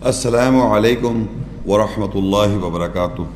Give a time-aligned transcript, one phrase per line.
[0.00, 1.26] Assalamu alaikum
[1.64, 3.28] wa rahmatullahi wa barakatuh.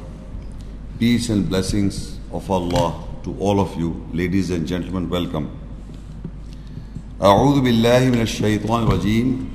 [0.96, 5.51] Peace and blessings of Allah to all of you, ladies and gentlemen, welcome.
[7.19, 9.51] A'udhu billahi rajim.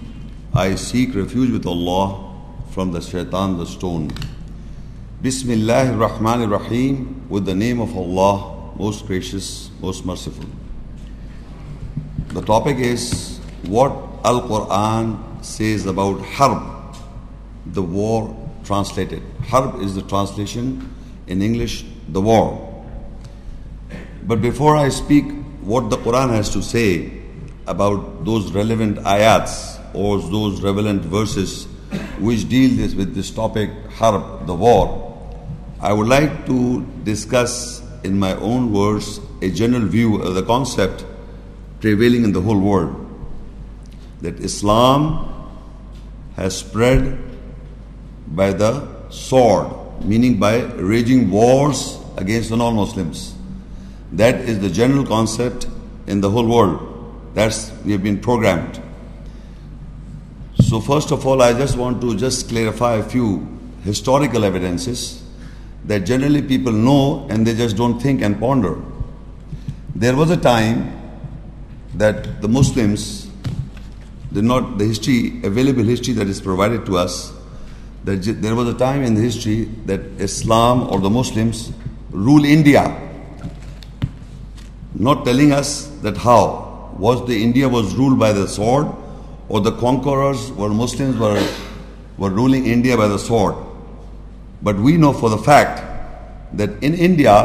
[0.53, 2.29] I seek refuge with Allah
[2.71, 4.11] from the shaitan, the stone.
[5.21, 10.49] Bismillahir Rahmanir Rahim, with the name of Allah, most gracious, most merciful.
[12.33, 13.93] The topic is what
[14.25, 16.73] Al Quran says about Harb,
[17.73, 19.21] the war translated.
[19.47, 20.93] Harb is the translation
[21.27, 22.63] in English, the war.
[24.23, 25.25] But before I speak
[25.61, 27.11] what the Quran has to say
[27.65, 31.65] about those relevant ayats or those relevant verses
[32.19, 35.03] which deal this, with this topic, Harb, the war,
[35.79, 41.05] I would like to discuss in my own words a general view of the concept
[41.79, 43.03] prevailing in the whole world
[44.21, 45.33] that Islam
[46.35, 47.26] has spread
[48.27, 53.35] by the sword, meaning by raging wars against the non Muslims.
[54.11, 55.67] That is the general concept
[56.07, 57.33] in the whole world.
[57.33, 58.81] That's we have been programmed.
[60.61, 63.47] So first of all, I just want to just clarify a few
[63.83, 65.23] historical evidences
[65.85, 68.81] that generally people know and they just don't think and ponder.
[69.95, 70.93] There was a time
[71.93, 73.29] that the Muslims
[74.33, 77.33] did not, the history, available history that is provided to us,
[78.07, 81.73] that there was a time in the history that Islam or the Muslims
[82.09, 82.83] rule India.
[84.95, 86.65] Not telling us that how.
[86.97, 88.87] Was the India was ruled by the sword
[89.49, 91.45] or the conquerors were Muslims were,
[92.17, 93.55] were ruling India by the sword.
[94.61, 95.83] But we know for the fact
[96.53, 97.35] that in India,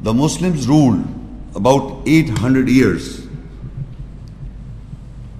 [0.00, 1.04] the Muslims ruled
[1.54, 3.26] about 800 years.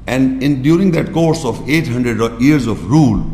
[0.06, 3.33] And in, during that course of 800 years of rule,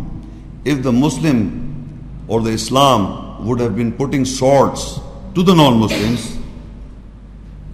[0.64, 5.00] if the Muslim or the Islam would have been putting swords
[5.34, 6.38] to the non Muslims,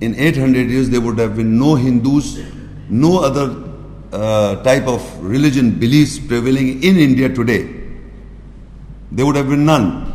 [0.00, 2.38] in 800 years there would have been no Hindus,
[2.88, 3.64] no other
[4.12, 7.68] uh, type of religion beliefs prevailing in India today.
[9.10, 10.12] There would have been none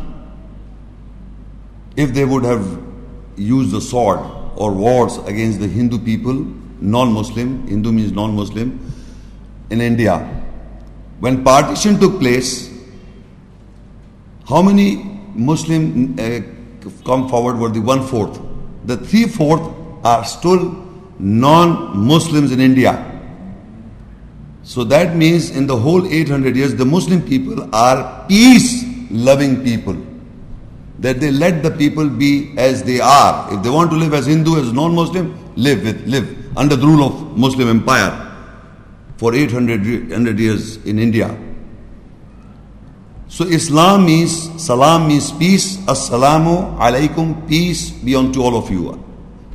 [1.96, 2.80] if they would have
[3.36, 4.20] used the sword
[4.56, 6.34] or wars against the Hindu people,
[6.80, 8.78] non Muslim, Hindu means non Muslim,
[9.70, 10.41] in India.
[11.22, 12.68] When partition took place,
[14.48, 14.96] how many
[15.36, 16.40] Muslim uh,
[17.04, 18.40] come forward were the one fourth?
[18.86, 19.62] The three fourth
[20.04, 20.84] are still
[21.20, 22.94] non Muslims in India.
[24.64, 29.96] So that means in the whole 800 years, the Muslim people are peace loving people
[30.98, 33.54] that they let the people be as they are.
[33.54, 37.06] If they want to live as Hindu, as non-Muslim, live with live under the rule
[37.06, 38.31] of Muslim empire
[39.22, 39.86] for 800
[40.40, 41.38] years in India.
[43.28, 45.76] So Islam means salam means peace.
[45.86, 48.98] Assalamu alaikum, peace be unto all of you.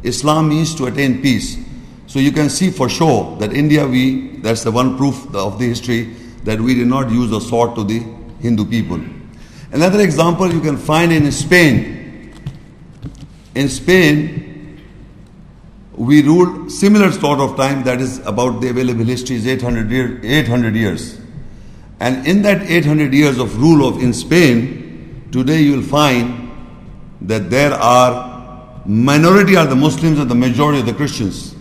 [0.04, 1.58] Islam means to attain peace.
[2.06, 5.66] So you can see for sure that India, we that's the one proof of the
[5.66, 8.00] history that we did not use the sword to the
[8.40, 9.02] Hindu people.
[9.74, 12.34] Another example you can find in Spain.
[13.54, 14.47] In Spain,
[15.98, 20.20] we ruled similar sort of time that is about the available history is 800, year,
[20.24, 21.20] 800 years.
[22.00, 26.52] And in that 800 years of rule of in Spain, today you will find
[27.22, 31.56] that there are minority are the Muslims and the majority are the Christians.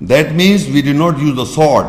[0.00, 1.86] That means we did not use the sword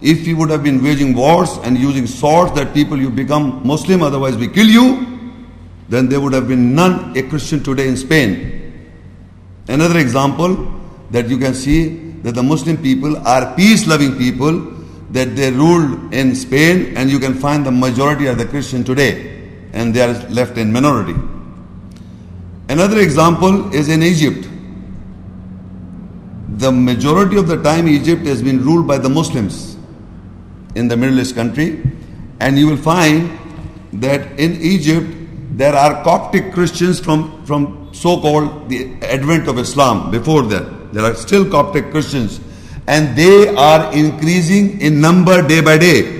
[0.00, 4.02] if we would have been waging wars and using swords that people you become Muslim,
[4.02, 5.06] otherwise we kill you,
[5.88, 8.55] then there would have been none a Christian today in Spain.
[9.68, 10.72] Another example
[11.10, 11.88] that you can see
[12.22, 14.72] that the Muslim people are peace loving people,
[15.10, 19.48] that they ruled in Spain, and you can find the majority are the Christian today,
[19.72, 21.14] and they are left in minority.
[22.68, 24.48] Another example is in Egypt.
[26.58, 29.76] The majority of the time Egypt has been ruled by the Muslims
[30.74, 31.82] in the Middle East country,
[32.40, 33.38] and you will find
[33.94, 35.06] that in Egypt
[35.52, 40.10] there are Coptic Christians from, from so called the advent of Islam.
[40.10, 42.40] Before that, there are still Coptic Christians,
[42.86, 46.16] and they are increasing in number day by day.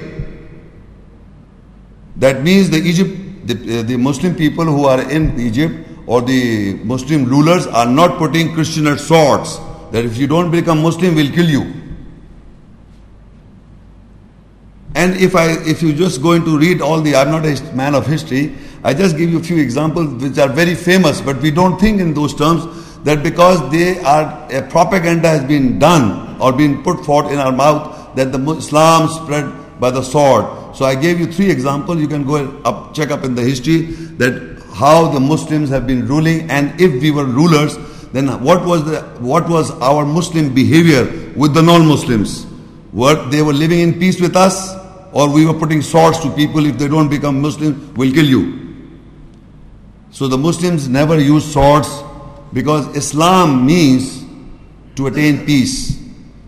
[2.16, 5.74] That means the Egypt, the, uh, the Muslim people who are in Egypt
[6.06, 9.58] or the Muslim rulers are not putting Christian at swords.
[9.92, 11.72] That if you don't become Muslim, we'll kill you.
[14.94, 17.94] And if I, if you just going to read all the, I'm not a man
[17.94, 18.54] of history,
[18.86, 22.00] I just give you a few examples which are very famous, but we don't think
[22.00, 22.62] in those terms
[23.02, 27.50] that because they are, a propaganda has been done or been put forth in our
[27.50, 30.76] mouth that the Islam spread by the sword.
[30.76, 31.98] So I gave you three examples.
[32.00, 33.86] You can go up, check up in the history
[34.22, 37.76] that how the Muslims have been ruling, and if we were rulers,
[38.12, 42.44] then what was the what was our Muslim behavior with the non-Muslims?
[42.92, 44.76] What they were living in peace with us,
[45.12, 48.65] or we were putting swords to people if they don't become Muslim, we'll kill you.
[50.16, 51.90] So the Muslims never use swords
[52.50, 54.24] because Islam means
[54.94, 56.02] to attain peace.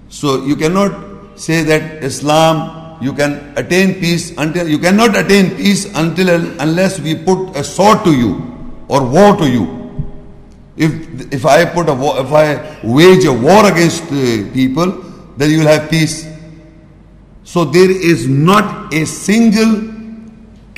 [0.09, 5.85] So you cannot say that Islam you can attain peace until you cannot attain peace
[5.95, 6.31] until
[6.63, 8.33] unless we put a sword to you
[8.89, 9.67] or war to you.
[10.79, 14.97] If if I put a war, if I wage a war against uh, people,
[15.37, 16.27] then you will have peace.
[17.45, 19.98] So there is not a single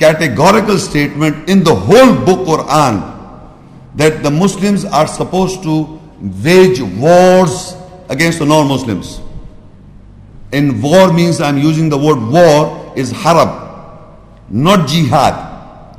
[0.01, 2.95] categorical statement in the whole book Quran
[3.95, 5.99] that the Muslims are supposed to
[6.43, 7.75] wage wars
[8.09, 9.21] against the non-Muslims.
[10.51, 13.51] In war means I'm using the word war is harab,
[14.49, 15.35] not jihad.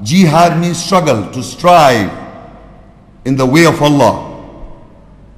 [0.02, 2.10] Jihad means struggle, to strive
[3.24, 4.28] in the way of Allah.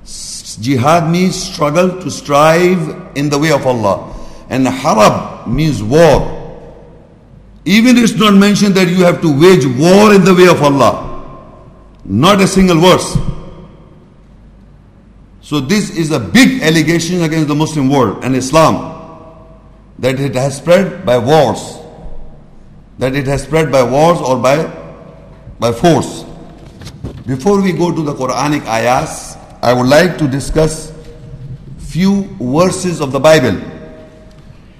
[0.05, 4.14] Jihad means struggle to strive in the way of Allah.
[4.49, 6.33] And harab means war.
[7.64, 11.11] Even it's not mentioned that you have to wage war in the way of Allah.
[12.05, 13.16] Not a single verse.
[15.40, 18.93] So this is a big allegation against the Muslim world and Islam
[19.99, 21.78] that it has spread by wars,
[22.99, 24.64] that it has spread by wars or by,
[25.58, 26.25] by force.
[27.26, 30.93] Before we go to the Quranic ayahs, I would like to discuss
[31.78, 33.60] few verses of the Bible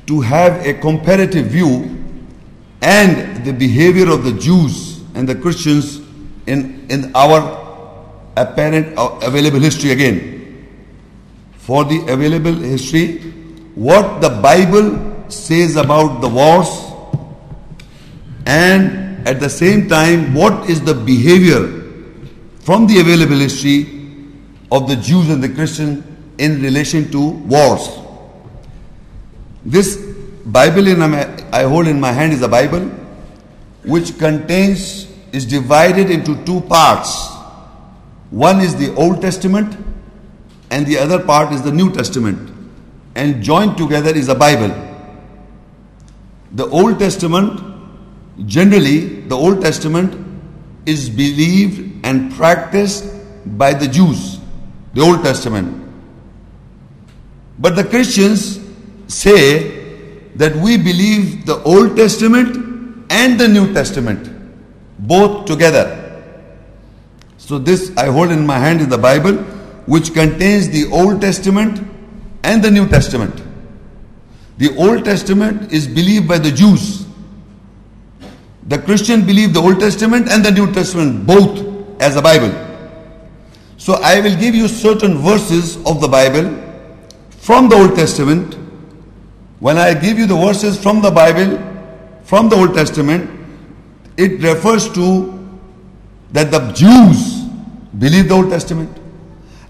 [0.07, 2.04] to have a comparative view
[2.85, 6.01] and the behavior of the Jews and the Christians
[6.47, 7.41] in, in our
[8.37, 10.69] apparent uh, available history again.
[11.57, 13.21] For the available history,
[13.75, 16.69] what the Bible says about the wars
[18.47, 21.83] and at the same time what is the behavior
[22.61, 23.87] from the available history
[24.71, 26.05] of the Jews and the Christians
[26.37, 27.89] in relation to wars.
[29.65, 29.97] This
[30.45, 31.01] Bible in
[31.55, 32.87] I hold in my hand is a Bible
[33.85, 37.29] which contains is divided into two parts.
[38.31, 39.77] One is the Old Testament
[40.71, 42.51] and the other part is the New Testament
[43.15, 44.75] and joined together is a Bible.
[46.51, 47.61] The Old Testament,
[48.47, 50.13] generally, the Old Testament
[50.87, 53.05] is believed and practiced
[53.59, 54.41] by the Jews,
[54.93, 55.89] the Old Testament.
[57.61, 58.59] But the Christians
[59.07, 59.74] say
[60.37, 64.31] that we believe the Old Testament and the New Testament,
[64.99, 66.01] both together.
[67.39, 69.35] So, this I hold in my hand is the Bible,
[69.87, 71.87] which contains the Old Testament
[72.43, 73.43] and the New Testament.
[74.59, 77.07] The Old Testament is believed by the Jews.
[78.67, 82.53] The Christian believe the Old Testament and the New Testament both as a Bible.
[83.77, 86.63] So I will give you certain verses of the Bible
[87.31, 88.57] from the Old Testament.
[89.65, 91.59] When I give you the verses from the Bible,
[92.23, 93.31] from the Old Testament,
[94.19, 95.03] it refers to
[96.33, 97.45] that the Jews
[97.99, 98.95] believe the Old Testament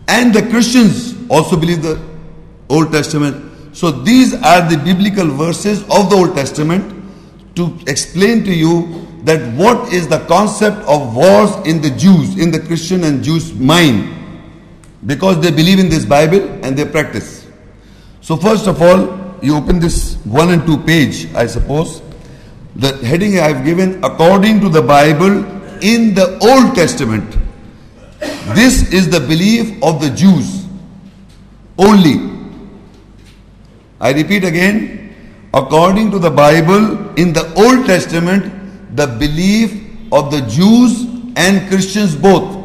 [0.08, 2.02] and the Christians also believe the
[2.68, 3.76] Old Testament.
[3.76, 6.92] So these are the biblical verses of the Old Testament
[7.54, 12.50] to explain to you that what is the concept of wars in the Jews, in
[12.50, 14.12] the Christian and Jews mind.
[15.06, 17.46] Because they believe in this Bible and they practice.
[18.22, 22.00] So first of all, you open this one and two page, I suppose.
[22.76, 25.44] The heading I have given according to the Bible
[25.82, 27.36] in the Old Testament.
[28.54, 30.64] This is the belief of the Jews
[31.78, 32.30] only.
[34.00, 35.14] I repeat again,
[35.52, 39.72] according to the Bible, in the Old Testament, the belief
[40.10, 41.02] of the Jews
[41.36, 42.62] and Christians both.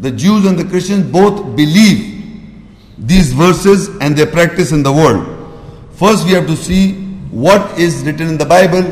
[0.00, 2.12] The Jews and the Christians both believe
[2.98, 5.33] these verses and their practice in the world.
[5.96, 6.94] First, we have to see
[7.30, 8.84] what is written in the Bible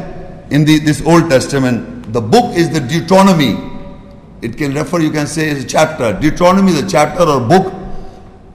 [0.50, 2.12] in the, this Old Testament.
[2.12, 3.56] The book is the Deuteronomy.
[4.40, 6.12] It can refer, you can say, as a chapter.
[6.20, 7.72] Deuteronomy is a chapter or book.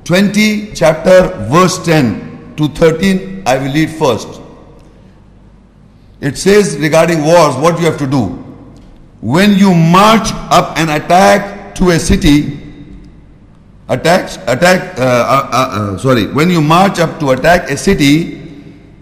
[0.06, 4.42] 20 chapter verse 10 to 13, I will read first.
[6.22, 8.28] It says regarding wars, what you have to do.
[9.20, 12.67] When you march up and attack to a city,
[13.90, 18.42] attack, attack, uh, uh, uh, uh, sorry, when you march up to attack a city,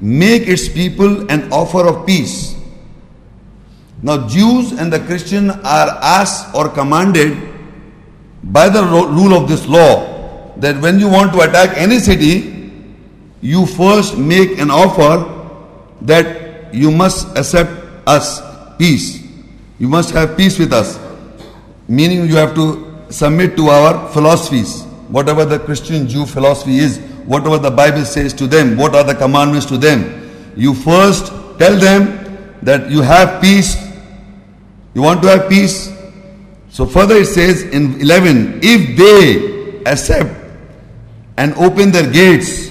[0.01, 2.55] make its people an offer of peace.
[4.01, 7.37] Now, Jews and the Christian are asked or commanded
[8.43, 12.71] by the rule of this law that when you want to attack any city,
[13.41, 15.31] you first make an offer
[16.01, 17.71] that you must accept
[18.05, 18.41] us,
[18.77, 19.23] peace.
[19.79, 20.99] You must have peace with us.
[21.87, 24.83] Meaning you have to submit to our philosophies.
[25.09, 29.15] Whatever the Christian Jew philosophy is, whatever the Bible says to them, what are the
[29.15, 30.53] commandments to them.
[30.55, 31.27] You first
[31.59, 33.75] tell them that you have peace.
[34.93, 35.91] You want to have peace?
[36.69, 40.35] So further it says in 11, if they accept
[41.37, 42.69] and open their gates,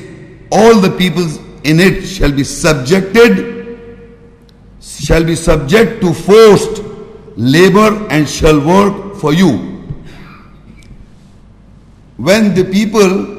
[0.51, 3.79] all the peoples in it shall be subjected,
[4.81, 6.83] shall be subject to forced
[7.37, 9.74] labor and shall work for you.
[12.17, 13.35] When the people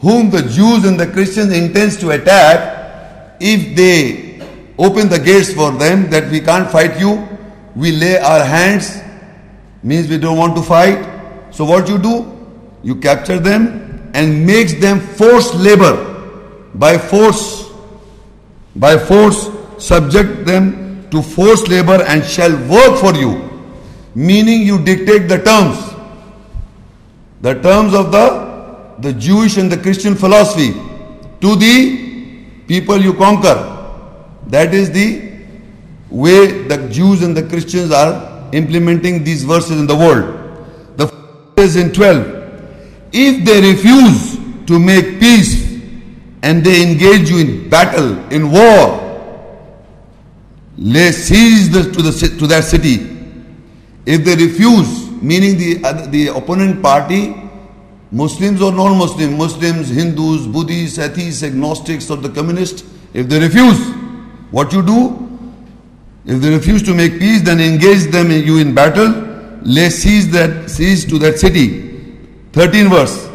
[0.00, 4.40] whom the Jews and the Christians intends to attack, if they
[4.78, 7.28] open the gates for them that we can't fight you,
[7.76, 9.00] we lay our hands,
[9.82, 11.06] means we don't want to fight.
[11.52, 12.36] So what you do?
[12.82, 16.06] You capture them and makes them forced labor
[16.74, 17.70] by force,
[18.74, 19.48] by force
[19.78, 23.48] subject them to forced labor and shall work for you.
[24.14, 25.89] Meaning you dictate the terms.
[27.40, 30.72] The terms of the, the Jewish and the Christian philosophy
[31.40, 33.66] to the people you conquer.
[34.48, 35.30] That is the
[36.10, 40.36] way the Jews and the Christians are implementing these verses in the world.
[40.96, 41.06] The
[41.56, 42.40] is in 12.
[43.12, 45.80] If they refuse to make peace
[46.42, 49.00] and they engage you in battle, in war,
[50.76, 53.06] lay siege to, the, to that city.
[54.06, 57.34] If they refuse, meaning the, the opponent party,
[58.12, 62.82] Muslims or non-Muslim, Muslims, Hindus, Buddhists, atheists, agnostics or the communists,
[63.14, 63.78] if they refuse,
[64.50, 65.28] what you do?
[66.26, 69.08] If they refuse to make peace, then engage them you in battle,
[69.62, 71.88] lay siege that siege to that city.
[72.52, 73.26] 13 verse.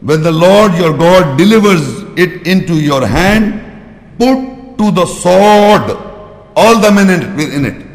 [0.00, 5.90] When the Lord your God delivers it into your hand, put to the sword
[6.56, 7.89] all the men in it.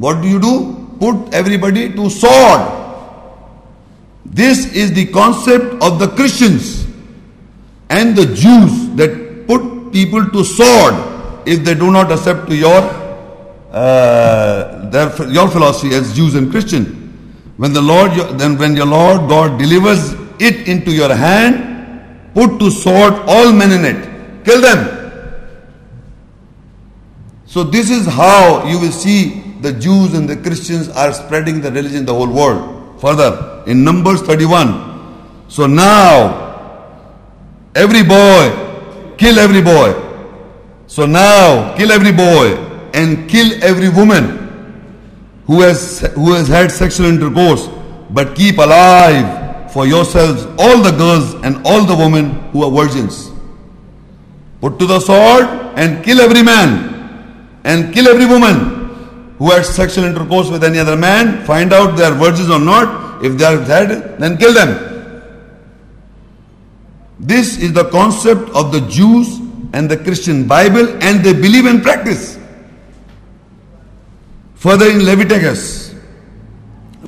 [0.00, 0.96] What do you do?
[0.98, 2.62] Put everybody to sword.
[4.24, 6.86] This is the concept of the Christians
[7.90, 10.94] and the Jews that put people to sword
[11.46, 12.80] if they do not accept to your
[13.72, 16.84] uh, their, your philosophy as Jews and Christian.
[17.58, 22.70] When the Lord, then when your Lord God delivers it into your hand, put to
[22.70, 24.96] sword all men in it, kill them.
[27.44, 31.70] So this is how you will see the Jews and the Christians are spreading the
[31.70, 33.00] religion the whole world.
[33.00, 35.48] Further, in Numbers 31.
[35.48, 36.94] So now,
[37.74, 39.94] every boy, kill every boy.
[40.86, 42.56] So now, kill every boy
[42.94, 44.38] and kill every woman
[45.46, 47.68] who has, who has had sexual intercourse,
[48.10, 53.30] but keep alive for yourselves all the girls and all the women who are virgins.
[54.60, 55.44] Put to the sword
[55.78, 58.79] and kill every man and kill every woman
[59.40, 61.44] who had sexual intercourse with any other man.
[61.46, 63.24] Find out they are virgins or not.
[63.24, 64.76] If they are dead, then kill them.
[67.18, 69.38] This is the concept of the Jews
[69.72, 72.38] and the Christian Bible, and they believe and practice.
[74.56, 75.94] Further in Leviticus,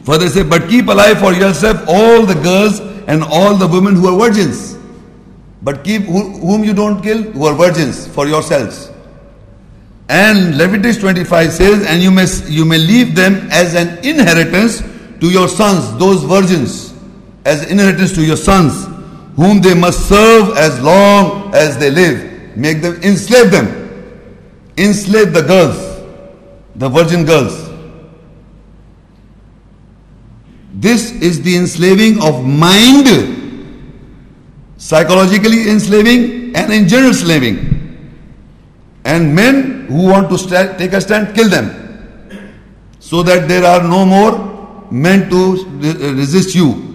[0.04, 4.08] further say, but keep alive for yourself all the girls and all the women who
[4.08, 4.78] are virgins.
[5.60, 8.91] But keep whom you don't kill, who are virgins for yourselves.
[10.12, 14.82] And Leviticus 25 says, and you may, you may leave them as an inheritance
[15.20, 16.92] to your sons, those virgins,
[17.46, 18.84] as inheritance to your sons,
[19.36, 22.54] whom they must serve as long as they live.
[22.58, 23.66] Make them, enslave them.
[24.76, 25.78] Enslave the girls,
[26.76, 27.70] the virgin girls.
[30.74, 33.08] This is the enslaving of mind,
[34.76, 37.72] psychologically enslaving and in general slaving.
[39.04, 41.78] And men who want to take a stand, kill them.
[43.00, 45.64] So that there are no more men to
[46.14, 46.88] resist you.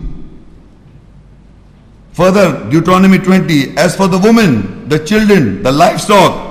[2.13, 6.47] Further, Deuteronomy 20, as for the women, the children, the livestock,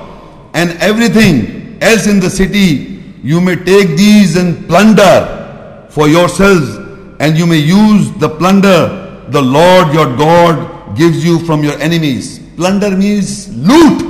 [0.54, 6.76] and everything else in the city, you may take these and plunder for yourselves
[7.18, 12.38] and you may use the plunder the Lord your God gives you from your enemies.
[12.56, 14.05] Plunder means loot,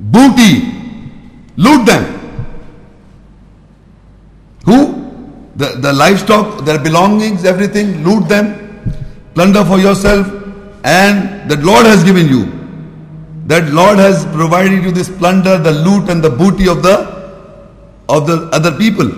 [0.00, 0.72] booty,
[1.56, 2.04] loot them.
[4.64, 4.94] Who?
[5.56, 8.92] The, the livestock, their belongings, everything, loot them,
[9.34, 10.26] plunder for yourself,
[10.84, 12.52] and the Lord has given you.
[13.46, 17.14] That Lord has provided you this plunder, the loot and the booty of the
[18.08, 19.10] of the other people.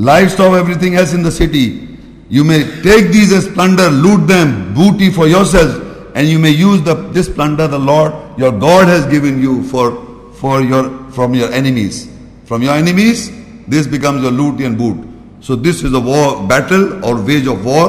[0.00, 1.98] livestock, everything else in the city.
[2.28, 5.89] You may take these as plunder, loot them, booty for yourselves,
[6.20, 10.32] and you may use the, this plunder the Lord your God has given you for,
[10.34, 12.14] for your, from your enemies.
[12.44, 13.30] From your enemies,
[13.66, 15.08] this becomes your loot and boot.
[15.40, 17.88] So this is a war, battle or wage of war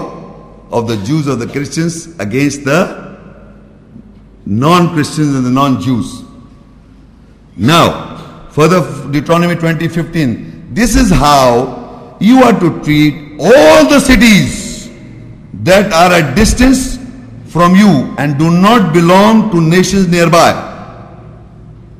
[0.71, 3.17] of the Jews or the Christians against the
[4.45, 6.23] non-Christians and the non-Jews.
[7.57, 8.79] Now, further
[9.11, 10.73] Deuteronomy 20:15.
[10.73, 14.89] This is how you are to treat all the cities
[15.63, 17.00] that are at distance
[17.51, 20.51] from you and do not belong to nations nearby.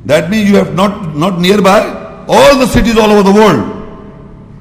[0.06, 1.80] That means you have not not nearby
[2.28, 3.78] all the cities all over the world.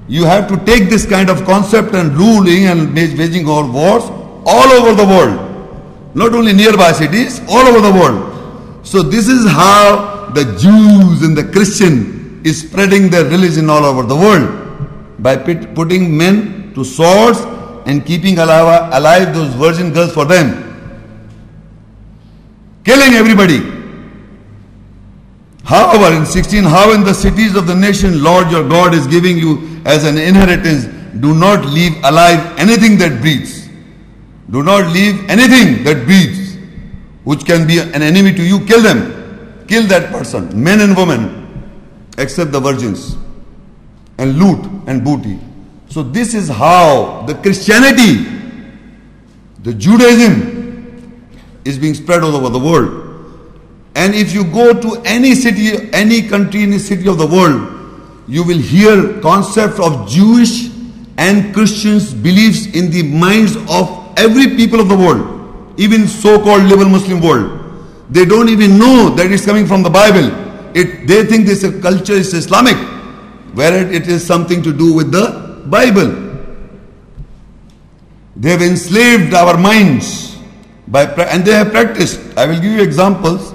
[0.08, 4.02] You have to take this kind of concept and ruling and waging our wars
[4.44, 5.46] all over the world.
[6.14, 8.84] Not only nearby cities, all over the world.
[8.84, 14.02] So this is how the Jews and the Christian is spreading their religion all over
[14.02, 17.38] the world by putting men to swords
[17.86, 20.69] and keeping alive, alive those virgin girls for them.
[22.84, 23.58] Killing everybody.
[25.64, 29.38] However, in 16, how in the cities of the nation Lord your God is giving
[29.38, 30.86] you as an inheritance,
[31.20, 33.68] do not leave alive anything that breathes.
[34.50, 36.56] Do not leave anything that breathes,
[37.24, 38.64] which can be an enemy to you.
[38.64, 39.64] Kill them.
[39.68, 41.62] Kill that person, men and women,
[42.18, 43.16] except the virgins,
[44.18, 45.38] and loot and booty.
[45.88, 48.24] So, this is how the Christianity,
[49.62, 50.59] the Judaism,
[51.64, 53.06] is being spread all over the world.
[53.94, 57.76] And if you go to any city, any country, any city of the world,
[58.28, 60.70] you will hear concept of Jewish
[61.18, 66.88] and Christians beliefs in the minds of every people of the world, even so-called liberal
[66.88, 67.60] Muslim world,
[68.10, 70.30] they don't even know that it's coming from the Bible.
[70.74, 72.76] It, they think this culture is Islamic,
[73.54, 76.28] where it is something to do with the Bible.
[78.36, 80.29] They have enslaved our minds
[80.90, 82.20] by and they have practiced.
[82.36, 83.54] I will give you examples,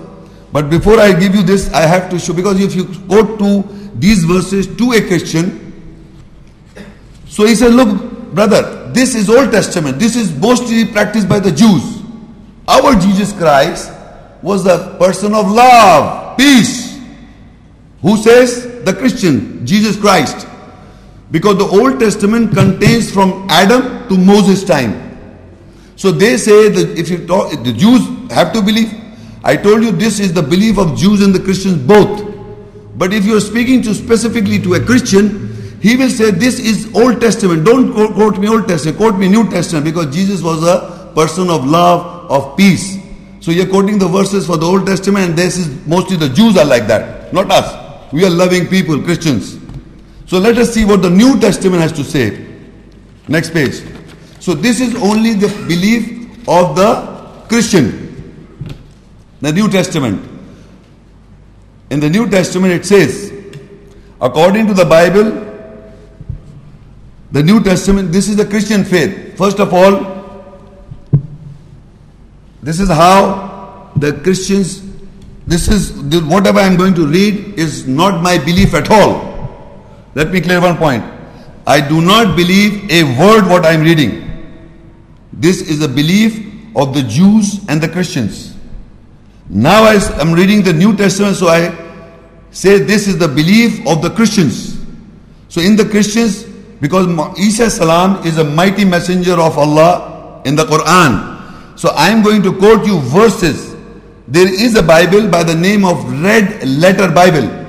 [0.51, 3.63] but before I give you this, I have to show because if you quote to
[3.95, 5.61] these verses to a Christian,
[7.27, 9.99] so he said, "Look, brother, this is Old Testament.
[9.99, 12.01] This is mostly practiced by the Jews.
[12.67, 13.91] Our Jesus Christ
[14.41, 16.97] was the person of love, peace.
[18.01, 18.83] Who says?
[18.85, 20.47] The Christian, Jesus Christ.
[21.31, 25.04] Because the Old Testament contains from Adam to Moses' time.
[25.95, 28.93] So they say that if you talk, the Jews have to believe.
[29.43, 32.33] I told you this is the belief of Jews and the Christians both.
[32.97, 36.93] But if you are speaking to specifically to a Christian, he will say, This is
[36.95, 37.65] Old Testament.
[37.65, 41.65] Don't quote me Old Testament, quote me New Testament because Jesus was a person of
[41.65, 42.97] love, of peace.
[43.39, 46.57] So you're quoting the verses for the Old Testament, and this is mostly the Jews
[46.57, 48.11] are like that, not us.
[48.11, 49.59] We are loving people, Christians.
[50.25, 52.43] So let us see what the New Testament has to say.
[53.27, 53.83] Next page.
[54.45, 56.89] So this is only the belief of the
[57.49, 57.85] Christian.
[59.41, 60.23] The New Testament.
[61.89, 63.33] In the New Testament it says,
[64.21, 65.31] according to the Bible,
[67.31, 69.35] the New Testament, this is the Christian faith.
[69.35, 70.61] First of all,
[72.61, 74.83] this is how the Christians,
[75.47, 80.05] this is whatever I'm going to read is not my belief at all.
[80.13, 81.03] Let me clear one point.
[81.65, 84.24] I do not believe a word what I'm reading.
[85.35, 86.39] This is the belief
[86.75, 88.55] of the Jews and the Christians.
[89.49, 91.73] Now I am reading the New Testament, so I
[92.51, 94.79] say this is the belief of the Christians.
[95.49, 96.43] So in the Christians,
[96.81, 97.07] because
[97.39, 101.77] Isa salam is a mighty messenger of Allah in the Quran.
[101.77, 103.75] So I am going to quote you verses.
[104.27, 107.65] There is a Bible by the name of Red Letter Bible.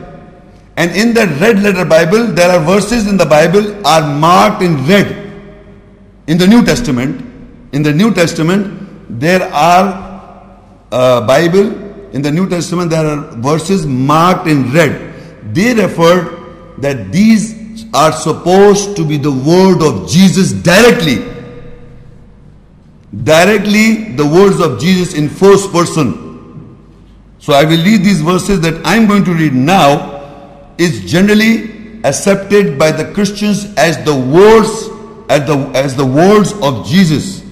[0.77, 4.87] And in that red letter Bible, there are verses in the Bible are marked in
[4.87, 5.09] red.
[6.27, 7.26] In the New Testament,
[7.73, 10.07] in the New Testament, there are
[10.93, 15.55] uh, Bible in the New Testament there are verses marked in red.
[15.55, 21.17] They refer that these are supposed to be the word of Jesus directly.
[23.23, 26.25] Directly, the words of Jesus in first person.
[27.39, 32.79] So I will read these verses that I'm going to read now is generally accepted
[32.79, 34.89] by the Christians as the words
[35.29, 37.46] as the as the words of Jesus.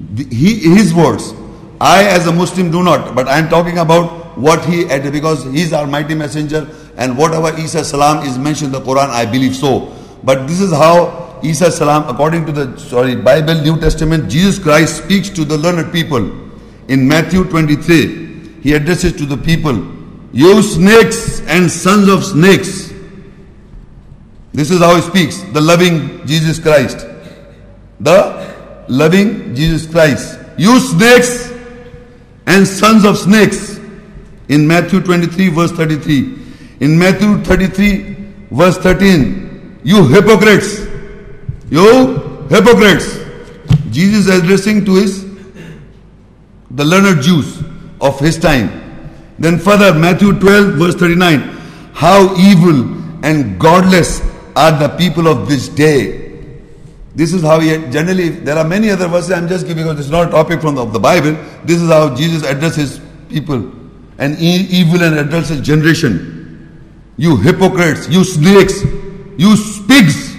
[0.00, 1.34] The, he, his words.
[1.80, 5.44] I as a Muslim do not, but I am talking about what he added because
[5.44, 9.24] he is our mighty messenger and whatever Isa salam is mentioned in the Quran, I
[9.24, 9.94] believe so.
[10.22, 15.04] But this is how Isa salam, according to the sorry Bible, New Testament, Jesus Christ
[15.04, 16.18] speaks to the learned people.
[16.88, 19.74] In Matthew 23, he addresses to the people,
[20.32, 22.92] You snakes and sons of snakes.
[24.52, 27.06] This is how he speaks, the loving Jesus Christ.
[28.00, 28.49] the
[28.90, 30.38] loving Jesus Christ.
[30.58, 31.52] You snakes
[32.46, 33.78] and sons of snakes.
[34.48, 36.38] In Matthew 23, verse 33.
[36.80, 38.16] In Matthew 33,
[38.50, 39.80] verse 13.
[39.84, 40.80] You hypocrites.
[41.70, 43.18] You hypocrites.
[43.90, 45.24] Jesus addressing to his
[46.72, 47.62] the learned Jews
[48.00, 48.68] of his time.
[49.38, 51.40] Then further, Matthew 12, verse 39.
[51.92, 54.20] How evil and godless
[54.56, 56.19] are the people of this day.
[57.14, 60.10] This is how he generally, there are many other verses I'm just giving because it's
[60.10, 61.32] not a topic from the, the Bible.
[61.64, 63.72] This is how Jesus addresses people
[64.18, 66.38] and e- evil and addresses generation.
[67.16, 68.82] You hypocrites, you snakes,
[69.36, 69.56] you
[69.88, 70.36] pigs.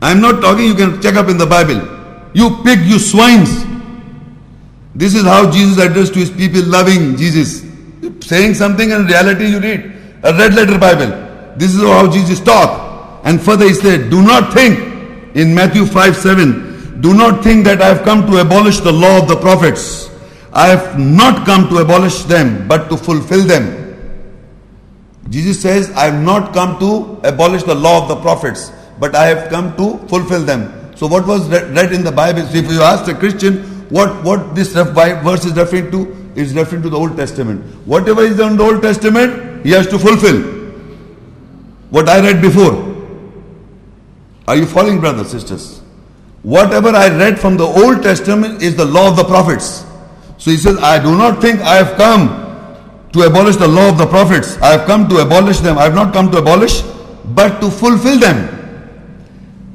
[0.00, 1.80] I'm not talking, you can check up in the Bible.
[2.34, 3.64] You pig, you swines.
[4.94, 7.62] This is how Jesus addressed to his people, loving Jesus.
[8.20, 9.92] Saying something and in reality you read.
[10.22, 11.54] A red letter Bible.
[11.56, 13.26] This is how Jesus talked.
[13.26, 14.91] And further he said, Do not think
[15.34, 19.22] in Matthew 5 7, do not think that I have come to abolish the law
[19.22, 20.10] of the prophets.
[20.52, 23.78] I have not come to abolish them, but to fulfill them.
[25.30, 29.26] Jesus says, I have not come to abolish the law of the prophets, but I
[29.26, 30.94] have come to fulfill them.
[30.96, 32.42] So, what was read in the Bible?
[32.42, 36.82] So if you ask a Christian what, what this verse is referring to, is referring
[36.82, 37.62] to the Old Testament.
[37.86, 40.40] Whatever is in the Old Testament, he has to fulfill.
[41.90, 42.91] What I read before.
[44.48, 45.80] Are you following, brothers, sisters?
[46.42, 49.86] Whatever I read from the Old Testament is the law of the prophets.
[50.38, 52.42] So he says, I do not think I have come
[53.12, 54.56] to abolish the law of the prophets.
[54.58, 55.78] I have come to abolish them.
[55.78, 56.82] I have not come to abolish,
[57.26, 58.58] but to fulfill them.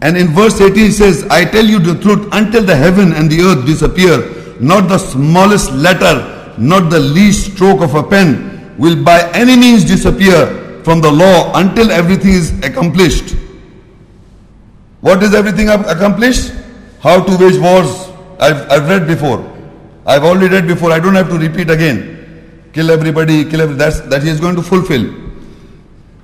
[0.01, 3.31] And in verse 18 he says, I tell you the truth, until the heaven and
[3.31, 9.01] the earth disappear, not the smallest letter, not the least stroke of a pen will
[9.03, 13.35] by any means disappear from the law until everything is accomplished.
[15.01, 16.53] What is everything accomplished?
[17.01, 18.09] How to wage wars.
[18.39, 19.39] I've, I've read before.
[20.05, 20.91] I've already read before.
[20.91, 22.69] I don't have to repeat again.
[22.73, 23.77] Kill everybody, kill everybody.
[23.77, 25.13] That's, that he is going to fulfill.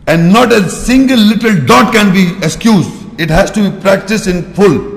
[0.07, 2.91] And not a single little dot can be excused.
[3.19, 4.93] It has to be practiced in full.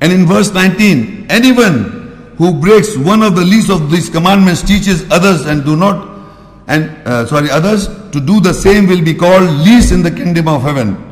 [0.00, 5.08] And in verse 19, anyone who breaks one of the least of these commandments teaches
[5.10, 6.10] others and do not
[6.68, 10.48] and uh, sorry others to do the same will be called least in the kingdom
[10.48, 11.11] of heaven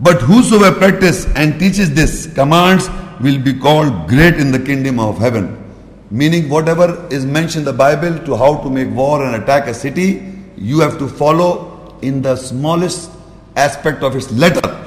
[0.00, 2.88] but whosoever practices and teaches this commands
[3.20, 5.62] will be called great in the kingdom of heaven.
[6.10, 9.74] Meaning, whatever is mentioned in the Bible to how to make war and attack a
[9.74, 13.10] city, you have to follow in the smallest
[13.56, 14.86] aspect of its letter.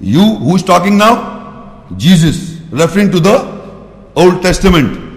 [0.00, 1.84] You, who's talking now?
[1.96, 3.60] Jesus, referring to the
[4.16, 5.08] Old Testament,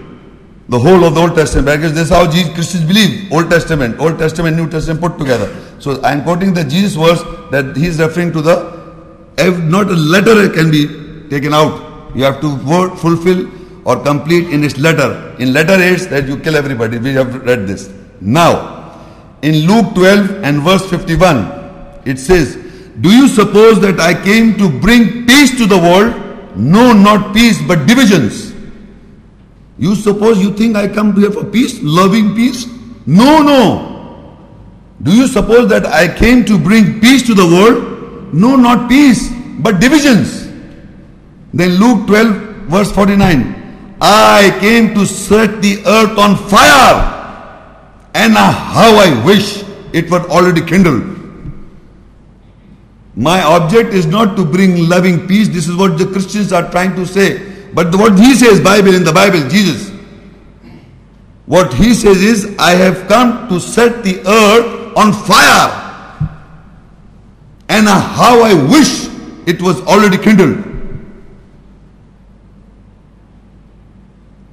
[0.68, 3.98] the whole of the Old Testament, because this is how Jesus, Christians believe Old Testament,
[3.98, 5.54] Old Testament, New Testament put together.
[5.78, 8.83] So I am quoting the Jesus verse that he is referring to the
[9.38, 12.14] not a letter can be taken out.
[12.14, 12.56] You have to
[12.96, 13.50] fulfill
[13.84, 15.34] or complete in its letter.
[15.38, 16.98] In letter 8 that you kill everybody.
[16.98, 17.92] We have read this.
[18.20, 19.00] Now,
[19.42, 22.56] in Luke 12 and verse 51, it says,
[23.00, 26.56] Do you suppose that I came to bring peace to the world?
[26.56, 28.54] No, not peace, but divisions.
[29.76, 32.66] You suppose you think I come here for peace, loving peace?
[33.06, 33.90] No, no.
[35.02, 37.93] Do you suppose that I came to bring peace to the world?
[38.34, 40.48] No, not peace, but divisions.
[41.52, 43.96] Then Luke 12, verse 49.
[44.00, 46.96] I came to set the earth on fire,
[48.12, 51.04] and how I wish it were already kindled.
[53.14, 55.46] My object is not to bring loving peace.
[55.46, 57.38] This is what the Christians are trying to say.
[57.72, 59.92] But what he says, Bible in the Bible, Jesus.
[61.46, 65.83] What he says is, I have come to set the earth on fire
[67.74, 69.08] and how I wish
[69.46, 70.64] it was already kindled.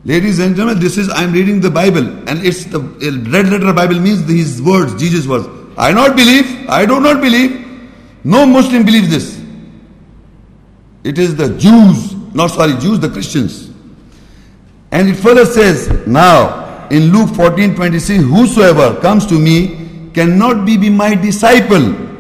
[0.04, 3.72] Ladies and gentlemen, this is I am reading the Bible, and it's the red letter
[3.72, 5.48] Bible means these words, Jesus' words.
[5.78, 7.60] I not believe, I do not believe.
[8.24, 9.40] No Muslim believes this.
[11.04, 13.70] It is the Jews, not sorry, Jews, the Christians.
[14.92, 20.76] And it further says, now in Luke 14 26, whosoever comes to me cannot be,
[20.76, 22.11] be my disciple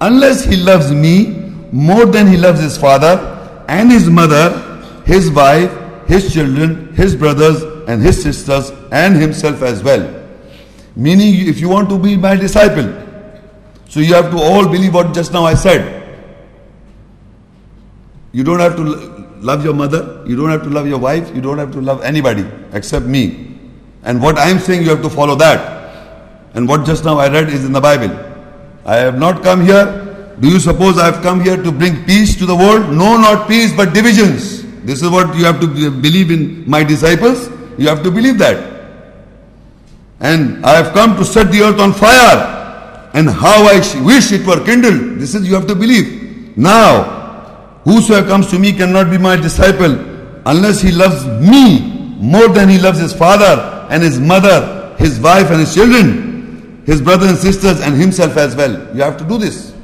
[0.00, 5.70] unless he loves me more than he loves his father and his mother, his wife,
[6.06, 10.14] his children, his brothers and his sisters, and himself as well.
[10.96, 12.92] Meaning, if you want to be my disciple,
[13.88, 15.94] so you have to all believe what just now I said.
[18.32, 18.82] You don't have to
[19.40, 22.02] love your mother, you don't have to love your wife, you don't have to love
[22.02, 23.58] anybody except me.
[24.02, 26.54] And what I am saying, you have to follow that.
[26.54, 28.08] And what just now I read is in the Bible.
[28.84, 30.08] I have not come here
[30.40, 32.92] Do you suppose I have come here to bring peace to the world?
[32.92, 34.62] No, not peace, but divisions.
[34.84, 37.50] This is what you have to believe in my disciples.
[37.76, 38.78] You have to believe that.
[40.20, 43.10] And I have come to set the earth on fire.
[43.14, 45.18] And how I wish it were kindled.
[45.18, 46.56] This is you have to believe.
[46.56, 49.98] Now, whosoever comes to me cannot be my disciple
[50.46, 55.50] unless he loves me more than he loves his father and his mother, his wife
[55.50, 56.27] and his children,
[56.88, 58.72] his brothers and sisters, and himself as well.
[58.96, 59.74] You have to do this.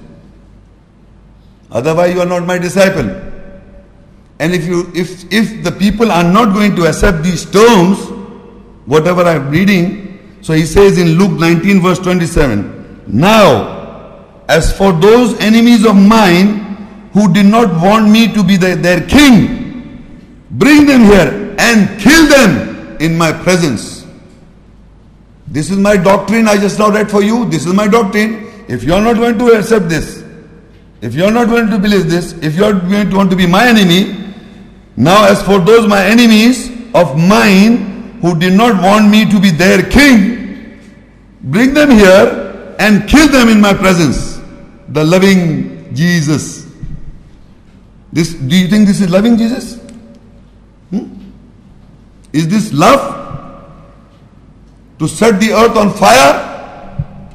[1.71, 3.11] Otherwise, you are not my disciple.
[4.39, 7.99] And if you if if the people are not going to accept these terms,
[8.87, 15.39] whatever I'm reading, so he says in Luke 19, verse 27, Now, as for those
[15.41, 21.03] enemies of mine who did not want me to be the, their king, bring them
[21.03, 24.04] here and kill them in my presence.
[25.47, 27.45] This is my doctrine I just now read for you.
[27.47, 28.51] This is my doctrine.
[28.69, 30.25] If you are not going to accept this,
[31.03, 33.37] if you are not going to believe this, if you are going to want to
[33.37, 34.35] be my enemy,
[34.97, 39.51] now as for those my enemies of mine who did not want me to be
[39.51, 40.81] their king,
[41.43, 44.41] bring them here and kill them in my presence.
[44.89, 46.67] The loving Jesus.
[48.13, 49.77] This, do you think this is loving Jesus?
[50.91, 51.13] Hmm?
[52.33, 53.24] Is this love?
[54.99, 56.53] To set the earth on fire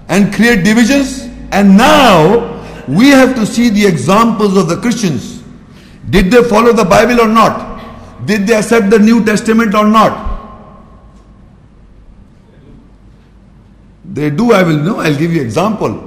[0.07, 1.23] and create divisions?
[1.51, 5.43] And now we have to see the examples of the Christians.
[6.09, 8.25] Did they follow the Bible or not?
[8.25, 10.27] Did they accept the New Testament or not?
[14.11, 16.05] They do, I will know, I'll give you example.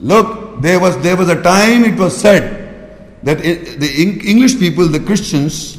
[0.00, 5.00] Look, there was there was a time it was said that the English people, the
[5.00, 5.78] Christians,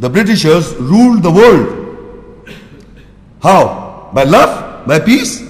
[0.00, 2.48] the Britishers ruled the world.
[3.42, 3.81] How?
[4.12, 4.86] By love?
[4.86, 5.40] By peace?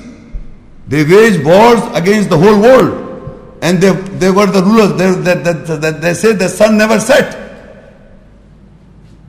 [0.88, 3.59] They waged wars against the whole world.
[3.62, 4.92] And they, they were the rulers.
[4.98, 7.38] They, they, they, they said the sun never set.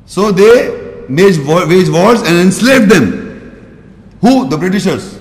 [0.05, 4.17] So they waged, waged wars and enslaved them.
[4.21, 4.49] Who?
[4.49, 5.19] The Britishers.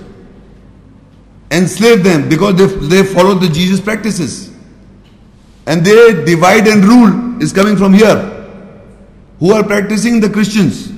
[1.51, 4.51] Enslaved them because they, they followed the Jesus practices.
[5.65, 8.29] And they divide and rule is coming from here.
[9.39, 10.91] Who are practicing the Christians?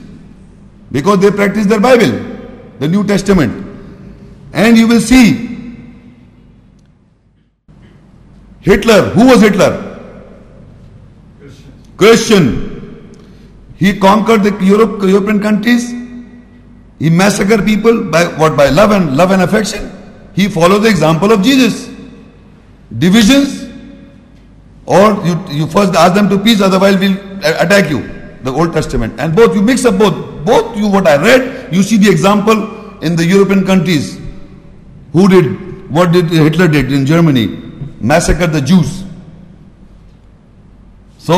[0.92, 2.35] Because they practice their Bible,
[2.80, 3.64] the New Testament.
[4.54, 5.56] And you will see
[8.62, 10.00] Hitler, who was Hitler?
[11.40, 11.74] Christian.
[11.98, 12.76] Christian.
[13.76, 15.92] He conquered the Europe, European countries.
[16.98, 18.58] He massacred people by what?
[18.58, 19.92] By love and love and affection.
[20.34, 21.90] He followed the example of Jesus.
[22.98, 23.70] Divisions,
[24.86, 28.15] or you, you first ask them to peace, otherwise we'll attack you.
[28.46, 29.20] The Old Testament.
[29.20, 30.46] And both, you mix up both.
[30.46, 34.18] Both you what I read, you see the example in the European countries.
[35.12, 37.66] Who did, what did Hitler did in Germany?
[38.06, 39.04] massacred the Jews.
[41.18, 41.38] So,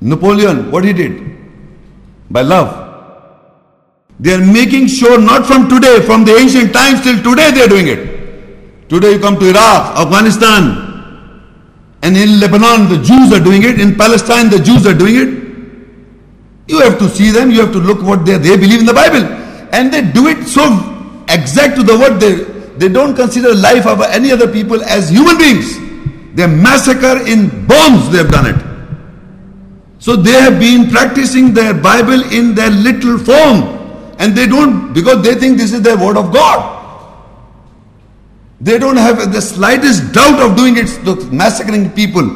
[0.00, 1.36] Napoleon, what he did?
[2.30, 2.84] By love.
[4.20, 7.68] They are making sure not from today, from the ancient times till today they are
[7.68, 8.88] doing it.
[8.88, 10.87] Today you come to Iraq, Afghanistan,
[12.02, 15.48] and in Lebanon the Jews are doing it, in Palestine the Jews are doing it.
[16.68, 18.94] You have to see them, you have to look what they, they believe in the
[18.94, 19.24] Bible.
[19.72, 20.62] And they do it so
[21.28, 25.36] exact to the word they they don't consider life of any other people as human
[25.36, 25.78] beings.
[26.34, 28.68] They massacre in bombs, they have done it.
[29.98, 34.14] So they have been practicing their Bible in their little form.
[34.20, 36.77] And they don't, because they think this is their word of God.
[38.60, 42.28] They don't have the slightest doubt of doing it, massacring people.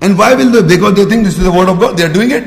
[0.00, 0.76] And why will they?
[0.76, 2.44] Because they think this is the word of God, they are doing it.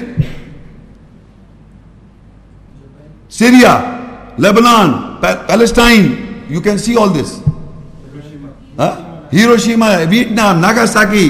[3.29, 7.41] Syria, Lebanon, Palestine, you can see all this.
[8.11, 9.27] Hiroshima, huh?
[9.31, 11.29] Hiroshima Vietnam, Nagasaki.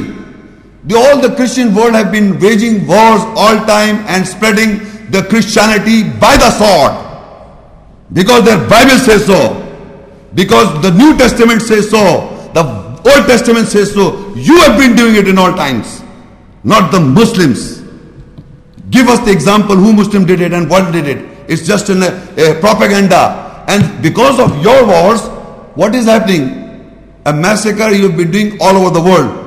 [0.85, 4.79] The, all the Christian world have been waging wars all time and spreading
[5.11, 6.93] the Christianity by the sword.
[8.13, 9.66] Because their Bible says so.
[10.33, 12.51] Because the New Testament says so.
[12.53, 14.33] The Old Testament says so.
[14.35, 16.03] You have been doing it in all times.
[16.63, 17.81] Not the Muslims.
[18.89, 21.25] Give us the example who Muslim did it and what did it.
[21.49, 25.21] It's just a, a propaganda and because of your wars,
[25.75, 27.03] what is happening?
[27.25, 29.43] A massacre you've been doing all over the world.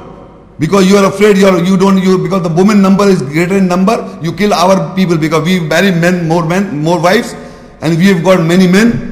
[0.58, 3.56] Because you are afraid you are, you don't you because the woman number is greater
[3.56, 7.32] in number, you kill our people because we marry men, more men, more wives,
[7.80, 9.09] and we have got many men.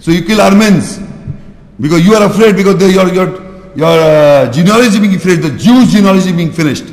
[0.00, 0.98] So you kill Armenians.
[1.78, 3.28] Because you are afraid because your your
[3.74, 6.84] your uh, genealogy being finished, the Jews' genealogy being finished.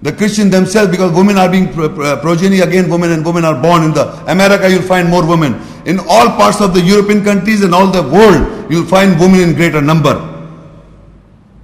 [0.00, 3.60] The Christian themselves, because women are being pro- pro- progeny again, women and women are
[3.60, 4.70] born in the America.
[4.70, 8.70] You'll find more women in all parts of the European countries and all the world.
[8.70, 10.14] You'll find women in greater number.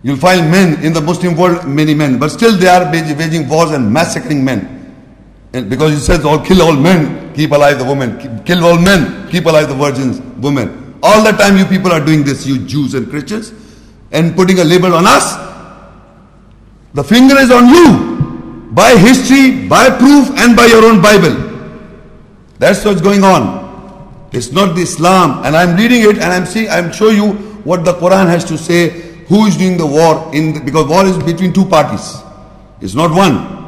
[0.02, 3.70] You'll find men in the Muslim world, many men, but still they are waging wars
[3.70, 4.84] and massacring men.
[5.54, 8.42] And because he says, "All kill all men, keep alive the women.
[8.44, 12.24] Kill all men, keep alive the virgins, women." All the time, you people are doing
[12.24, 13.52] this, you Jews and Christians,
[14.10, 15.36] and putting a label on us.
[16.94, 21.36] The finger is on you by history, by proof, and by your own Bible.
[22.58, 24.28] That's what's going on.
[24.32, 27.84] It's not the Islam, and I'm reading it, and I'm seeing, I'm showing you what
[27.84, 29.02] the Quran has to say.
[29.28, 32.22] Who is doing the war in the, because war is between two parties.
[32.80, 33.63] It's not one.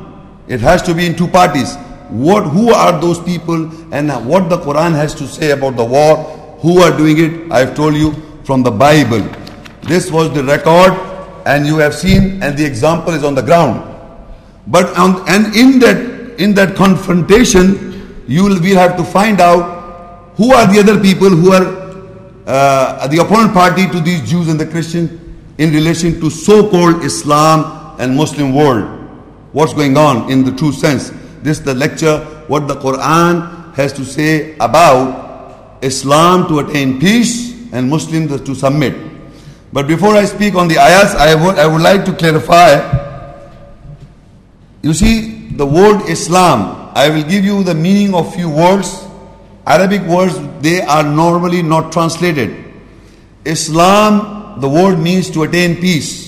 [0.48, 1.76] It has to be in two parties.
[2.08, 6.16] What, who are those people, and what the Quran has to say about the war?
[6.60, 7.52] Who are doing it?
[7.52, 8.12] I've told you
[8.44, 9.28] from the Bible.
[9.82, 10.92] This was the record,
[11.46, 13.94] and you have seen, and the example is on the ground.
[14.68, 20.34] But on, and in that in that confrontation, you will we'll have to find out
[20.36, 21.86] who are the other people who are
[22.46, 25.20] uh, the opponent party to these Jews and the Christians
[25.58, 29.05] in relation to so-called Islam and Muslim world.
[29.56, 31.08] What's going on in the true sense?
[31.40, 37.72] This is the lecture what the Quran has to say about Islam to attain peace
[37.72, 38.92] and Muslims to submit.
[39.72, 43.06] But before I speak on the ayahs, I would, I would like to clarify
[44.82, 49.04] you see, the word Islam, I will give you the meaning of few words.
[49.66, 52.54] Arabic words, they are normally not translated.
[53.44, 56.25] Islam, the word means to attain peace.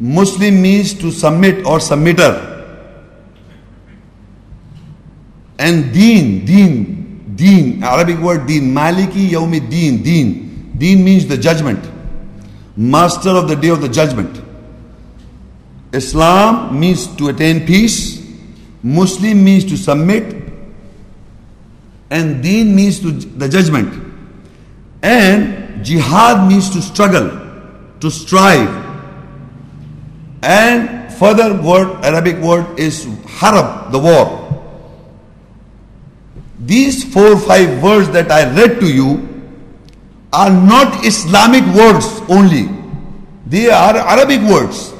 [0.00, 2.52] Muslim means to submit or submitter.
[5.58, 10.74] And deen, deen, deen, Arabic word deen, maliki yawmi deen, deen.
[10.76, 11.88] Deen means the judgment.
[12.76, 14.42] Master of the day of the judgment.
[15.92, 18.20] Islam means to attain peace,
[18.82, 20.44] Muslim means to submit,
[22.10, 24.02] and Deen means to the judgment.
[25.02, 27.30] And Jihad means to struggle,
[28.00, 28.83] to strive.
[30.44, 33.06] And further word, Arabic word is
[33.40, 34.40] harab, the war.
[36.58, 39.28] These four five words that I read to you
[40.34, 42.68] are not Islamic words only.
[43.46, 44.92] They are Arabic words.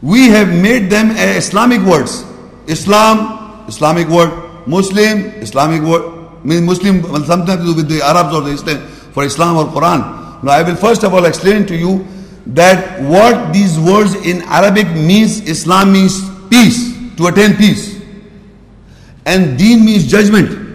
[0.00, 2.24] We have made them Islamic words.
[2.68, 4.30] Islam, Islamic word.
[4.66, 6.44] Muslim, Islamic word.
[6.44, 8.78] Mean Muslim sometimes do with the Arabs or the Islam
[9.12, 10.42] for Islam or Quran.
[10.44, 12.06] Now I will first of all explain to you
[12.46, 15.40] that what these words in Arabic means.
[15.48, 18.00] Islam means peace, to attain peace,
[19.26, 20.68] and Deen means judgment.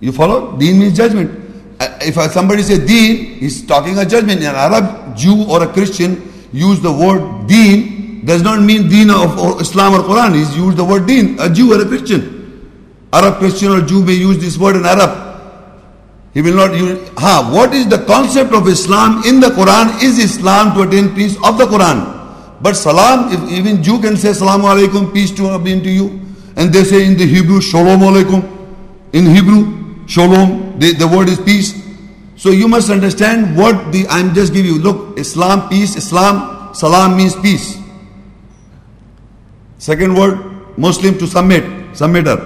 [0.00, 0.56] You follow?
[0.56, 1.30] Deen means judgment.
[1.78, 4.40] Uh, if somebody says Deen, he's talking a judgment.
[4.40, 9.60] An Arab Jew or a Christian use the word deen does not mean deen of
[9.60, 10.34] Islam or Quran.
[10.34, 12.38] He's used the word deen, a Jew or a Christian.
[13.12, 15.29] Arab Christian or Jew may use this word in Arab.
[16.32, 17.08] He will not use.
[17.18, 20.02] Ha, what is the concept of Islam in the Quran?
[20.02, 22.18] Is Islam to attain peace of the Quran?
[22.62, 26.20] But salam, if even Jew can say salam alaikum, peace to uh, be unto you.
[26.56, 28.44] And they say in the Hebrew, shalom alaikum.
[29.12, 31.74] In Hebrew, shalom, the, the word is peace.
[32.36, 34.78] So you must understand what the I'm just giving you.
[34.78, 37.78] Look, Islam, peace, Islam, salam means peace.
[39.78, 42.38] Second word, Muslim to submit, submitter.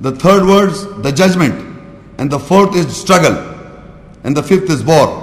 [0.00, 1.73] The third word, the judgment.
[2.18, 3.36] And the fourth is struggle.
[4.22, 5.22] And the fifth is war.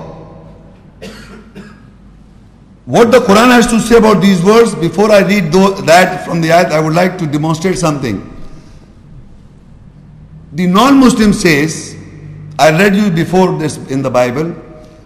[2.86, 6.50] What the Quran has to say about these words, before I read that from the
[6.50, 8.28] ayat, I would like to demonstrate something.
[10.54, 11.96] The non-Muslim says,
[12.60, 14.50] I read you before this in the Bible.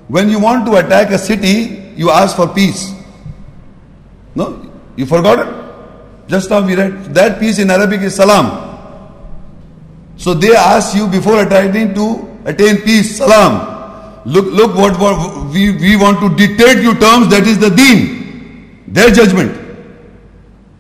[0.08, 2.94] When you want to attack a city, you ask for peace.
[4.34, 4.72] No?
[4.96, 6.28] You forgot it?
[6.28, 8.75] Just now we read that peace in Arabic is salam.
[10.18, 14.24] So they ask you before attacking to attain peace, salam.
[14.26, 18.84] Look, look what, what we, we want to dictate you terms, that is the deen.
[18.88, 19.62] Their judgment.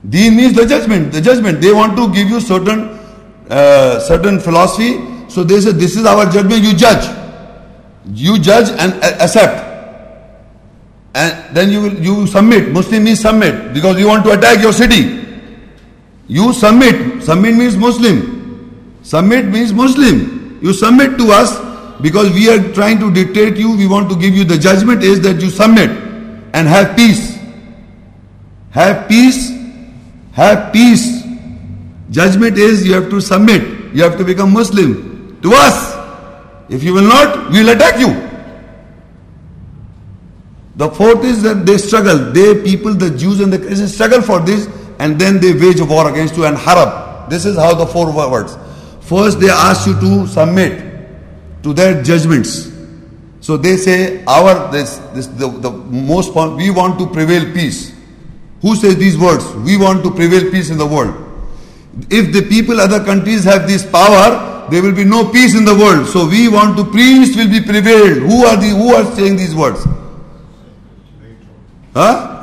[0.07, 1.61] Deen means the judgment, the judgment.
[1.61, 2.99] They want to give you certain
[3.49, 7.03] uh, certain philosophy so they say, This is our judgment, you judge.
[8.13, 9.73] You judge and accept.
[11.13, 12.71] And then you will you submit.
[12.71, 15.27] Muslim means submit because you want to attack your city.
[16.27, 17.23] You submit.
[17.23, 18.34] Submit means Muslim.
[19.05, 20.59] Submit means Muslim.
[20.63, 21.51] You submit to us
[22.01, 23.77] because we are trying to dictate you.
[23.77, 25.91] We want to give you the judgment is that you submit
[26.55, 27.37] and have peace.
[28.71, 29.51] Have peace.
[30.31, 31.21] Have peace.
[32.09, 33.93] Judgment is you have to submit.
[33.93, 35.93] You have to become Muslim to us.
[36.69, 38.09] If you will not, we will attack you.
[40.77, 42.31] The fourth is that they struggle.
[42.33, 46.09] They people, the Jews and the Christians struggle for this and then they wage war
[46.09, 47.29] against you and harab.
[47.29, 48.57] This is how the four words.
[49.05, 50.83] First they ask you to submit
[51.63, 52.71] to their judgments.
[53.39, 57.93] So they say our this this the, the most we want to prevail peace.
[58.61, 59.45] Who says these words?
[59.53, 61.13] We want to prevail peace in the world.
[62.09, 65.75] If the people other countries have this power, there will be no peace in the
[65.75, 66.07] world.
[66.07, 68.23] So we want to peace will be prevailed.
[68.23, 69.85] Who are the who are saying these words?
[71.93, 72.35] Huh?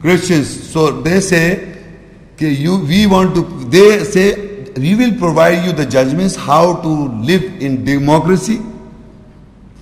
[0.00, 0.70] Christians.
[0.70, 1.67] So they say,
[2.40, 7.84] we want to, they say, we will provide you the judgments how to live in
[7.84, 8.60] democracy,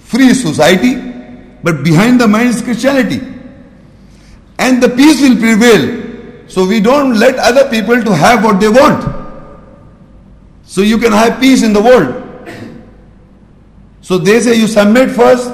[0.00, 0.94] free society,
[1.62, 3.20] but behind the mind is Christianity.
[4.58, 6.48] And the peace will prevail.
[6.48, 9.14] So we don't let other people to have what they want.
[10.64, 12.22] So you can have peace in the world.
[14.00, 15.52] So they say you submit first,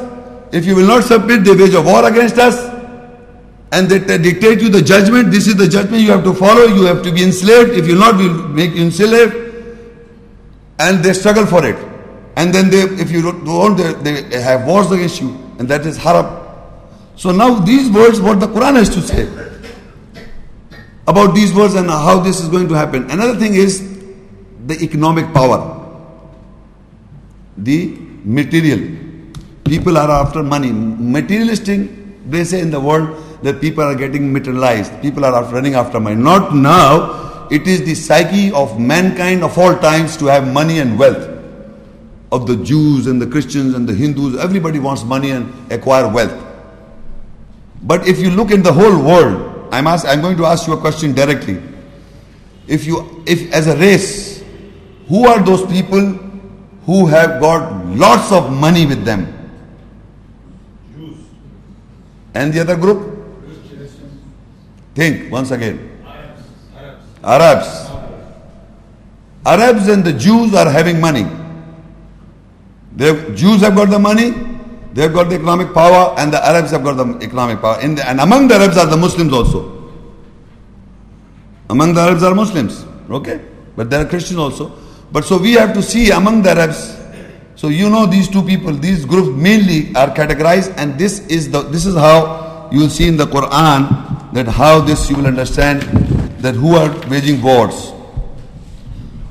[0.53, 2.72] if you will not submit, they wage a war against us
[3.73, 5.31] and they, dictate you the judgment.
[5.31, 6.64] This is the judgment you have to follow.
[6.64, 7.70] You have to be enslaved.
[7.70, 9.35] If you not, we'll make you enslaved.
[10.79, 11.77] And they struggle for it.
[12.37, 15.31] And then they, if you don't, they, they have wars against you.
[15.59, 16.41] And that is harab.
[17.16, 19.27] So now these words, what the Quran has to say
[21.07, 23.11] about these words and how this is going to happen.
[23.11, 23.81] Another thing is
[24.66, 25.59] the economic power,
[27.57, 28.99] the material.
[29.64, 30.73] People are after money.
[30.73, 31.91] Materialistic,
[32.31, 35.01] they say in the world that people are getting materialized.
[35.03, 36.16] People are running after money.
[36.16, 37.49] Not now.
[37.51, 41.28] It is the psyche of mankind of all times to have money and wealth.
[42.30, 46.32] Of the Jews and the Christians and the Hindus, everybody wants money and acquire wealth.
[47.82, 50.72] But if you look in the whole world, I'm, ask, I'm going to ask you
[50.72, 51.61] a question directly.
[52.66, 54.43] If you, if as a race,
[55.09, 56.01] who are those people
[56.86, 59.26] who have got lots of money with them?
[60.95, 61.18] Jews.
[62.34, 63.11] And the other group?
[64.95, 65.90] Think once again.
[66.05, 66.43] Arabs.
[67.24, 67.90] Arabs Arabs.
[69.45, 71.26] Arabs and the Jews are having money.
[72.97, 74.34] The Jews have got the money,
[74.93, 77.80] they've got the economic power, and the Arabs have got the economic power.
[77.80, 79.90] The, and among the Arabs are the Muslims also.
[81.70, 83.40] Among the Arabs are Muslims, okay?
[83.74, 84.72] But there are Christians also.
[85.11, 87.03] But so we have to see among the Arabs
[87.55, 91.62] so you know these two people, these groups mainly are categorized, and this is the
[91.62, 95.83] this is how you will see in the Quran that how this you will understand
[96.43, 97.93] that who are waging wars.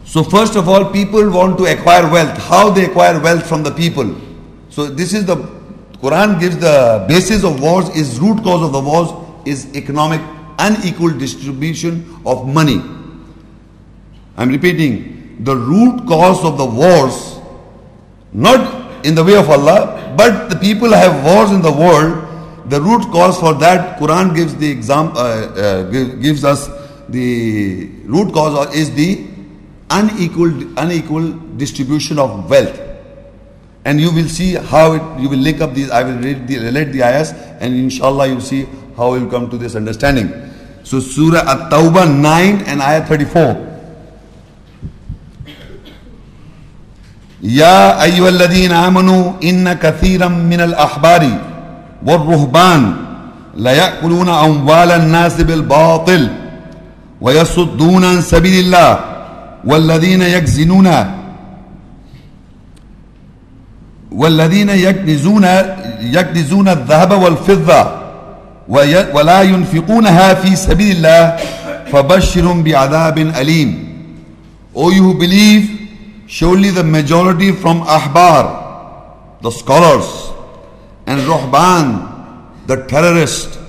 [0.06, 2.38] So first of all, people want to acquire wealth.
[2.38, 4.16] How they acquire wealth from the people.
[4.70, 5.38] So this is the
[6.02, 9.10] Quran gives the basis of wars is root cause of the wars
[9.45, 10.22] is economic
[10.60, 12.82] unequal distribution of money.
[14.38, 17.39] I'm repeating the root cause of the wars
[18.34, 22.28] not in the way of Allah, but the people have wars in the world
[22.70, 26.68] The root cause for that, Quran gives the exam, uh, uh, gives us
[27.09, 29.26] the root cause is the
[29.91, 32.80] unequal unequal distribution of wealth.
[33.84, 35.91] And you will see how it, you will link up these.
[35.91, 37.30] I will read the, relate the ayahs,
[37.61, 38.66] and inshallah you will see
[38.97, 40.32] how we will come to this understanding.
[40.82, 43.66] So Surah At-Tawbah 9 and ayah 34.
[47.43, 51.49] يا أيها الذين آمنوا إن كثيرا من الأحبار
[52.06, 52.95] والرهبان
[53.58, 56.30] ليأكلون أموال الناس بالباطل
[57.22, 58.99] ويصدون عن سبيل الله
[59.66, 60.91] والذين يكزنون
[64.12, 65.47] والذين يكنزون
[66.02, 67.91] يكنزون الذهب والفضة
[69.14, 71.38] ولا ينفقونها في سبيل الله
[71.91, 73.91] فبشر بعذاب أليم.
[74.74, 75.82] O you who believe
[76.32, 80.32] Surely the majority from Ahbar, the scholars,
[81.08, 83.60] and Ruhban, the terrorist,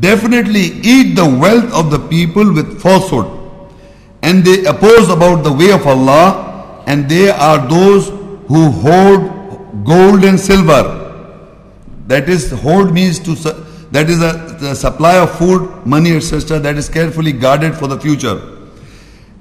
[0.00, 3.26] definitely eat the wealth of the people with falsehood.
[4.22, 8.08] And they oppose about the way of Allah, and they are those
[8.48, 11.00] who hoard gold and silver.
[12.06, 13.34] That is, hoard means to
[13.90, 16.58] that is a supply of food, money, etc.
[16.58, 18.54] That is carefully guarded for the future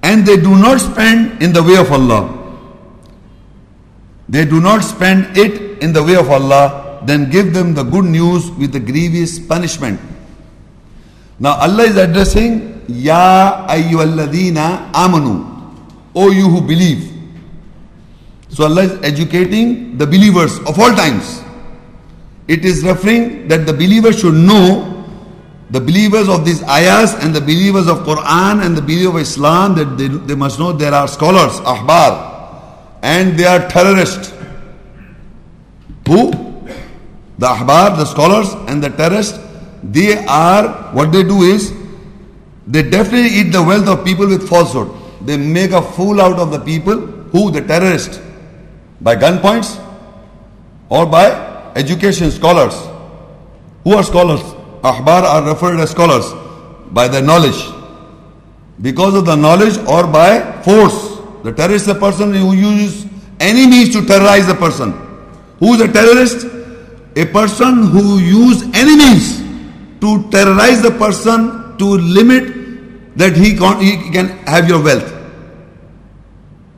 [0.04, 2.22] and they do not spend in the way of Allah,
[4.28, 8.06] they do not spend it in the way of Allah, then give them the good
[8.06, 10.00] news with the grievous punishment.
[11.40, 15.46] Now Allah is addressing Ya ayyuhalladina amanu,
[16.16, 17.12] O you who believe.
[18.50, 21.42] So Allah is educating the believers of all times.
[22.48, 25.06] It is referring that the believers should know
[25.72, 29.76] the believers of these ayahs and the believers of Quran and the believers of Islam
[29.76, 34.34] that they, they must know there are scholars, ahbar, and they are terrorists.
[36.08, 36.43] Who?
[37.40, 39.40] The ahbar, the scholars, and the terrorists,
[39.84, 41.74] they are, what they do is,
[42.68, 44.90] they definitely eat the wealth of people with falsehood.
[45.22, 46.96] They make a fool out of the people,
[47.34, 47.52] who?
[47.52, 48.20] The terrorists.
[49.02, 49.84] By gunpoints
[50.90, 52.76] or by education scholars.
[53.84, 54.42] Who are scholars?
[54.84, 56.26] Ahbar are referred as scholars
[56.92, 57.62] by their knowledge.
[58.82, 61.20] Because of the knowledge or by force.
[61.44, 63.06] The terrorist is a person who uses
[63.40, 64.92] any means to terrorize the person.
[65.60, 66.48] Who is a terrorist?
[67.16, 69.40] A person who use means
[70.02, 75.12] to terrorize the person to limit that he can, he can have your wealth.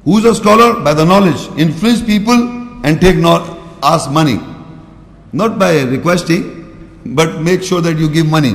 [0.03, 0.83] Who is a scholar?
[0.83, 1.47] By the knowledge.
[1.57, 2.33] Influence people
[2.85, 4.39] and take not ask money.
[5.31, 8.53] Not by requesting, but make sure that you give money.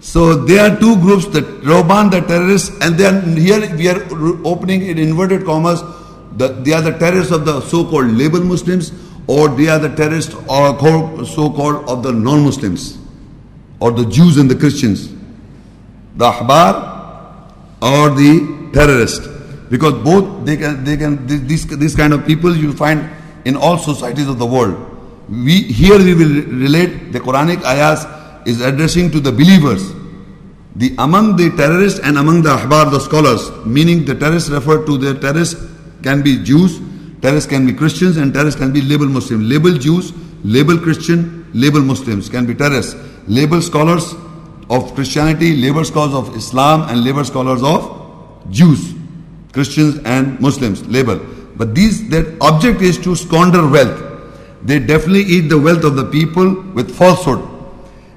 [0.00, 4.00] So there are two groups, the Roban, the terrorists, and then here we are
[4.46, 5.82] opening in inverted commas.
[6.36, 8.92] The, they are the terrorists of the so-called label Muslims,
[9.28, 12.98] or they are the terrorists or so-called of the non-Muslims,
[13.78, 15.08] or the Jews and the Christians,
[16.16, 19.28] the Ahbar or the terrorist.
[19.70, 23.08] Because both they can, they can, this, this kind of people you find
[23.44, 24.84] in all societies of the world.
[25.28, 28.06] We here we will relate the Quranic ayahs
[28.46, 29.92] is addressing to the believers.
[30.76, 34.96] The among the terrorists and among the ahbar, the scholars, meaning the terrorists referred to
[34.96, 35.62] the terrorists
[36.02, 36.80] can be Jews,
[37.20, 39.48] terrorists can be Christians, and terrorists can be label Muslims.
[39.48, 40.12] Label Jews,
[40.44, 42.96] label Christian, label Muslims can be terrorists.
[43.26, 44.14] Label scholars
[44.70, 48.94] of Christianity, label scholars of Islam, and label scholars of Jews,
[49.52, 50.86] Christians, and Muslims.
[50.86, 51.20] Label.
[51.56, 54.04] But these their object is to squander wealth.
[54.62, 57.58] They definitely eat the wealth of the people with falsehood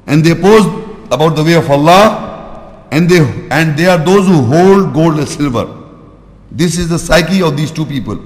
[0.08, 0.66] and they pose
[1.12, 5.28] about the way of Allah and they and they are those who hold gold and
[5.28, 5.66] silver.
[6.52, 8.20] This is the psyche of these two people.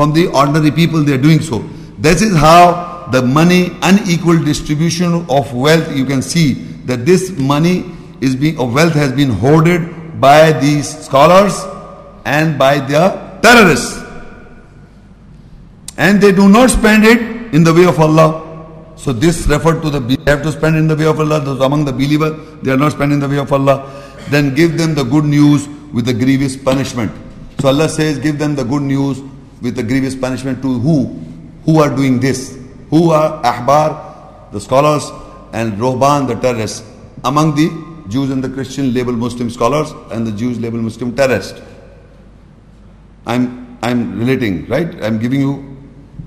[0.00, 1.58] From the ordinary people they are doing so.
[1.98, 6.54] This is how the money unequal distribution of wealth you can see
[6.90, 7.84] that this money
[8.22, 11.52] is being of wealth has been hoarded by these scholars
[12.24, 13.02] and by the
[13.42, 13.98] terrorists.
[15.98, 17.20] And they do not spend it
[17.54, 18.94] in the way of Allah.
[18.96, 21.40] So this referred to the they have to spend in the way of Allah.
[21.40, 23.76] Those among the believers, they are not spending in the way of Allah.
[24.30, 27.12] Then give them the good news with the grievous punishment.
[27.58, 29.20] So Allah says, give them the good news
[29.60, 31.06] with the grievous punishment to who?
[31.64, 32.58] Who are doing this?
[32.90, 35.10] Who are Ahbar, the scholars,
[35.52, 36.86] and Rohban, the terrorists?
[37.24, 37.68] Among the
[38.08, 41.60] Jews and the Christian label Muslim scholars and the Jews label Muslim terrorists.
[43.26, 45.02] I'm I'm relating, right?
[45.02, 45.76] I'm giving you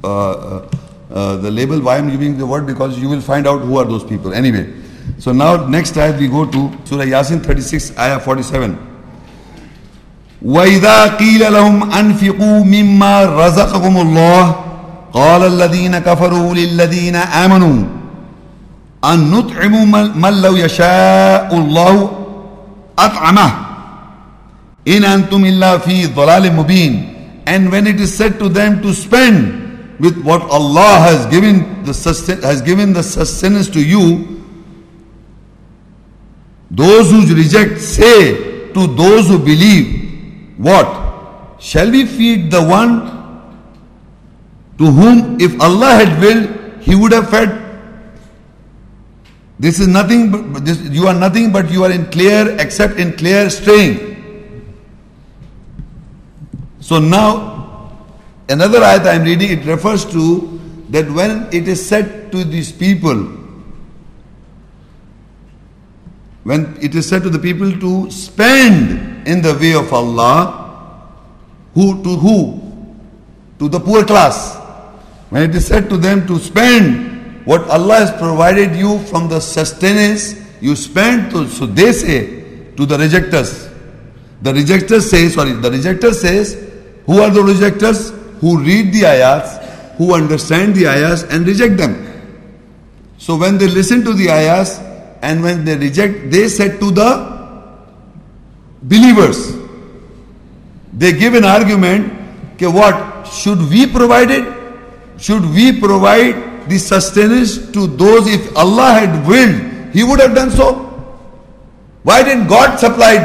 [0.03, 0.69] uh, uh,
[1.11, 1.81] uh, the label.
[1.81, 2.65] Why I'm giving the word?
[2.65, 4.33] Because you will find out who are those people.
[4.33, 4.73] Anyway,
[5.17, 8.92] so now next ayat we go to Surah Yasin 36, ayah 47.
[10.43, 14.55] وإذا قيل لهم أنفقوا مما رزقكم الله
[15.13, 17.83] قال الذين كفروا للذين آمنوا
[19.05, 19.91] أن نطعم
[20.21, 22.11] من لو يشاء الله
[22.99, 23.51] أطعمه
[24.87, 27.09] إن أنتم إلا في ضلال مبين
[27.45, 31.93] and when it is said to them to spend with what Allah has given the
[32.43, 34.41] has given the sustenance to you,
[36.71, 40.02] those who reject say to those who believe,
[40.63, 41.61] what?
[41.61, 43.11] Shall we feed the one
[44.77, 47.59] to whom if Allah had willed, He would have fed?
[49.59, 53.13] This is nothing but this, you are nothing but you are in clear except in
[53.13, 54.09] clear straying.
[56.79, 57.53] So now
[58.49, 60.59] Another ayat I am reading, it refers to
[60.89, 63.15] that when it is said to these people,
[66.43, 71.09] when it is said to the people to spend in the way of Allah,
[71.73, 72.61] who to who?
[73.59, 74.57] To the poor class.
[75.29, 79.39] When it is said to them to spend what Allah has provided you from the
[79.39, 83.69] sustenance, you spend to, so they say to the rejectors.
[84.41, 86.71] The rejectors say, sorry, the rejector says,
[87.05, 88.11] who are the rejectors?
[88.43, 89.57] who read the ayahs,
[89.97, 91.93] who understand the ayahs and reject them.
[93.17, 94.79] So when they listen to the ayahs
[95.23, 97.09] and when they reject, they said to the
[98.83, 99.55] believers,
[100.91, 102.11] they give an argument,
[102.55, 103.25] okay, what?
[103.27, 104.45] Should we provide it?
[105.17, 110.51] Should we provide the sustenance to those if Allah had willed, He would have done
[110.51, 110.73] so?
[112.03, 113.15] Why didn't God supply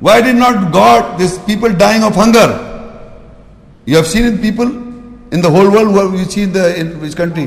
[0.00, 2.46] Why did not God, these people dying of hunger?
[3.86, 4.66] You have seen it, people
[5.32, 6.18] in the whole world.
[6.18, 7.44] You see in the in which country?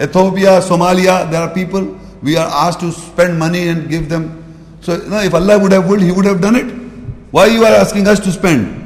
[0.00, 1.30] Ethiopia, Somalia.
[1.30, 1.99] There are people.
[2.22, 4.36] We are asked to spend money and give them.
[4.80, 6.66] So you know, if Allah would have willed, He would have done it.
[7.30, 8.76] Why you are asking us to spend?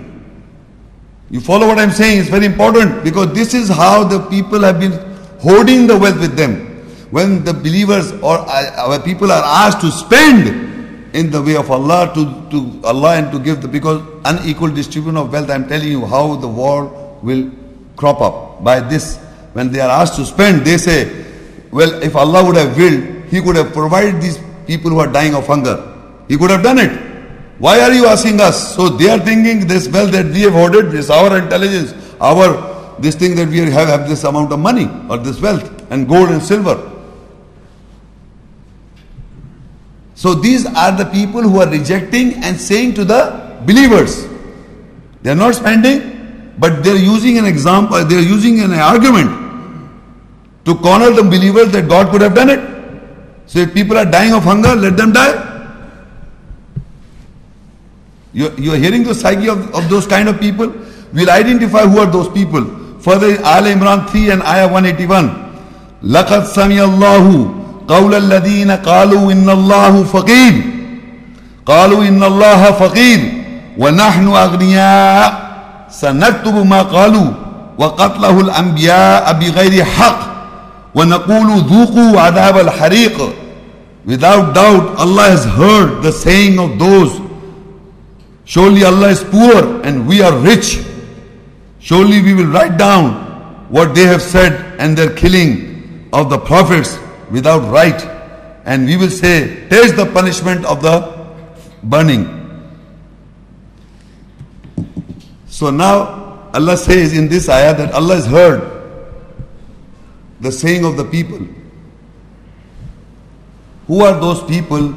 [1.31, 2.21] You follow what I'm saying?
[2.21, 4.93] It's very important because this is how the people have been
[5.41, 6.71] hoarding the wealth with them.
[7.11, 11.71] When the believers or uh, our people are asked to spend in the way of
[11.71, 15.89] Allah to, to Allah and to give the because unequal distribution of wealth, I'm telling
[15.89, 16.87] you how the war
[17.23, 17.51] will
[17.97, 18.63] crop up.
[18.65, 19.17] By this,
[19.55, 21.25] when they are asked to spend, they say,
[21.71, 25.35] Well, if Allah would have willed, He could have provided these people who are dying
[25.35, 25.77] of hunger.
[26.29, 26.93] He could have done it.
[27.59, 28.77] Why are you asking us?
[28.77, 33.17] So they are thinking this wealth that we have hoarded is our intelligence, our this
[33.17, 36.41] thing that we have, have this amount of money or this wealth and gold and
[36.41, 36.93] silver.
[40.15, 44.29] So these are the people who are rejecting and saying to the believers,
[45.23, 49.33] they are not spending, but they are using an example, they are using an argument
[50.67, 52.74] to corner the believers that God could have done it.
[53.48, 55.46] So if people are dying of hunger, let them die.
[58.34, 60.72] You, you are hearing the psyche of, of those kind of people.
[61.14, 62.64] We'll identify who are those people.
[63.00, 65.50] Further, Al Imran 3 and Ayah 181.
[66.04, 67.26] لقد سمع الله
[67.88, 70.54] قول الذين قالوا إن الله فقير
[71.66, 73.20] قالوا إن الله فقير
[73.78, 75.50] ونحن أغنياء
[75.90, 77.32] سنكتب ما قالوا
[77.78, 80.20] وقتله الأنبياء بغير حق
[80.96, 83.34] ونقول ذوقوا عذاب الحريق
[84.06, 87.20] Without doubt, Allah has heard the saying of those
[88.50, 90.82] Surely Allah is poor and we are rich.
[91.78, 93.14] Surely we will write down
[93.70, 96.98] what they have said and their killing of the prophets
[97.30, 98.02] without right.
[98.66, 101.30] And we will say, taste the punishment of the
[101.84, 102.26] burning.
[105.46, 108.73] So now Allah says in this ayah that Allah has heard
[110.45, 111.41] the saying of the people.
[113.89, 114.95] Who are those people?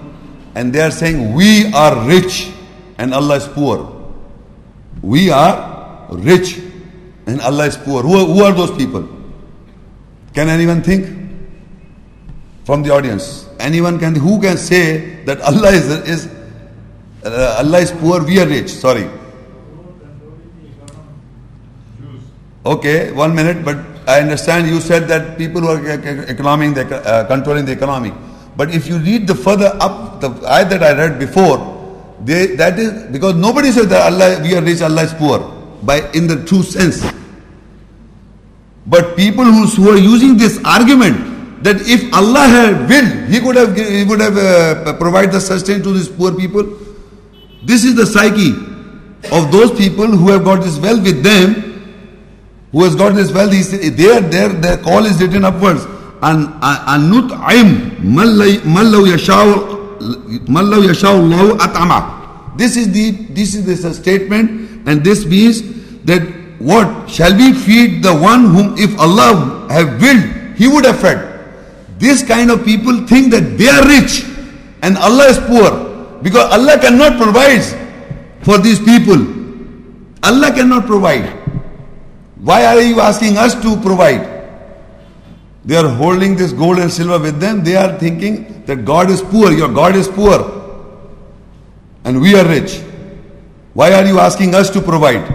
[0.55, 2.51] And they are saying, We are rich
[2.97, 3.79] and Allah is poor.
[5.01, 6.59] We are rich
[7.25, 8.03] and Allah is poor.
[8.03, 9.07] Who are, who are those people?
[10.33, 11.15] Can anyone think?
[12.65, 13.47] From the audience.
[13.59, 16.27] Anyone can, who can say that Allah is, is
[17.23, 18.69] uh, Allah is poor, we are rich?
[18.69, 19.09] Sorry.
[22.65, 23.77] Okay, one minute, but
[24.07, 28.13] I understand you said that people who are uh, controlling the economy.
[28.55, 31.75] But if you read the further up, the ayat that I read before,
[32.23, 35.39] they, that is because nobody says that Allah we are rich, Allah is poor
[35.83, 37.05] by in the true sense.
[38.87, 43.55] But people who, who are using this argument that if Allah had willed, He could
[43.57, 46.63] have He would have uh, provided the sustenance to these poor people.
[47.63, 48.51] This is the psyche
[49.31, 51.66] of those people who have got this wealth with them.
[52.71, 53.53] Who has got this wealth?
[53.53, 55.85] He said, their their their call is written upwards.
[56.21, 59.03] And anut'im man law
[60.77, 62.57] yashau at'ama.
[62.57, 65.61] This is the this is the statement, and this means
[66.05, 66.21] that
[66.59, 71.35] what shall we feed the one whom if Allah have willed, He would have fed.
[71.99, 74.23] This kind of people think that they are rich
[74.81, 77.63] and Allah is poor because Allah cannot provide
[78.41, 79.17] for these people.
[80.23, 81.36] Allah cannot provide.
[82.39, 84.37] Why are you asking us to provide?
[85.65, 87.63] They are holding this gold and silver with them.
[87.63, 89.51] They are thinking that God is poor.
[89.51, 90.53] Your God is poor.
[92.05, 92.81] And we are rich.
[93.73, 95.25] Why are you asking us to provide?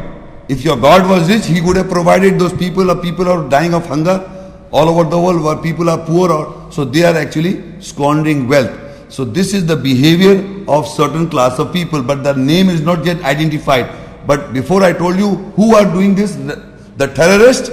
[0.48, 3.74] If your God was rich, He would have provided those people or people are dying
[3.74, 4.28] of hunger
[4.72, 8.72] all over the world where people are poor or so they are actually squandering wealth.
[9.12, 13.05] So this is the behavior of certain class of people, but the name is not
[13.05, 13.90] yet identified.
[14.26, 16.36] But before I told you who are doing this,
[17.03, 17.70] the, the terrorist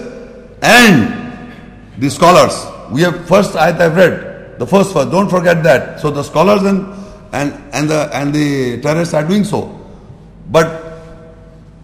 [0.62, 2.66] and the scholars.
[2.92, 5.06] We have first ayat I've read, the first verse.
[5.12, 6.00] Don't forget that.
[6.00, 6.88] So the scholars and
[7.32, 9.80] and and the and the terrorists are doing so,
[10.50, 10.84] but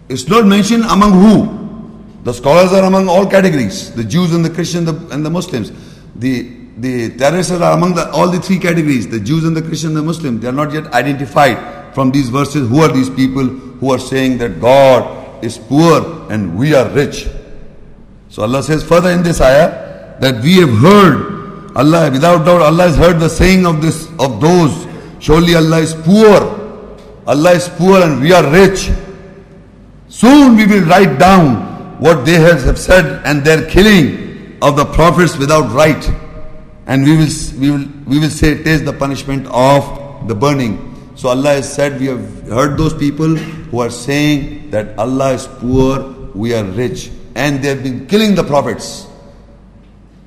[0.08, 1.56] it's not mentioned among who.
[2.24, 5.72] The scholars are among all categories: the Jews and the Christians and the Muslims.
[6.16, 9.96] The the terrorists are among the, all the three categories: the Jews and the Christians
[9.96, 10.40] and the Muslims.
[10.40, 12.68] They are not yet identified from these verses.
[12.68, 17.26] Who are these people who are saying that God is poor and we are rich?
[18.28, 21.36] So Allah says further in this ayah that we have heard
[21.76, 24.86] Allah without doubt Allah has heard the saying of this of those
[25.20, 26.40] surely Allah is poor.
[27.26, 28.90] Allah is poor and we are rich.
[30.08, 35.36] Soon we will write down what they have said and their killing of the prophets
[35.36, 36.02] without right.
[36.86, 40.76] And we will we will we will say taste the punishment of the burning.
[41.14, 43.36] So Allah has said we have heard those people
[43.70, 48.34] who are saying that Allah is poor we are rich and they have been killing
[48.34, 49.06] the prophets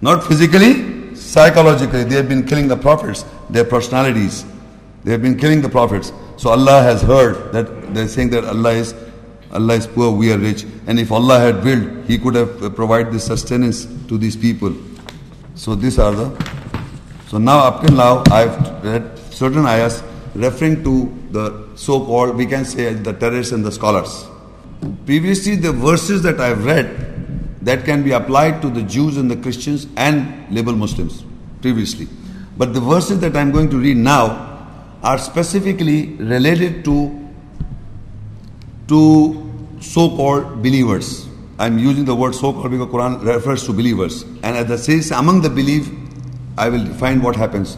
[0.02, 2.04] not physically, psychologically.
[2.06, 4.46] They have been killing the prophets, their personalities.
[5.04, 6.14] They have been killing the prophets.
[6.38, 8.96] So Allah has heard that they're saying that Allah is
[9.52, 10.66] Allah is poor, we are rich.
[10.86, 14.74] And if Allah had willed, He could have provided the sustenance to these people.
[15.56, 16.30] So these are the.
[17.28, 20.02] So now up till now I've read certain ayahs
[20.40, 24.26] referring to the so-called, we can say the terrorists and the scholars.
[25.06, 29.36] Previously the verses that I've read that can be applied to the Jews and the
[29.36, 31.26] Christians and liberal Muslims
[31.62, 32.08] previously.
[32.58, 34.48] But the verses that I'm going to read now
[35.04, 37.16] are specifically related to
[38.88, 41.28] to so-called believers.
[41.60, 44.24] I'm using the word so-called because Quran refers to believers.
[44.42, 45.92] And as it says, among the believe,
[46.58, 47.78] I will define what happens.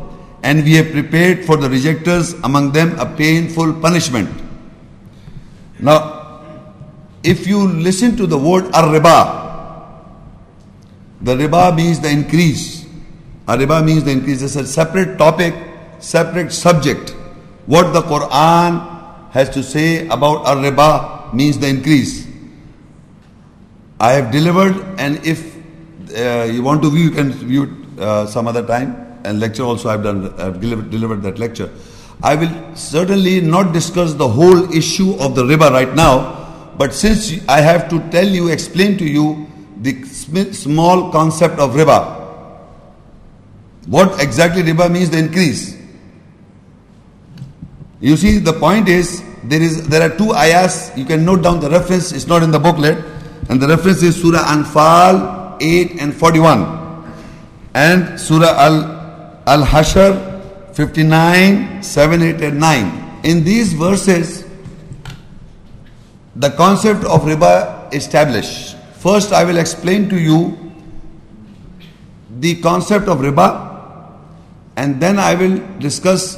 [0.43, 4.29] and we have prepared for the rejectors among them a painful punishment
[5.79, 6.21] now
[7.23, 9.39] if you listen to the word ar-riba,
[11.21, 12.85] the riba means the increase.
[13.47, 14.41] Ar-riba means the increase.
[14.41, 15.53] It's a separate topic,
[15.99, 17.11] separate subject.
[17.67, 22.27] What the Quran has to say about ar-riba means the increase.
[23.99, 25.55] I have delivered, and if
[26.17, 29.10] uh, you want to view, you can view it uh, some other time.
[29.23, 31.71] And lecture also I've done, I've delivered, that lecture.
[32.23, 36.41] I will certainly not discuss the whole issue of the riba right now
[36.81, 39.47] but since I have to tell you, explain to you
[39.77, 42.17] the small concept of riba,
[43.85, 45.77] what exactly riba means the increase.
[47.99, 50.91] You see, the point is there is there are two ayahs.
[50.97, 52.11] You can note down the reference.
[52.13, 52.97] It's not in the booklet,
[53.49, 57.13] and the reference is Surah Anfal 8 and 41,
[57.75, 59.00] and Surah Al
[59.47, 63.19] Al Hashr 59, 7, 8, and 9.
[63.23, 64.45] In these verses,
[66.35, 68.77] the concept of riba established.
[68.99, 70.57] First, I will explain to you
[72.39, 73.71] the concept of riba
[74.77, 76.37] and then I will discuss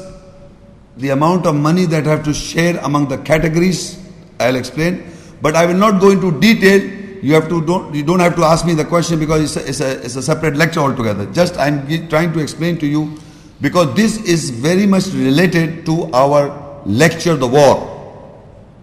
[0.97, 3.99] the amount of money that I have to share among the categories.
[4.39, 7.02] I'll explain, but I will not go into detail.
[7.22, 9.68] You have to don't you don't have to ask me the question because it's a,
[9.68, 11.26] it's a, it's a separate lecture altogether.
[11.32, 13.18] Just I'm trying to explain to you
[13.60, 17.98] because this is very much related to our lecture, the war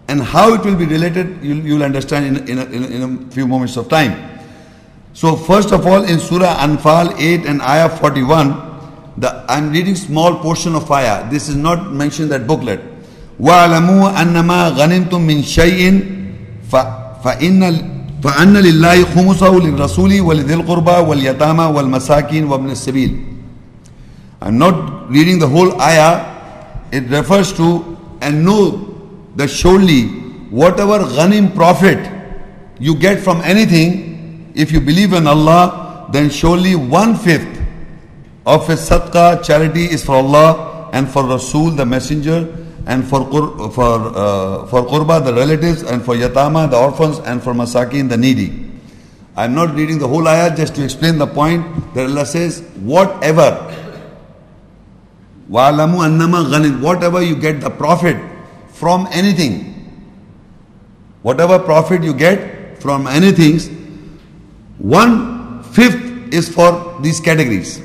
[0.08, 3.46] and how it will be related, you'll, you'll understand in, in, a, in, a, few
[3.46, 4.40] moments of time.
[5.12, 10.36] So first of all, in Surah Anfal 8 and Ayah 41, the, I'm reading small
[10.38, 11.28] portion of Ayah.
[11.30, 12.80] This is not mentioned in that booklet.
[13.40, 16.16] وَاعْلَمُوا أَنَّمَا غَنِمْتُم مِّن شَيْءٍ
[16.70, 23.20] فَإِنَّ فأن لله خمسه للرسول ولذي القربى واليتامى والمساكين وابن السبيل
[24.42, 26.36] I'm not reading the whole ayah.
[26.92, 28.94] It refers to and know
[29.36, 30.08] that surely
[30.50, 31.98] whatever ghanim profit
[32.78, 37.60] you get from anything, if you believe in Allah, then surely one fifth
[38.44, 43.21] of a sadaqah charity is for Allah and for Rasul the messenger and for
[43.71, 48.17] for uh, for qurba the relatives and for yatama the orphans and for masakin the
[48.17, 48.67] needy.
[49.35, 52.61] I am not reading the whole ayah just to explain the point that Allah says
[52.81, 53.49] whatever
[55.49, 58.17] wa'lamu annama ghanim whatever you get the profit
[58.69, 59.67] from anything.
[61.21, 63.59] Whatever profit you get from anything,
[64.79, 67.79] one fifth is for these categories.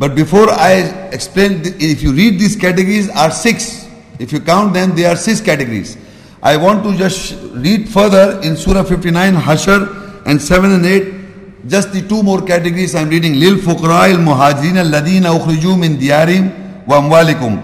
[0.00, 3.86] But before I explain, if you read these categories are six.
[4.18, 5.98] If you count them, they are six categories.
[6.42, 11.68] I want to just read further in Surah 59, Hashar and 7 and 8.
[11.68, 13.34] Just the two more categories I'm reading.
[13.34, 17.60] Lil fuqara al muhajirin alladina ukhriju min diyarim wa amwalikum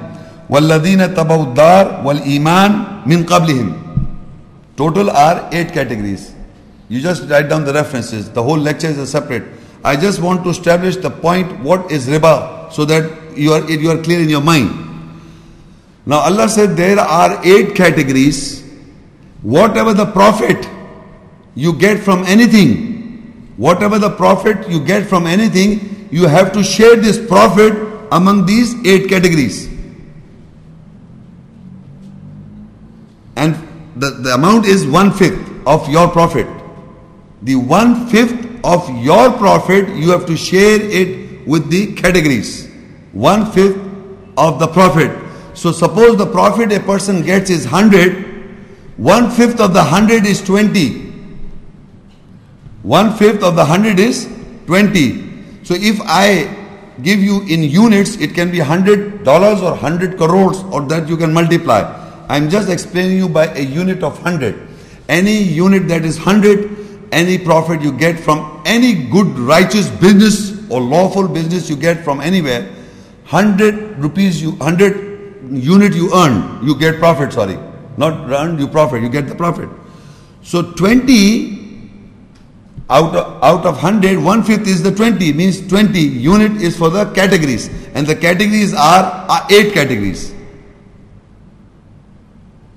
[0.50, 3.72] walladina tabawdar wal iman min qablihim.
[4.76, 6.34] Total are eight categories.
[6.90, 8.28] You just write down the references.
[8.28, 9.55] The whole lecture is separate
[9.92, 13.90] i just want to establish the point what is riba so that you are you
[13.90, 14.70] are clear in your mind.
[16.06, 18.40] Now allah said there are eight categories.
[19.42, 20.68] Whatever the profit
[21.54, 22.86] you get from anything
[23.56, 27.72] whatever the profit you get from anything you have to share this profit
[28.12, 29.68] among these eight categories.
[33.36, 33.54] And
[33.96, 36.46] the, the amount is one fifth of your profit.
[37.42, 42.68] The one fifth of your profit you have to share it with the categories.
[43.12, 43.78] One fifth
[44.36, 45.16] of the profit.
[45.54, 48.26] So suppose the profit a person gets is 100,
[48.96, 51.04] one fifth of the 100 is 20.
[52.82, 54.28] One fifth of the 100 is
[54.66, 55.64] 20.
[55.64, 56.54] So if I
[57.02, 61.16] give you in units, it can be hundred dollars or hundred crores, or that you
[61.16, 61.82] can multiply.
[62.28, 64.68] I'm just explaining you by a unit of hundred.
[65.08, 70.80] Any unit that is hundred, any profit you get from any good righteous business or
[70.80, 72.72] lawful business you get from anywhere,
[73.24, 77.32] hundred rupees you hundred unit you earn, you get profit.
[77.32, 77.58] Sorry,
[77.96, 79.68] not earn, you profit, you get the profit.
[80.42, 81.56] So twenty
[82.88, 86.88] out of, out of 100, one fifth is the 20, means 20 unit is for
[86.88, 87.68] the categories.
[87.94, 90.32] And the categories are, are 8 categories.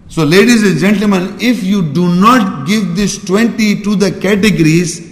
[0.09, 5.07] So, ladies and gentlemen, if you do not give this 20 to the categories,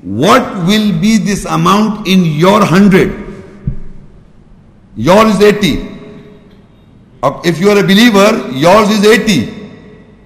[0.00, 3.26] what will be this amount in your 100?
[4.96, 5.98] Yours is 80.
[7.44, 9.54] If you are a believer, yours is 80.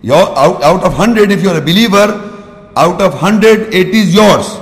[0.03, 4.15] Your, out, out of 100, if you are a believer, out of 100, 80 is
[4.15, 4.57] yours.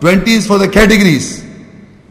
[0.00, 1.46] 20 is for the categories.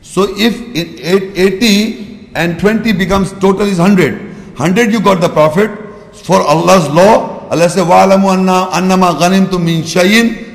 [0.01, 4.57] So if 80 and 20 becomes total is 100.
[4.57, 5.86] 100 you got the profit
[6.16, 10.52] For Allah's law, Allah says, وَعَلَمُوا أَنَّ أَنَّمَا غَنِمْتُم مِّن شَيْءٍ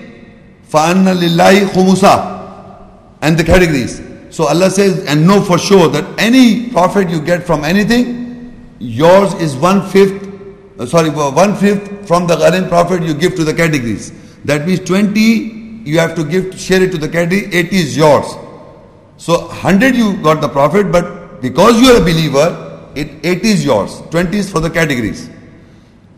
[0.71, 4.01] فَأَنَّ لِلَّهِ خُمُسًا And the categories.
[4.29, 9.33] So Allah says, and know for sure that any profit you get from anything, yours
[9.35, 10.27] is one fifth,
[10.79, 14.11] uh, sorry, one fifth from the ghanim profit you give to the categories.
[14.45, 15.21] That means 20
[15.87, 18.25] you have to give, share it to the category, 80 is yours.
[19.17, 23.65] So 100 you got the profit, but because you are a believer, it 80 is
[23.65, 25.29] yours, 20 is for the categories.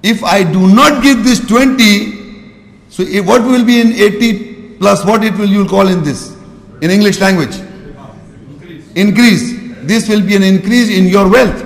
[0.04, 5.24] If I do not give this 20, so what will be in 80 plus what
[5.24, 6.36] it will you call in this?
[6.82, 7.56] In English language?
[7.56, 8.92] Increase.
[8.94, 9.86] increase.
[9.88, 11.64] This will be an increase in your wealth.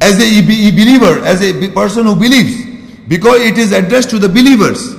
[0.00, 2.66] As a believer, as a person who believes.
[3.06, 4.96] Because it is addressed to the believers.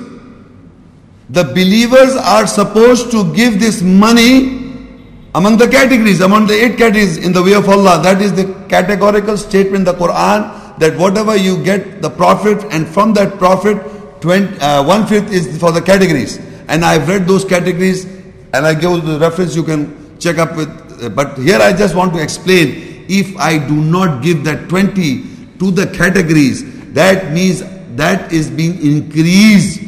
[1.32, 4.88] The believers are supposed to give this money
[5.36, 8.02] among the categories, among the eight categories in the way of Allah.
[8.02, 12.88] That is the categorical statement in the Quran that whatever you get the profit and
[12.88, 13.78] from that profit,
[14.22, 16.38] 20, uh, one fifth is for the categories.
[16.68, 18.06] And I've read those categories
[18.54, 20.70] and I give the reference you can check up with.
[21.04, 25.24] Uh, but here I just want to explain if I do not give that 20
[25.60, 26.64] to the categories,
[26.94, 27.64] that means
[27.96, 29.82] that is being increased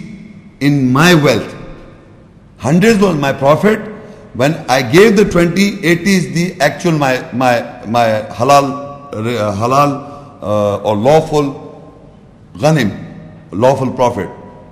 [0.60, 1.56] in my wealth.
[2.58, 3.80] Hundreds was my profit.
[4.34, 10.11] When I gave the 20, 80 is the actual my my my halal uh, halal
[10.42, 11.94] uh, or lawful
[12.56, 14.30] ghanim, lawful profit.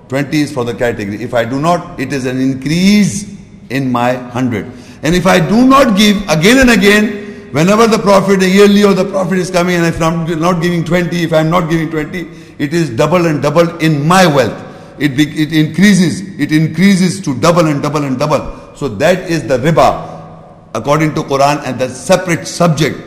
[0.10, 1.22] 20 is for the category.
[1.22, 3.38] If I do not, it is an increase
[3.70, 4.66] in my 100.
[5.04, 9.06] And if I do not give again and again, whenever the profit, yearly or the
[9.06, 12.74] profit is coming, and if I'm not giving 20, if I'm not giving 20, it
[12.74, 14.66] is double and double in my wealth
[15.00, 18.76] it, it increases, it increases to double and double and double.
[18.76, 20.08] So that is the riba
[20.76, 22.98] according to Quran and the separate subject.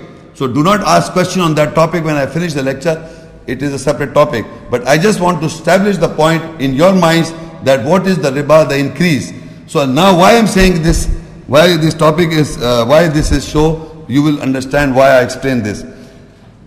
[0.43, 2.99] So do not ask question on that topic when I finish the lecture.
[3.47, 4.45] It is a separate topic.
[4.72, 7.30] But I just want to establish the point in your minds
[7.62, 9.32] that what is the riba, the increase.
[9.68, 11.07] So now why I'm saying this,
[11.47, 15.62] why this topic is, uh, why this is show, you will understand why I explain
[15.62, 15.84] this.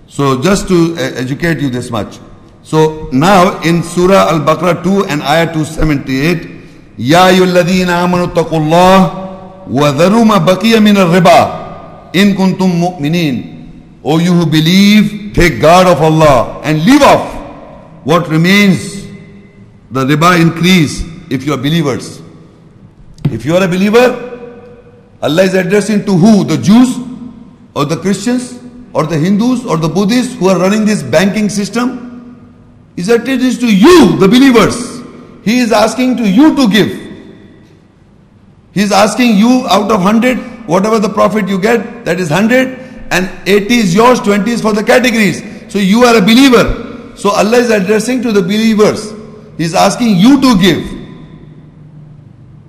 [0.08, 2.20] So just to uh, educate you this much.
[2.64, 10.26] So now in Surah Al-Baqarah 2 and Ayah 278, Ya ayyuhalladhina amanu taqullah wa dharu
[10.26, 13.55] ma baqiya min al-riba in kuntum mu'minin.
[14.06, 17.34] O you who believe, take guard of Allah and leave off
[18.06, 19.08] what remains.
[19.90, 22.22] The riba increase if you are believers.
[23.32, 24.08] If you are a believer,
[25.24, 26.44] Allah is addressing to who?
[26.44, 26.98] The Jews
[27.74, 28.60] or the Christians
[28.94, 32.06] or the Hindus or the Buddhists who are running this banking system?
[32.98, 35.02] is is to you, the believers.
[35.44, 36.92] He is asking to you to give.
[38.72, 40.38] He is asking you out of 100,
[40.68, 44.74] whatever the profit you get, that is 100, and 80 is yours, 20 is for
[44.74, 45.42] the categories.
[45.72, 47.16] So you are a believer.
[47.16, 49.12] So Allah is addressing to the believers.
[49.58, 50.84] He is asking you to give.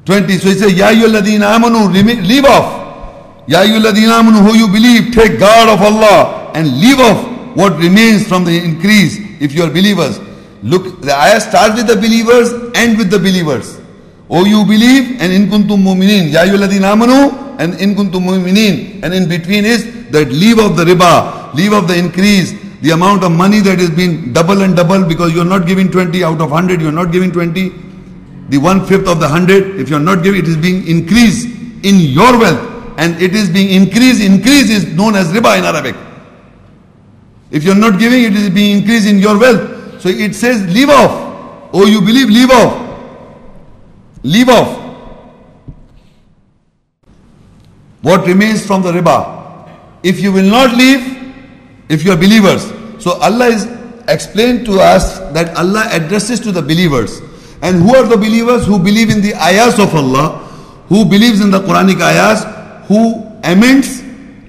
[0.06, 0.38] 20.
[0.38, 3.46] So he says, Ya ladina amanu, leave off.
[3.48, 8.26] Ya ladina amanu, who you believe, take guard of Allah and leave off what remains
[8.28, 10.20] from the increase if you are believers.
[10.62, 13.80] Look, the ayah starts with the believers, end with the believers.
[14.28, 16.32] Oh, you believe, and in kuntum mu'minin.
[16.32, 19.02] Ya amanu, and in kuntum mu'minin.
[19.02, 23.24] And in between is that leave of the riba, leave of the increase, the amount
[23.24, 26.40] of money that is being double and double because you are not giving 20 out
[26.40, 27.72] of 100, you are not giving 20.
[28.48, 31.46] The one fifth of the 100, if you are not giving, it is being increased
[31.84, 32.94] in your wealth.
[32.98, 35.96] And it is being increased, increase is known as riba in Arabic.
[37.50, 40.00] If you are not giving, it is being increased in your wealth.
[40.00, 41.70] So it says, leave off.
[41.72, 42.82] Oh, you believe, leave off.
[44.22, 44.82] Leave off.
[48.02, 49.45] What remains from the riba?
[50.06, 51.02] If you will not leave,
[51.88, 52.62] if you are believers.
[53.02, 53.66] So Allah is
[54.08, 57.20] explained to us that Allah addresses to the believers.
[57.62, 58.66] And who are the believers?
[58.66, 60.46] Who believe in the ayahs of Allah,
[60.88, 62.44] who believes in the Quranic ayahs,
[62.86, 64.00] who amends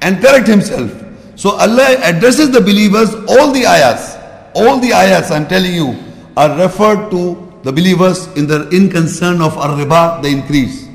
[0.01, 0.91] and correct himself.
[1.35, 4.15] So Allah addresses the believers, all the ayahs,
[4.55, 5.95] all the ayahs I'm telling you
[6.35, 10.87] are referred to the believers in the in concern of ar-riba, the increase.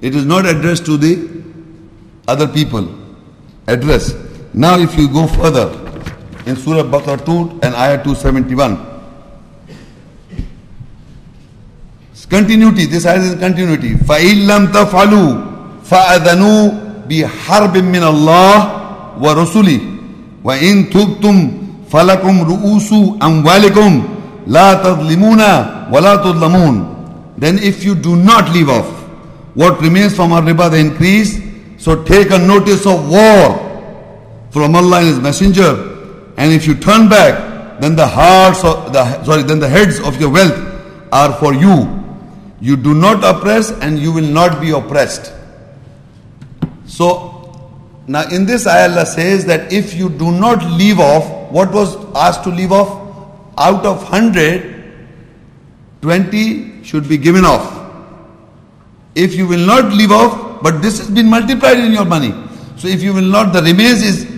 [0.00, 1.42] It is not addressed to the
[2.28, 3.05] other people
[3.67, 4.13] Address.
[4.53, 5.69] Now if you go further
[6.45, 8.91] in Surah Baqarah 2 and Ayah 271.
[12.31, 13.91] Continuity, this ayah is continuity.
[14.07, 15.29] فَإِن لَمْ تَفْعَلُوا
[15.83, 16.61] فَأَذَنُوا
[17.11, 18.55] بِحَرْبٍ مِّنَ اللَّهِ
[19.19, 19.79] وَرُسُلِهِ
[20.39, 21.35] وَإِن تُبْتُمْ
[21.91, 23.91] فَلَكُمْ رُؤُوسُ أَمْوَالِكُمْ
[24.47, 27.35] La tadlimuna wa la tudlamun.
[27.37, 28.87] Then if you do not leave off
[29.53, 31.35] what remains from our riba, the increase,
[31.86, 36.32] so take a notice of war from Allah and His Messenger.
[36.36, 40.20] And if you turn back, then the hearts of the sorry, then the heads of
[40.20, 40.58] your wealth
[41.12, 42.04] are for you.
[42.60, 45.32] You do not oppress and you will not be oppressed.
[46.86, 47.70] So
[48.08, 51.94] now in this ayah Allah says that if you do not leave off what was
[52.16, 52.90] asked to leave off,
[53.56, 54.74] out of 100,
[56.02, 57.72] 20 should be given off.
[59.14, 62.32] If you will not leave off, but this has been multiplied in your money.
[62.76, 64.36] So if you will not, the remains is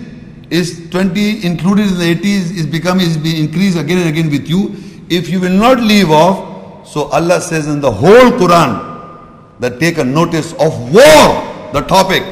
[0.49, 4.29] is 20 included in the 80 is, is becoming is being increased again and again
[4.31, 4.75] with you.
[5.09, 9.97] If you will not leave off, so Allah says in the whole Quran that take
[9.97, 12.23] a notice of war, the topic.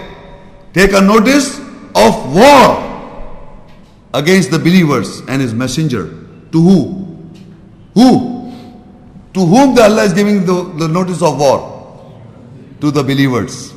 [0.74, 1.60] Take a notice
[1.96, 2.84] of war
[4.14, 6.06] against the believers and his messenger.
[6.52, 7.32] To who?
[7.94, 8.54] Who?
[9.34, 11.76] To whom the Allah is giving the, the notice of war?
[12.82, 13.74] To the believers.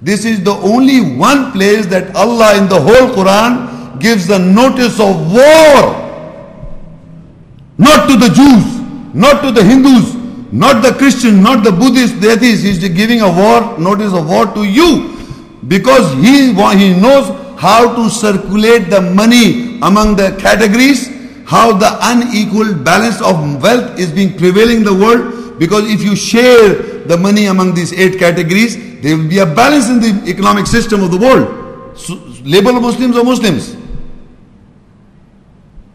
[0.00, 5.00] This is the only one place that Allah in the whole Quran gives the notice
[5.00, 6.06] of war.
[7.78, 10.14] Not to the Jews, not to the Hindus,
[10.52, 12.64] not the Christian, not the Buddhist, the atheist.
[12.64, 15.16] He's giving a war, notice of war to you.
[15.66, 17.28] Because he, he knows
[17.58, 21.18] how to circulate the money among the categories
[21.48, 26.14] how the unequal balance of wealth is being prevailing in the world because if you
[26.14, 30.66] share the money among these eight categories there will be a balance in the economic
[30.66, 31.98] system of the world.
[31.98, 33.76] So, label muslims or muslims.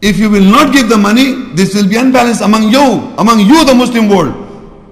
[0.02, 3.64] If you will not give the money this will be unbalanced among you among you
[3.64, 4.40] the muslim world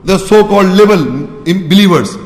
[0.04, 1.04] the so-called label
[1.44, 2.16] believers.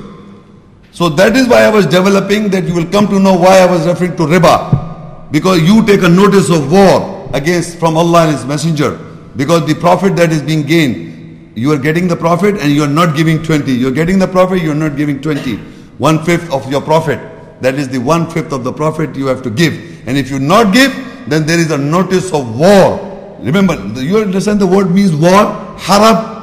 [0.93, 3.67] So that is why i was developing that you will come to know why i
[3.67, 4.87] was referring to riba.
[5.31, 8.99] Because you take a notice of war against from Allah and His Messenger.
[9.37, 11.16] Because the profit that is being gained,
[11.57, 13.73] you are getting the profit and you are not giving 20.
[13.73, 15.57] You are getting the profit, you are not giving 20.
[15.97, 17.19] One fifth of your profit.
[17.63, 19.73] That is the one fifth of the profit you have to give.
[20.07, 20.93] And if you not give,
[21.27, 23.39] then there is a notice of war.
[23.41, 25.77] Remember, you understand the word means war?
[25.79, 26.37] Harab.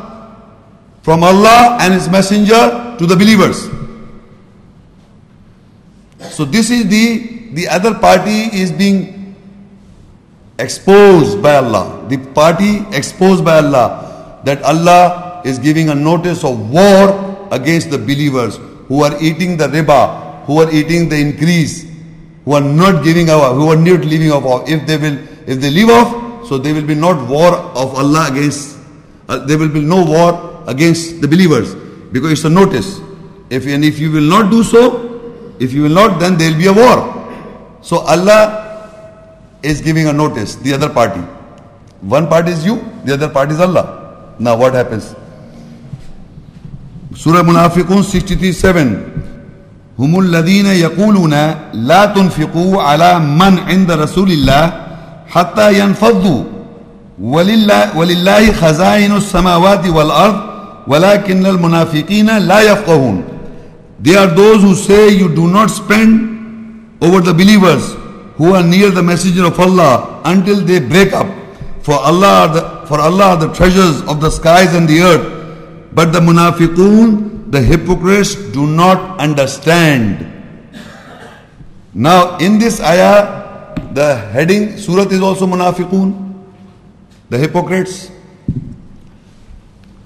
[1.03, 3.69] From Allah and His Messenger to the believers.
[6.33, 9.35] So this is the, the other party is being
[10.57, 14.12] exposed by Allah, the party exposed by Allah,
[14.43, 19.67] that Allah is giving a notice of war against the believers who are eating the
[19.67, 21.85] riba, who are eating the increase,
[22.45, 24.67] who are not giving off, who are not leaving off.
[24.69, 25.17] If they will,
[25.47, 28.77] if they leave off, so there will be not war of Allah against,
[29.29, 31.73] uh, there will be no war against the believers
[32.11, 32.99] because it's a notice.
[33.49, 36.57] If and if you will not do so, if you will not, then there will
[36.57, 37.79] be a war.
[37.81, 38.59] So Allah
[39.61, 41.21] is giving a notice, the other party.
[42.01, 44.02] One party is you, the other party is Allah.
[44.39, 45.15] Now what happens?
[47.15, 49.13] Surah Munafiqun 63 7.
[49.99, 51.33] هم الذين يقولون
[51.73, 54.73] لا تنفقوا على من عند رسول الله
[55.27, 56.43] حتى ينفضوا
[57.21, 60.35] ولله, ولله خزائن السماوات والأرض
[60.87, 63.23] ولكن المنافقين لا يفقهون
[64.01, 66.33] They are those who say you do not spend
[67.01, 67.95] over the believers
[68.35, 71.27] who are near the messenger of Allah until they break up.
[71.83, 75.93] For Allah, the, for Allah the treasures of the skies and the earth.
[75.93, 80.29] But the munafiqun, the hypocrites, do not understand.
[81.93, 86.33] Now, in this ayah, the heading, Surah is also munafiqun,
[87.29, 88.09] the hypocrites.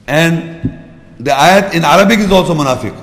[0.07, 0.77] And
[1.19, 2.95] the ayat in Arabic is also munafiq.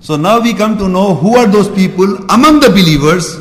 [0.00, 3.36] So now we come to know who are those people among the believers,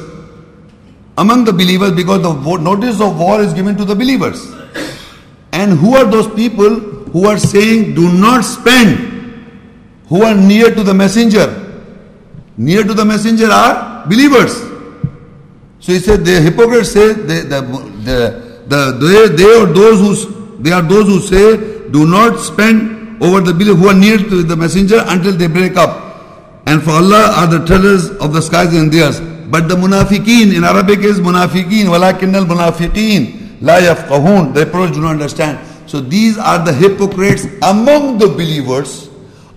[1.18, 4.54] among the believers, because the notice of war is given to the believers.
[5.52, 6.80] And who are those people
[7.12, 9.50] who are saying, do not spend,
[10.08, 11.48] who are near to the messenger,
[12.58, 14.54] near to the messenger are believers.
[15.80, 17.62] So he said the hypocrites say they, the,
[18.04, 23.22] the, the, they, they are those who they are those who say do not spend
[23.24, 26.04] over the believers who are near to the messenger until they break up.
[26.66, 29.37] And for Allah are the treasures of the skies and the earth.
[29.50, 34.54] But the munafiqeen in Arabic is munafiqeen, walakin al munafiqeen la yafqahun.
[34.54, 35.60] The approach do not understand.
[35.88, 39.10] So these are the hypocrites among the believers.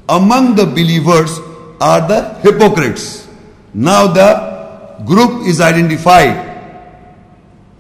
[0.09, 1.39] Among the believers
[1.81, 3.29] are the hypocrites.
[3.75, 6.47] Now the group is identified.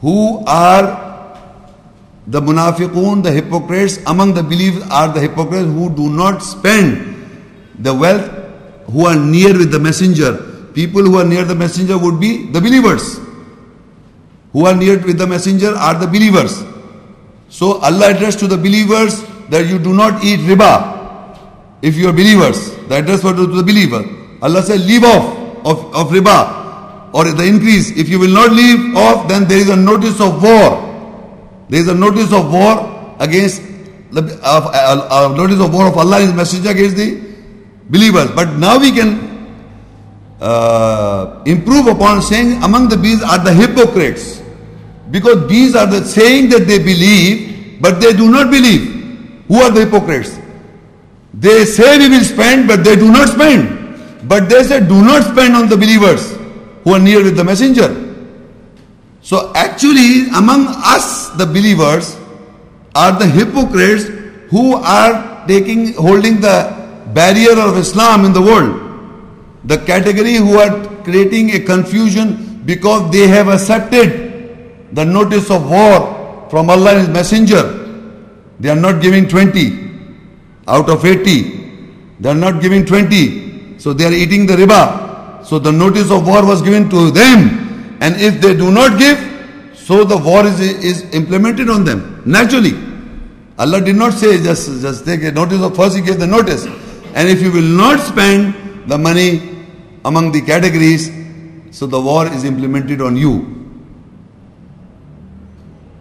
[0.01, 1.11] Who are
[2.27, 7.07] the munafiqun, the hypocrites, among the believers are the hypocrites who do not spend
[7.79, 8.31] the wealth,
[8.91, 10.50] who are near with the messenger.
[10.81, 13.21] People who are near the messenger would be the believers.
[14.55, 16.65] Who are near with the messenger are the believers.
[17.51, 21.37] So Allah addressed to the believers that you do not eat riba.
[21.83, 24.03] If you are believers, the address was to the believer.
[24.41, 27.91] Allah said, leave off of, of riba or the increase.
[27.91, 30.81] If you will not leave off, then there is a notice of war.
[31.69, 33.61] There is a notice of war against
[34.13, 37.21] the uh, uh, uh, notice of war of Allah and His Messenger against the
[37.91, 38.31] believers.
[38.31, 39.30] But now we can
[40.41, 44.43] uh, improve upon saying among the bees are the hypocrites.
[45.11, 49.45] Because these are the saying that they believe, but they do not believe.
[49.49, 50.39] Who are the hypocrites?
[51.35, 54.29] They say we will spend, but they do not spend.
[54.29, 56.37] But they say do not spend on the believers
[56.85, 57.89] who are near with the messenger.
[59.23, 62.17] So actually, among us, the believers,
[62.95, 64.05] are the hypocrites
[64.51, 66.75] who are taking, holding the
[67.15, 68.90] barrier of Islam in the world.
[69.65, 76.49] The category who are creating a confusion because they have accepted the notice of war
[76.51, 77.63] from Allah and His Messenger.
[78.59, 79.91] They are not giving 20
[80.69, 82.17] out of 80.
[82.21, 83.79] They are not giving 20.
[83.79, 85.45] So they are eating the riba.
[85.45, 87.99] So the notice of war was given to them.
[88.01, 89.19] And if they do not give,
[89.75, 92.73] so the war is, is implemented on them naturally.
[93.59, 96.65] Allah did not say just, just take a notice of first he gave the notice.
[97.15, 98.55] And if you will not spend
[98.87, 99.41] the money
[100.05, 101.11] among the categories,
[101.71, 103.57] so the war is implemented on you.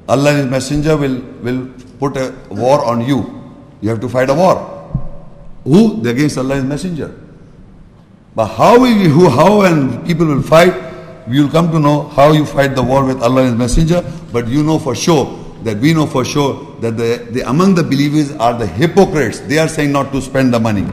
[0.07, 1.69] Allah and His Messenger will, will
[1.99, 3.19] put a war on you.
[3.81, 4.55] You have to fight a war.
[5.63, 6.01] Who?
[6.01, 7.15] they Against Allah and His Messenger.
[8.35, 10.73] But how we, who, how and people will fight,
[11.27, 14.03] we will come to know how you fight the war with Allah and His Messenger.
[14.31, 17.83] But you know for sure that we know for sure that the, the among the
[17.83, 19.41] believers are the hypocrites.
[19.41, 20.87] They are saying not to spend the money.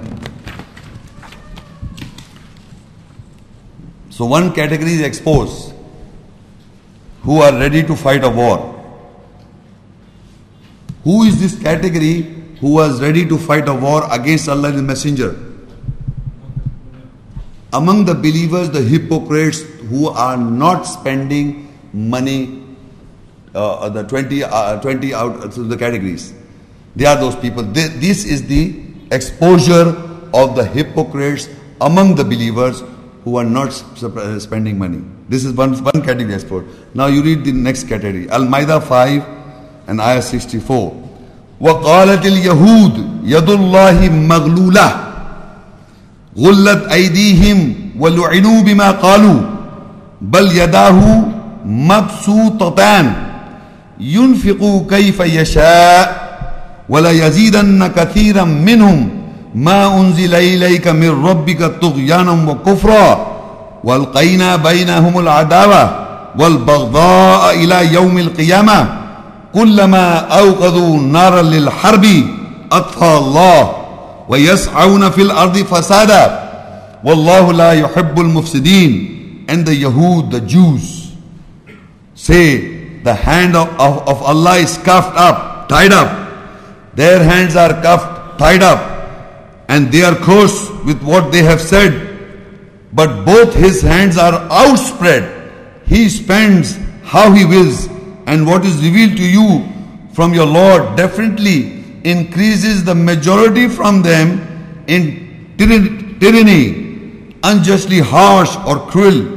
[4.17, 5.75] So one category is exposed,
[7.21, 8.73] who are ready to fight a war.
[11.05, 12.23] Who is this category
[12.61, 15.37] who was ready to fight a war against Allah and the Messenger?
[17.75, 19.61] Among the believers, the hypocrites
[19.91, 22.65] who are not spending money,
[23.55, 26.33] uh, the 20, uh, 20 out uh, the categories.
[26.95, 27.65] They are those people.
[27.65, 29.95] They, this is the exposure
[30.33, 31.51] of the hypocrites
[31.83, 32.83] among the believers
[33.27, 33.71] who are not
[34.05, 35.03] uh, spending money.
[35.29, 36.65] This is one, one category export.
[36.95, 38.31] Now you read the next category.
[38.31, 41.03] Al-Ma'idah 5 and Ayah 64.
[41.61, 44.89] وقالت اليهود يد الله مغلولة
[46.39, 49.41] غلت أيديهم ولعنوا بما قالوا
[50.21, 51.23] بل يداه
[51.65, 53.13] مبسوطتان
[54.01, 56.27] ينفق كيف يشاء
[56.89, 59.16] ولا يزيدن كثيرا منهم
[59.57, 63.27] ما أنزل إليك من ربك طغيانا وكفرا
[63.85, 66.07] وألقينا بينهم العداوة
[66.39, 68.89] والبغضاء إلى يوم القيامة
[69.55, 72.07] كلما أوقظوا نارا للحرب
[72.73, 73.73] أطفى الله
[74.29, 76.51] ويسعون في الأرض فسادا
[77.05, 79.13] والله لا يحب المفسدين
[79.49, 81.13] and the Yahud, the Jews
[82.15, 86.11] say the hand of, of, of Allah is cuffed up, tied up.
[86.97, 88.96] Their hands are cuffed, tied up
[89.69, 92.03] and they are cursed with what they have said.
[92.93, 95.33] But both his hands are outspread.
[95.87, 97.87] He spends how he wills,
[98.27, 99.69] and what is revealed to you
[100.13, 109.37] from your Lord definitely increases the majority from them in tyranny, unjustly harsh or cruel,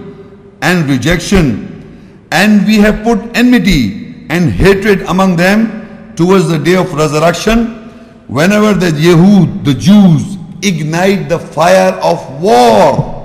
[0.62, 2.28] and rejection.
[2.32, 7.79] And we have put enmity and hatred among them towards the day of resurrection
[8.30, 13.18] whenever the Yehud, the Jews, ignite the fire of war,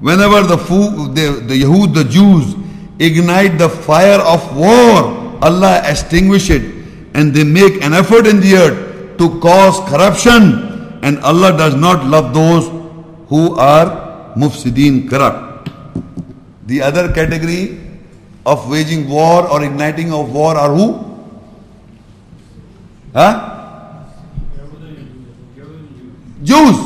[0.00, 2.56] whenever the, the, the Yehud, the Jews,
[2.98, 6.62] ignite the fire of war, Allah extinguish it
[7.14, 12.06] and they make an effort in the earth to cause corruption and Allah does not
[12.06, 12.68] love those
[13.28, 15.68] who are mufsidin, corrupt.
[16.66, 17.80] The other category
[18.46, 20.88] of waging war or igniting of war are who?
[23.12, 23.51] Huh?
[26.42, 26.76] Jews.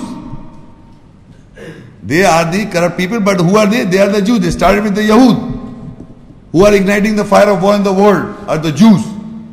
[2.03, 3.85] They are the corrupt people, but who are they?
[3.85, 4.41] They are the Jews.
[4.41, 6.07] They started with the Yahud,
[6.53, 9.05] who are igniting the fire of war in the world, are the Jews.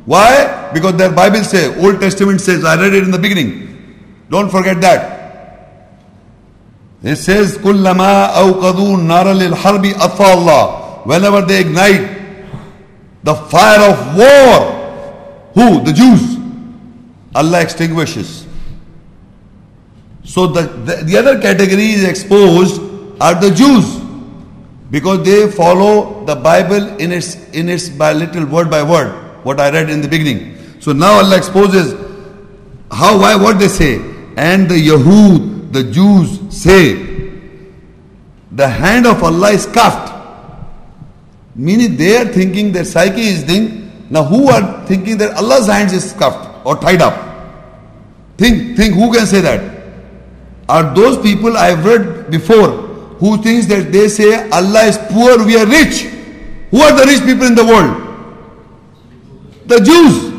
[0.05, 0.69] Why?
[0.73, 4.25] Because their Bible says, Old Testament says, I read it in the beginning.
[4.29, 5.13] Don't forget that.
[7.01, 11.01] It says, Kullama awqadu harbi Allah.
[11.05, 12.21] Whenever they ignite
[13.23, 15.83] the fire of war, who?
[15.83, 16.37] The Jews.
[17.35, 18.45] Allah extinguishes.
[20.23, 22.81] So the, the, the other category is exposed
[23.21, 24.01] are the Jews.
[24.89, 29.09] Because they follow the Bible in its in its by little word by word
[29.43, 30.55] what I read in the beginning.
[30.79, 31.93] So now Allah exposes
[32.91, 33.95] how why what they say.
[34.37, 36.93] And the Yahud the Jews say
[38.51, 40.13] the hand of Allah is cuffed.
[41.55, 44.07] Meaning they are thinking their psyche is thing.
[44.11, 47.17] Now who are thinking that Allah's hands is cuffed or tied up?
[48.37, 49.72] Think think who can say that
[50.69, 52.71] are those people I've read before
[53.19, 56.01] who thinks that they say Allah is poor, we are rich.
[56.71, 57.99] Who are the rich people in the world?
[59.65, 60.31] The Jews.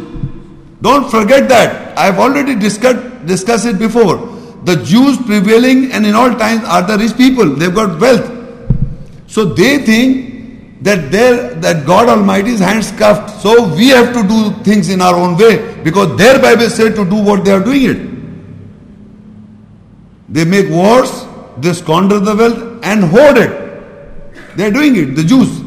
[0.83, 1.97] Don't forget that.
[1.97, 4.17] I've already discussed, discussed it before.
[4.65, 7.47] The Jews prevailing and in all times are the rich people.
[7.55, 8.31] They've got wealth.
[9.29, 13.41] So they think that their that God Almighty's hands cuffed.
[13.41, 17.09] So we have to do things in our own way because their Bible said to
[17.09, 18.14] do what they are doing it.
[20.35, 21.27] They make wars,
[21.59, 24.57] they squander the wealth and hoard it.
[24.57, 25.63] They are doing it, the Jews.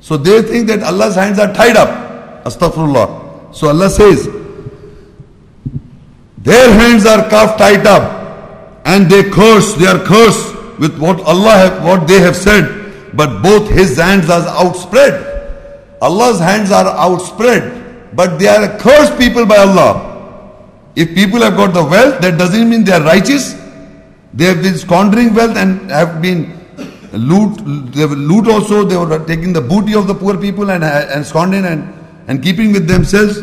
[0.00, 2.44] So they think that Allah's hands are tied up.
[2.44, 3.54] Astaghfirullah.
[3.54, 4.28] So Allah says,
[6.36, 11.52] their hands are cuffed tied up and they curse, they are cursed with what Allah
[11.52, 15.24] have, what they have said, but both his hands are outspread.
[16.02, 20.07] Allah's hands are outspread, but they are cursed people by Allah.
[20.96, 23.54] If people have got the wealth, that doesn't mean they are righteous.
[24.34, 26.58] They have been squandering wealth and have been
[27.12, 27.92] loot.
[27.92, 28.84] They were loot also.
[28.84, 31.94] They were taking the booty of the poor people and, and squandering and,
[32.26, 33.40] and keeping with themselves,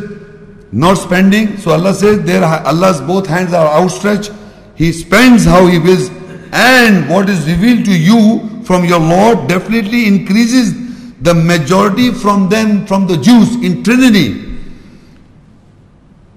[0.72, 1.58] not spending.
[1.58, 4.32] So Allah says, there Allah's both hands are outstretched.
[4.76, 6.10] He spends how He wills,
[6.52, 10.74] and what is revealed to you from your Lord definitely increases
[11.22, 14.55] the majority from them, from the Jews in tyranny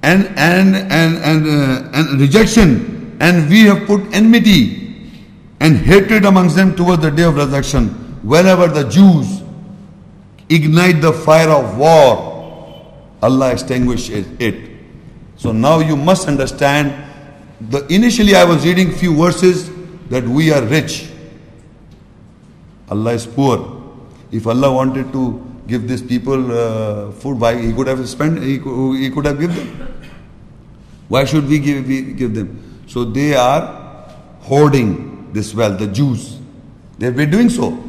[0.02, 3.16] and and and and, uh, and rejection.
[3.20, 5.10] And we have put enmity
[5.60, 7.88] and hatred amongst them towards the day of resurrection.
[8.22, 9.42] Whenever the jews
[10.48, 12.28] ignite the fire of war
[13.22, 14.70] allah extinguishes it.
[15.36, 16.92] So now you must understand
[17.60, 19.70] the initially i was reading few verses
[20.10, 21.10] that we are rich.
[22.90, 23.82] Allah is poor.
[24.32, 28.58] If allah wanted to give these people uh, food, why he could have spent, he
[28.58, 29.94] could, he could have given them.
[31.08, 32.82] Why should we give, we give them?
[32.86, 34.08] So they are
[34.40, 36.38] hoarding this wealth, the Jews.
[36.98, 37.82] They've been doing so.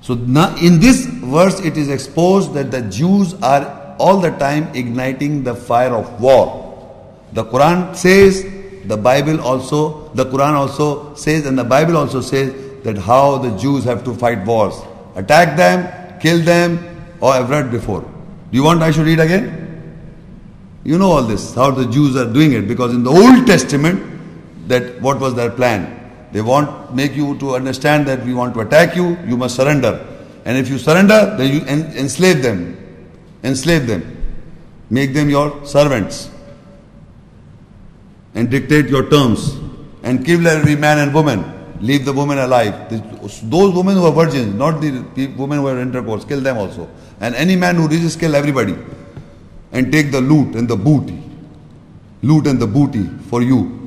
[0.00, 4.74] So now in this verse it is exposed that the Jews are all the time
[4.74, 6.62] igniting the fire of war.
[7.32, 8.44] The Quran says,
[8.84, 13.56] the Bible also, the Quran also says, and the Bible also says that how the
[13.56, 14.74] Jews have to fight wars.
[15.16, 16.78] Attack them, kill them,
[17.20, 18.00] or I've read before.
[18.00, 19.44] Do you want I should read again?
[20.82, 24.02] You know all this, how the Jews are doing it, because in the Old Testament,
[24.68, 26.00] that what was their plan?
[26.32, 29.92] They want make you to understand that we want to attack you, you must surrender.
[30.46, 32.60] And if you surrender, then you en- enslave them.
[33.42, 34.02] Enslave them.
[34.88, 36.30] Make them your servants.
[38.34, 39.56] And dictate your terms.
[40.02, 41.53] And kill every man and woman.
[41.80, 42.88] Leave the woman alive.
[43.42, 46.88] Those women who are virgins, not the women who are intercourse, kill them also.
[47.20, 48.76] And any man who reaches, kill everybody.
[49.72, 51.20] And take the loot and the booty.
[52.22, 53.84] Loot and the booty for you.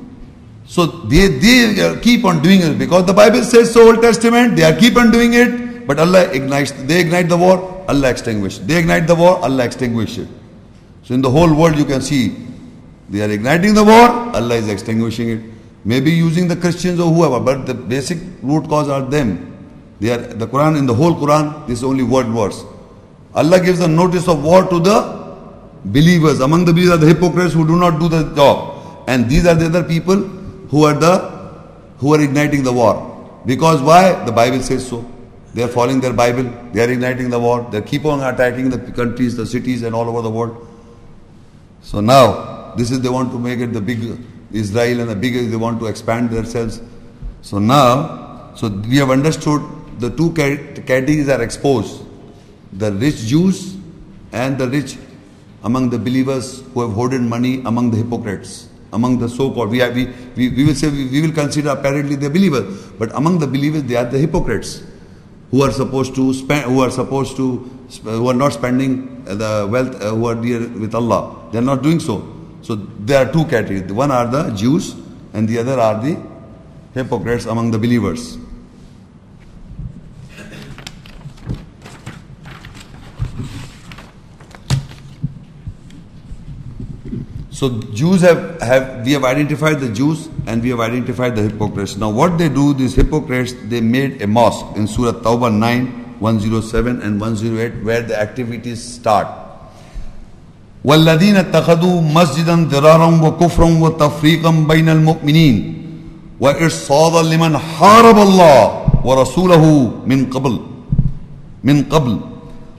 [0.66, 4.64] So they, they keep on doing it because the Bible says so, Old Testament, they
[4.64, 8.58] are keep on doing it, but Allah ignites, they ignite the war, Allah extinguish.
[8.58, 10.28] They ignite the war, Allah extinguish it.
[11.04, 12.36] So in the whole world you can see,
[13.08, 15.40] they are igniting the war, Allah is extinguishing it.
[15.84, 19.56] Maybe using the Christians or whoever, but the basic root cause are them.
[20.00, 22.64] They are the Quran in the whole Quran, this is only word verse.
[23.34, 25.36] Allah gives a notice of war to the
[25.84, 26.40] believers.
[26.40, 29.04] Among the believers are the hypocrites who do not do the job.
[29.06, 31.38] And these are the other people who are the
[31.98, 33.40] who are igniting the war.
[33.46, 34.24] Because why?
[34.24, 35.04] The Bible says so.
[35.54, 38.78] They are following their Bible, they are igniting the war, they keep on attacking the
[38.92, 40.66] countries, the cities, and all over the world.
[41.82, 44.18] So now, this is they want to make it the big
[44.52, 46.80] Israel and the bigger they want to expand themselves.
[47.42, 49.62] So now, so we have understood
[49.98, 52.04] the two cat- categories are exposed
[52.72, 53.76] the rich Jews
[54.32, 54.98] and the rich
[55.64, 59.70] among the believers who have hoarded money among the hypocrites, among the so called.
[59.70, 60.06] We, we,
[60.36, 63.84] we, we will say we, we will consider apparently the believers, but among the believers
[63.84, 64.82] they are the hypocrites
[65.50, 67.58] who are supposed to spend, who are supposed to,
[68.04, 71.48] who are not spending the wealth, uh, who are dear with Allah.
[71.50, 72.37] They are not doing so.
[72.68, 73.90] So there are two categories.
[73.90, 74.94] One are the Jews,
[75.32, 76.22] and the other are the
[76.92, 78.36] hypocrites among the believers.
[87.48, 91.96] So Jews have, have we have identified the Jews and we have identified the hypocrites.
[91.96, 97.00] Now what they do, these hypocrites, they made a mosque in Surah Tawbah 9, 107
[97.00, 99.47] and 108 where the activities start.
[100.84, 105.74] والذين اتخذوا مسجدا ضرارا وكفرا وتفريقا بين المؤمنين
[106.40, 110.60] وإرصادا لمن حارب الله ورسوله من قبل
[111.64, 112.20] من قبل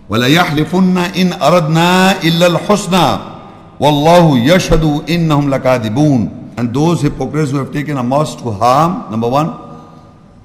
[0.10, 3.18] ولا يحلفن إن أردنا إلا الحسنى
[3.80, 6.52] Wallahu yashadu innahum lakadibun.
[6.58, 9.56] And those hypocrites who have taken a mosque to harm, number one,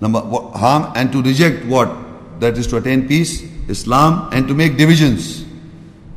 [0.00, 0.20] number
[0.54, 1.90] harm and to reject what?
[2.38, 5.44] That is to attain peace, Islam, and to make divisions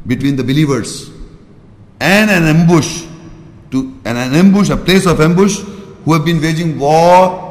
[0.06, 1.10] between the believers.
[2.00, 3.06] And an ambush
[3.72, 5.60] to and an ambush, a place of ambush,
[6.06, 7.48] who have been waging war,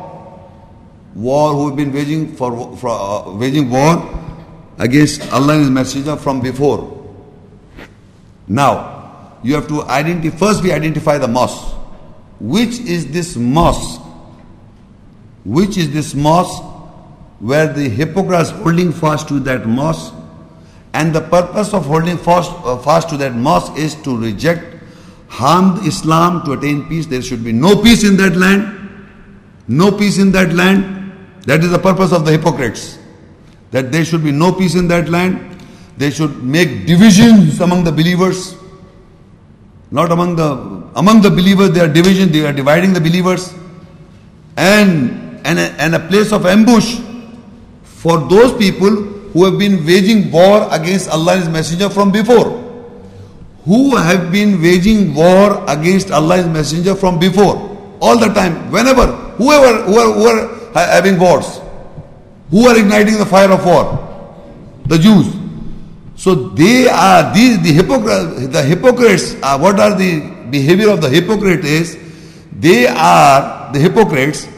[1.15, 4.25] war, who have been waging for, for uh, waging war
[4.79, 6.93] against Allah and His Messenger from before.
[8.49, 11.75] Now, you have to identify, first we identify the mosque.
[12.39, 14.01] Which is this mosque?
[15.45, 16.63] Which is this mosque
[17.39, 20.15] where the hypocrites holding fast to that mosque?
[20.97, 24.65] And the purpose of holding fast, uh, fast to that mosque is to reject,
[25.29, 27.05] harm Islam to attain peace.
[27.05, 28.73] There should be no peace in that land.
[29.69, 31.13] No peace in that land.
[31.45, 32.99] That is the purpose of the hypocrites.
[33.73, 35.63] That there should be no peace in that land.
[35.99, 38.57] They should make divisions among the believers.
[39.91, 40.49] Not among the
[41.03, 43.53] among the believers, they are division, they are dividing the believers.
[44.57, 46.99] And, and, a, and a place of ambush
[47.83, 52.57] for those people who have been waging war against Allah and His Messenger from before.
[53.67, 57.55] Who have been waging war against Allah and His Messenger from before.
[58.01, 59.05] All the time, whenever,
[59.37, 61.61] whoever, who are, who are having wars,
[62.51, 63.85] who are igniting the fire of war?
[64.87, 65.27] The Jews.
[66.15, 68.49] So they are these the hypocrites.
[68.49, 69.37] The hypocrites.
[69.43, 71.99] Are, what are the behavior of the hypocrite is?
[72.59, 74.49] They are the hypocrites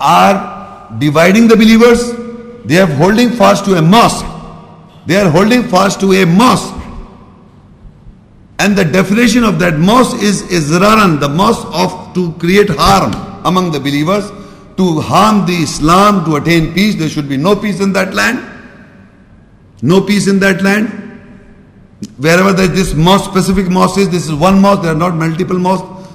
[0.00, 2.23] are dividing the believers.
[2.64, 4.24] They are holding fast to a mosque.
[5.06, 6.74] They are holding fast to a mosque.
[8.58, 13.12] And the definition of that mosque is Izraran, the mosque of to create harm
[13.44, 14.30] among the believers,
[14.76, 16.94] to harm the Islam, to attain peace.
[16.94, 18.42] There should be no peace in that land.
[19.82, 20.88] No peace in that land.
[22.16, 25.14] Wherever there is this mosque, specific mosque is, this is one mosque, there are not
[25.14, 26.08] multiple mosques.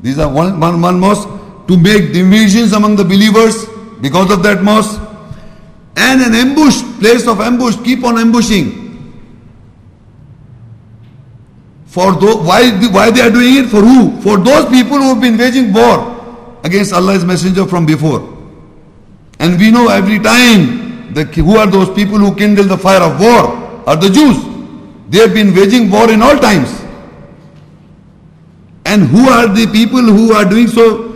[0.00, 1.28] These are one, one, one mosque
[1.68, 3.66] to make divisions among the believers
[4.00, 5.00] because of that mosque.
[5.96, 8.82] And an ambush, place of ambush, keep on ambushing.
[11.86, 13.68] For those, why, why they are doing it?
[13.68, 14.18] For who?
[14.22, 18.20] For those people who have been waging war against Allah's messenger from before.
[19.38, 23.20] And we know every time the, who are those people who kindle the fire of
[23.20, 23.60] war?
[23.86, 24.38] Are the Jews.
[25.10, 26.70] They have been waging war in all times.
[28.86, 31.08] And who are the people who are doing so?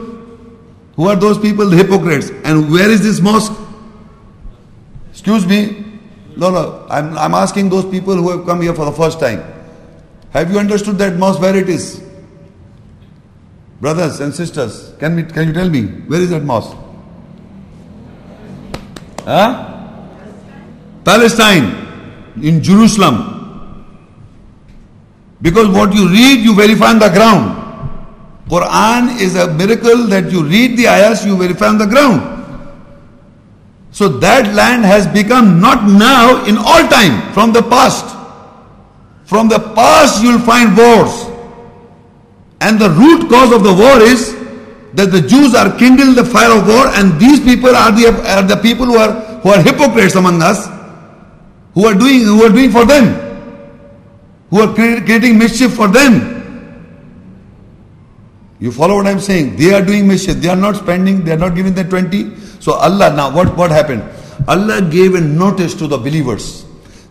[0.97, 1.70] Who are those people?
[1.70, 2.31] The hypocrites.
[2.44, 3.53] And where is this mosque?
[5.27, 5.85] Excuse me.
[6.36, 6.86] No, no.
[6.89, 9.43] I'm, I'm asking those people who have come here for the first time.
[10.31, 12.01] Have you understood that mosque where it is?
[13.81, 16.77] Brothers and sisters, can, we, can you tell me where is that mosque?
[19.24, 19.98] Huh?
[21.05, 23.82] Palestine, in Jerusalem.
[25.43, 27.65] Because what you read, you verify on the ground.
[28.48, 32.35] Quran is a miracle that you read the ayahs, you verify on the ground.
[33.97, 38.05] So that land has become not now, in all time, from the past.
[39.24, 41.14] From the past you will find wars.
[42.60, 44.36] And the root cause of the war is
[44.93, 48.43] that the Jews are kindled the fire of war and these people are the, are
[48.43, 50.68] the people who are, who are hypocrites among us
[51.77, 53.05] who are doing who are doing for them,
[54.48, 56.35] who are creating mischief for them.
[58.58, 59.56] You follow what I'm saying?
[59.56, 60.36] They are doing mischief.
[60.36, 61.24] They are not spending.
[61.24, 62.36] They are not giving the 20.
[62.60, 64.02] So Allah now what what happened?
[64.48, 66.64] Allah gave a notice to the believers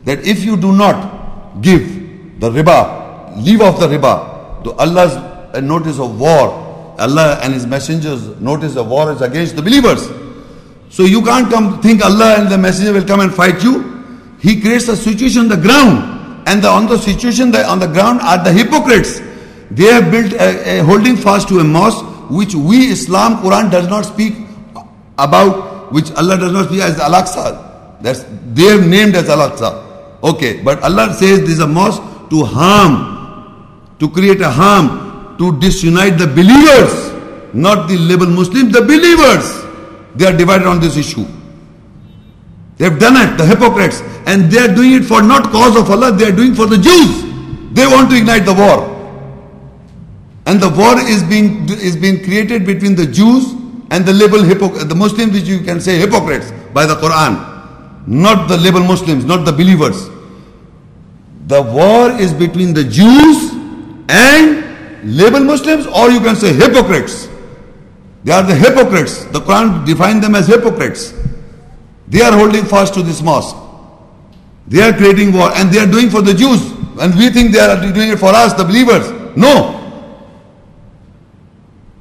[0.03, 5.15] that if you do not give the riba, leave off the riba, to Allah's
[5.55, 6.65] a notice of war
[6.97, 10.07] Allah and His messengers notice the war is against the believers.
[10.89, 14.35] So you can't come think Allah and the messenger will come and fight you.
[14.39, 17.87] He creates a situation on the ground, and the, on the situation the, on the
[17.87, 19.19] ground are the hypocrites.
[19.71, 23.87] They have built a, a holding fast to a mosque which we Islam Quran does
[23.87, 24.33] not speak
[25.17, 28.01] about, which Allah does not speak as Al-Aqsa.
[28.01, 28.23] That's
[28.53, 30.21] they have named as Al-Aqsa.
[30.23, 35.57] Okay, but Allah says this is a mosque to harm, to create a harm, to
[35.59, 37.13] disunite the believers,
[37.53, 39.63] not the label Muslims, the believers.
[40.15, 41.25] They are divided on this issue.
[42.77, 45.89] They have done it, the hypocrites, and they are doing it for not cause of
[45.89, 47.23] Allah, they are doing for the Jews.
[47.73, 48.94] They want to ignite the war.
[50.45, 53.53] And the war is being is being created between the Jews
[53.91, 57.53] and the label the Muslims, which you can say hypocrites by the Quran.
[58.07, 60.09] Not the label Muslims, not the believers.
[61.47, 63.51] The war is between the Jews
[64.09, 67.27] and label Muslims, or you can say hypocrites.
[68.23, 69.25] They are the hypocrites.
[69.25, 71.13] The Quran defines them as hypocrites.
[72.07, 73.55] They are holding fast to this mosque.
[74.67, 76.71] They are creating war and they are doing for the Jews.
[76.99, 79.11] And we think they are doing it for us, the believers.
[79.37, 79.84] No.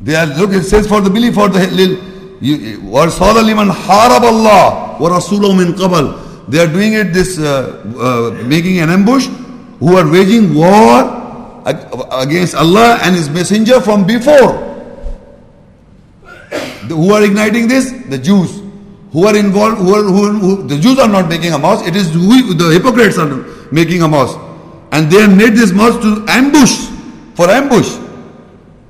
[0.03, 1.59] They are, look, it says for the belief, for the
[2.39, 8.79] وَرْصَالَ لِمَنْ حَارَبَ اللَّهِ وَرَسُولَهُ مِنْ قَبَلِ They are doing it, this, uh, uh, making
[8.79, 9.27] an ambush,
[9.79, 11.63] who are waging war
[12.11, 14.67] against Allah and His Messenger from before.
[16.87, 17.91] Who are igniting this?
[18.07, 18.61] The Jews.
[19.11, 21.95] Who are involved, who are, who, who the Jews are not making a mosque, it
[21.95, 23.27] is we, the hypocrites are
[23.71, 24.39] making a mosque.
[24.91, 26.87] And they have made this mosque to ambush,
[27.35, 27.97] for ambush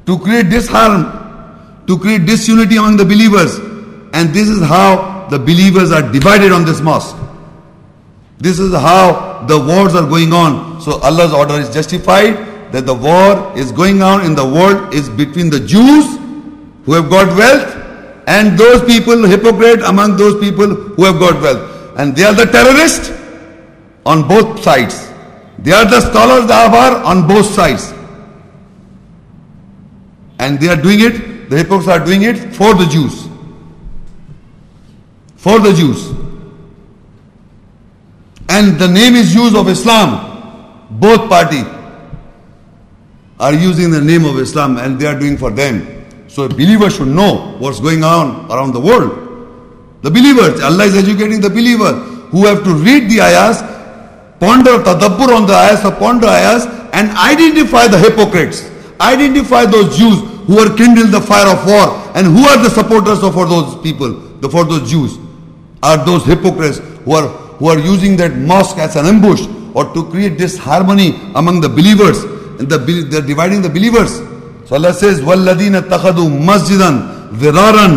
[0.06, 3.58] to create disharm, to create disunity among the believers.
[4.12, 7.16] And this is how the believers are divided on this mosque.
[8.38, 10.80] This is how the wars are going on.
[10.80, 15.08] So Allah's order is justified that the war is going on in the world is
[15.08, 16.18] between the Jews
[16.84, 17.80] who have got wealth
[18.26, 21.94] and those people, hypocrite among those people who have got wealth.
[21.96, 23.10] And they are the terrorists
[24.04, 25.08] on both sides.
[25.60, 27.93] They are the scholars, the avar on both sides.
[30.38, 33.28] And they are doing it, the hypocrites are doing it for the Jews.
[35.36, 36.10] For the Jews.
[38.48, 40.88] And the name is used of Islam.
[40.90, 41.62] Both party
[43.40, 46.04] are using the name of Islam and they are doing for them.
[46.28, 49.20] So a believer should know what's going on around the world.
[50.02, 51.92] The believers, Allah is educating the believer
[52.34, 53.62] who have to read the ayahs,
[54.38, 58.70] ponder tadabbur on the ayahs, ponder ayahs and identify the hypocrites.
[59.01, 63.23] Identify those Jews who are kindled the fire of war and who are the supporters
[63.23, 64.13] of for those people,
[64.49, 65.17] for those Jews.
[65.81, 67.27] Are those hypocrites who are
[67.59, 72.23] who are using that mosque as an ambush or to create disharmony among the believers
[72.59, 74.19] and the, they're dividing the believers.
[74.65, 76.91] So Allah says, وَالَّذِينَ اتَّخَذُوا مَسْجِدًا
[77.35, 77.87] ذِرَارًا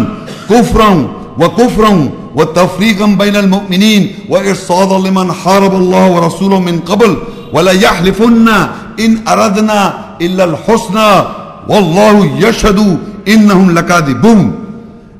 [0.49, 0.91] كُفْرًا
[1.39, 7.17] وَكُفْرًا وتفريقا بين المؤمنين وإرصادا لمن حارب الله ورسوله من قبل
[7.53, 8.49] ولا يحلفن
[9.00, 11.12] إن أردنا إلا الحسنى
[11.70, 14.64] والله يشهد إنهم لكاذبون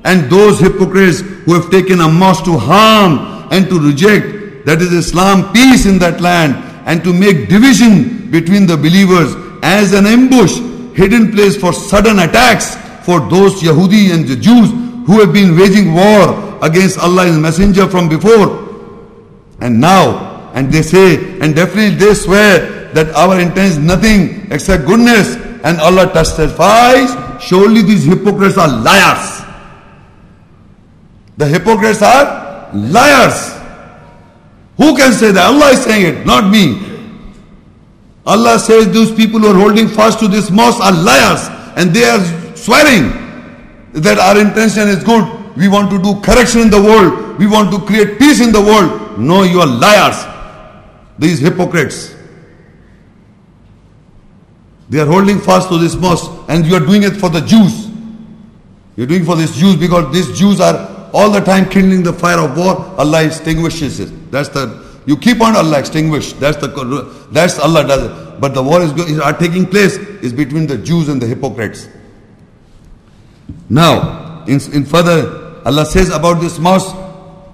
[0.06, 4.94] and those hypocrites who have taken a mosque to harm and to reject that is
[4.94, 6.56] Islam peace in that land
[6.86, 10.56] and to make division between the believers as an ambush
[10.96, 12.76] hidden place for sudden attacks
[13.06, 14.70] for those Yahudi and the Jews
[15.08, 18.68] who have been waging war against Allah and His Messenger from before
[19.62, 24.90] and now and they say and definitely they swear that our intent is nothing except
[24.90, 29.48] goodness and Allah testifies surely these hypocrites are liars
[31.38, 33.54] the hypocrites are liars.
[34.78, 35.46] Who can say that?
[35.46, 36.82] Allah is saying it, not me.
[38.26, 41.48] Allah says those people who are holding fast to this mosque are liars
[41.78, 42.20] and they are
[42.58, 43.14] swearing
[43.94, 45.24] that our intention is good.
[45.56, 47.38] We want to do correction in the world.
[47.40, 49.20] We want to create peace in the world.
[49.20, 50.26] No, you are liars.
[51.18, 52.17] These hypocrites.
[54.90, 57.88] They are holding fast to this mosque and you are doing it for the Jews.
[58.96, 62.14] You're doing it for these Jews because these Jews are all the time kindling the
[62.14, 64.32] fire of war, Allah extinguishes it.
[64.32, 66.34] That's the you keep on Allah extinguish.
[66.34, 66.68] That's the
[67.32, 68.42] that's Allah does it.
[68.42, 71.88] But the war is, is are taking place is between the Jews and the hypocrites.
[73.70, 76.96] Now, in, in further, Allah says about this mosque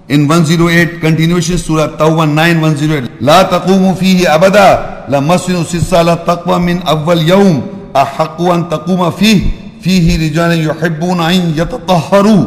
[0.09, 6.59] in 108 continuation Surah Tawbah 9 108 لا تقوم فيه أبدا لمسجد سس على التقوى
[6.59, 7.61] من أول يوم
[7.95, 9.41] أحق أن تقوم فيه
[9.81, 12.45] فيه رجال يحبون أن يتطهروا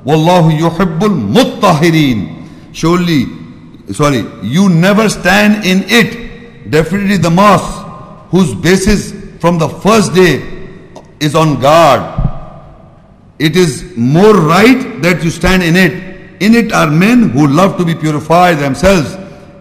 [0.00, 2.48] Wallahu yuhibbul muttahirin.
[2.72, 3.26] Surely,
[3.92, 6.70] sorry, you never stand in it.
[6.70, 7.84] Definitely the mosque
[8.30, 10.40] whose basis from the first day
[11.20, 12.00] is on guard
[13.40, 16.03] it is more right that you stand in it.
[16.39, 19.15] in it are men who love to be purified themselves,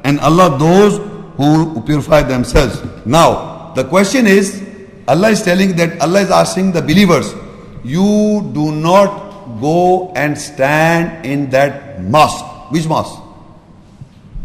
[0.05, 0.98] and Allah those
[1.36, 2.82] who purify themselves.
[3.06, 4.62] Now, the question is
[5.06, 7.34] Allah is telling that Allah is asking the believers,
[7.84, 12.44] you do not go and stand in that mosque.
[12.70, 13.20] Which mosque?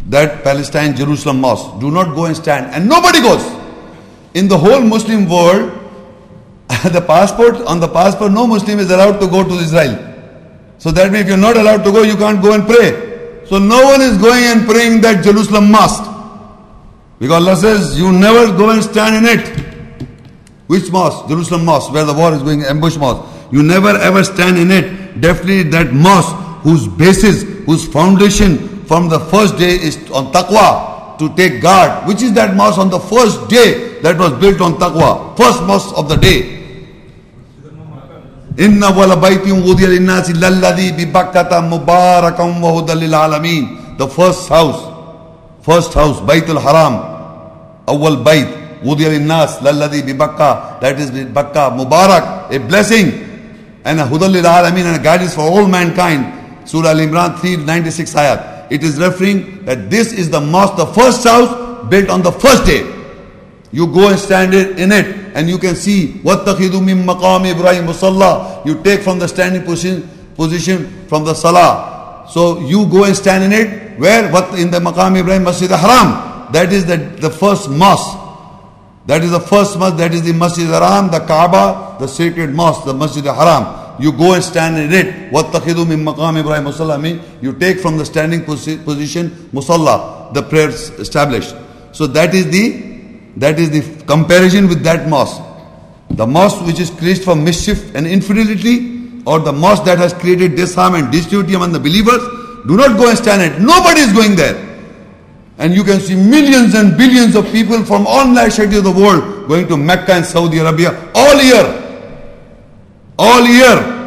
[0.10, 1.80] That Palestine Jerusalem mosque.
[1.80, 2.74] Do not go and stand.
[2.74, 3.46] And nobody goes.
[4.34, 5.72] In the whole Muslim world,
[6.92, 10.09] the passport, on the passport, no Muslim is allowed to go to Israel.
[10.80, 13.46] So that means if you're not allowed to go, you can't go and pray.
[13.46, 16.04] So no one is going and praying that Jerusalem mosque.
[17.20, 20.08] Because Allah says, you never go and stand in it.
[20.68, 21.28] Which mosque?
[21.28, 23.28] Jerusalem mosque, where the war is going, ambush mosque.
[23.52, 25.20] You never ever stand in it.
[25.20, 31.36] Definitely that mosque whose basis, whose foundation from the first day is on taqwa, to
[31.36, 32.08] take guard.
[32.08, 35.36] Which is that mosque on the first day that was built on taqwa?
[35.36, 36.59] First mosque of the day
[38.61, 44.81] إن أول بيت وضع للناس للذي ببكة مباركا وهدى للعالمين the first house
[45.67, 47.01] first house بيت الحرام
[47.89, 48.49] أول بيت
[48.85, 53.07] وضع للناس للذي ببكة that is ببكة مبارك a blessing
[53.85, 56.25] and a هدى للعالمين and a guidance for all mankind
[56.65, 61.51] Surah Al-Imran 396 ayat it is referring that this is the mosque the first house
[61.91, 62.83] built on the first day
[63.75, 68.65] you go and stand in it and you can see وَاتَّخِذُوا مِن مَقَامِ إِبْرَاهِيمَ مُصَلَّى
[68.67, 72.27] You take from the standing position, position from the salah.
[72.31, 73.99] So you go and stand in it.
[73.99, 74.31] Where?
[74.31, 76.53] What in the Maqam Ibrahim Masjid Haram.
[76.53, 78.17] That is the, the first mosque.
[79.07, 79.97] That is the first mosque.
[79.97, 84.01] That is the Masjid Haram, the Kaaba, the sacred mosque, the Masjid Haram.
[84.01, 85.33] You go and stand in it.
[85.33, 90.91] وَاتَّخِذُوا مِن مَقَامِ إِبْرَاهِيمَ مُصَلَّى mean you take from the standing position musalla, the prayers
[90.91, 91.55] established.
[91.93, 92.95] So that is the
[93.38, 95.42] that is the comparison with that mosque.
[96.12, 100.54] The mosque which is created for mischief and infidelity, or the mosque that has created
[100.54, 102.22] disharm and disunity among the believers,
[102.68, 103.62] do not go and stand it.
[103.62, 104.66] Nobody is going there.
[105.60, 109.48] And you can see millions and billions of people from all nationalities of the world
[109.48, 111.66] going to Mecca and Saudi Arabia all year.
[113.18, 114.00] All year.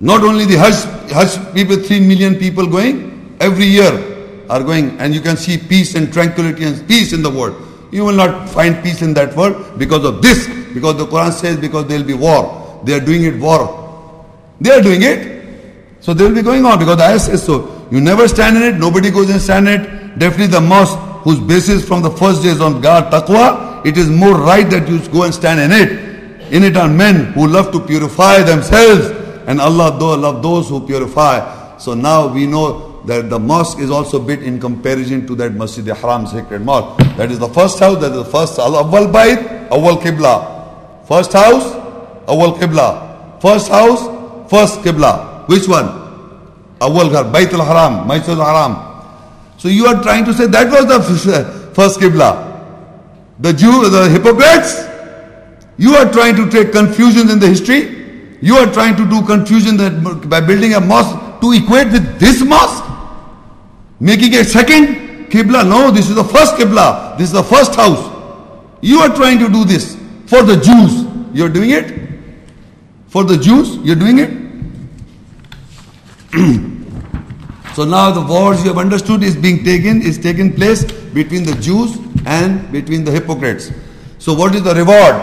[0.00, 4.98] Not only the Hajj, Hajj people, 3 million people going, every year are going.
[4.98, 7.65] And you can see peace and tranquility and peace in the world.
[7.96, 10.46] You will not find peace in that world because of this.
[10.74, 12.82] Because the Quran says because there will be war.
[12.84, 14.26] They are doing it war.
[14.60, 15.46] They are doing it.
[16.00, 17.88] So they will be going on because the ayah says so.
[17.90, 18.74] You never stand in it.
[18.78, 20.18] Nobody goes and stand in it.
[20.18, 23.86] Definitely the mosque whose basis from the first days on God taqwa.
[23.86, 26.52] It is more right that you go and stand in it.
[26.52, 29.08] In it are men who love to purify themselves.
[29.48, 31.78] And Allah love those who purify.
[31.78, 35.86] So now we know that the mosque is also built in comparison to that Masjid
[35.86, 36.98] Haram sacred mosque.
[37.16, 41.06] That is the first house, that is the first Awal Bayt, Awal Qibla.
[41.06, 41.64] First house,
[42.26, 43.40] Awal Qibla.
[43.40, 44.02] First house,
[44.50, 45.48] first Qibla.
[45.48, 45.86] Which one?
[46.80, 49.54] Awal Ghar, Bayt al Haram, Masjid al Haram.
[49.56, 52.44] So you are trying to say that was the first Qibla.
[53.38, 54.82] The Jew, the hypocrites,
[55.78, 58.38] you are trying to take confusion in the history.
[58.40, 62.42] You are trying to do confusion that by building a mosque to equate with this
[62.42, 62.84] mosque.
[64.00, 65.68] Making a second Qibla.
[65.68, 67.16] No, this is the first Qibla.
[67.18, 68.12] This is the first house.
[68.80, 69.96] You are trying to do this
[70.26, 71.04] for the Jews.
[71.34, 72.06] You are doing it?
[73.08, 74.30] For the Jews, you are doing it?
[77.74, 81.54] so now the wars you have understood is being taken, is taking place between the
[81.54, 81.96] Jews
[82.26, 83.70] and between the hypocrites.
[84.18, 85.14] So what is the reward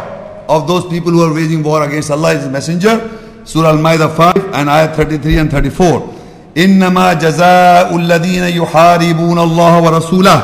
[0.49, 3.19] of those people who are waging war against Allah Messenger?
[3.45, 6.12] Surah Al-Ma'idah 5 and Ayat 33 and 34.
[6.57, 10.43] إنما جزاء الذين يحاربون الله ورسوله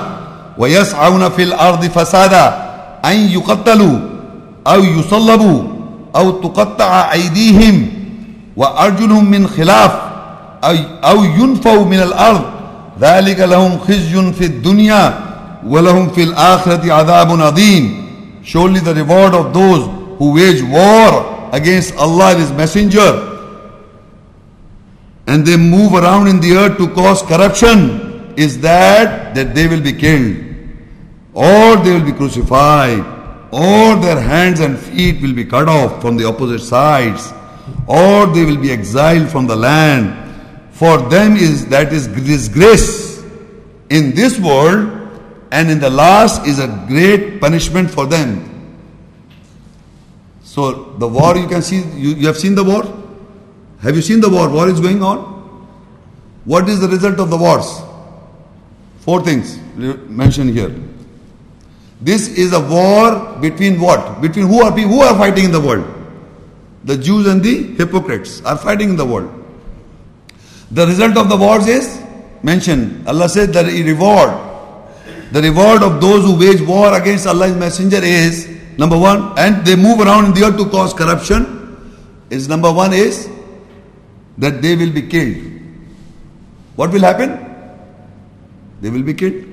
[0.57, 2.69] ويسعون في الأرض فسادا
[3.06, 3.99] أن يقتلوا
[4.68, 5.64] أو يصلبوا
[6.15, 7.88] أو تقطع أيديهم
[8.57, 9.91] وأرجلهم من خلاف
[11.03, 12.41] أو ينفوا من الأرض.
[13.02, 15.14] ذلك لهم خزي في الدنيا
[15.68, 18.06] ولهم في الآخرة عذاب عظيم.
[18.44, 19.88] Surely the reward of those
[20.18, 23.39] who wage war against Allah and His Messenger
[25.30, 29.81] and they move around in the earth to cause corruption is that that they will
[29.81, 30.38] be killed.
[31.34, 32.99] Or they will be crucified.
[33.51, 37.31] Or their hands and feet will be cut off from the opposite sides.
[37.85, 40.15] Or they will be exiled from the land.
[40.72, 43.23] For them is that is disgrace
[43.91, 48.45] in this world and in the last is a great punishment for them.
[50.41, 52.84] So the war you can see you, you have seen the war
[53.81, 54.49] have you seen the war?
[54.49, 55.19] War is going on.
[56.45, 57.81] What is the result of the wars?
[58.99, 60.73] Four things mentioned here.
[62.01, 64.22] This is a war between what?
[64.22, 65.85] Between who are who are fighting in the world?
[66.85, 69.31] The Jews and the hypocrites are fighting in the world.
[70.72, 72.01] The result of the wars is
[72.43, 73.07] mentioned.
[73.07, 74.31] Allah said the reward,
[75.31, 78.47] the reward of those who wage war against Allah's messenger is
[78.77, 81.56] number one, and they move around in the earth to cause corruption.
[82.30, 83.27] Is number one is
[84.40, 85.38] that they will be killed.
[86.76, 87.38] What will happen?
[88.82, 89.45] They will be killed.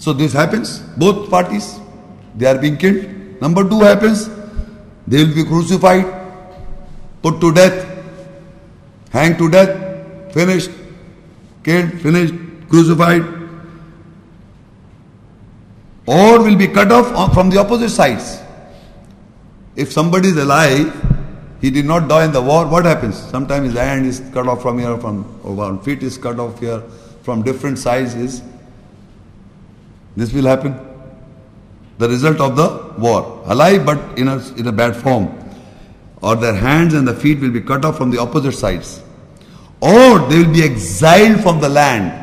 [0.00, 1.78] So this happens, both parties,
[2.34, 3.04] they are being killed.
[3.40, 4.28] Number two happens,
[5.06, 6.06] they will be crucified,
[7.22, 7.86] put to death,
[9.10, 10.70] hanged to death, finished,
[11.62, 12.34] killed, finished,
[12.68, 13.22] crucified,
[16.06, 18.40] or will be cut off from the opposite sides.
[19.76, 21.11] If somebody is alive,
[21.62, 23.16] he did not die in the war, what happens?
[23.16, 26.80] Sometimes his hand is cut off from here, from one feet is cut off here,
[27.22, 28.42] from different sizes.
[30.16, 30.74] This will happen.
[31.98, 33.44] The result of the war.
[33.46, 35.38] Alive but in a, in a bad form.
[36.20, 39.00] Or their hands and the feet will be cut off from the opposite sides.
[39.80, 42.18] Or they will be exiled from the land.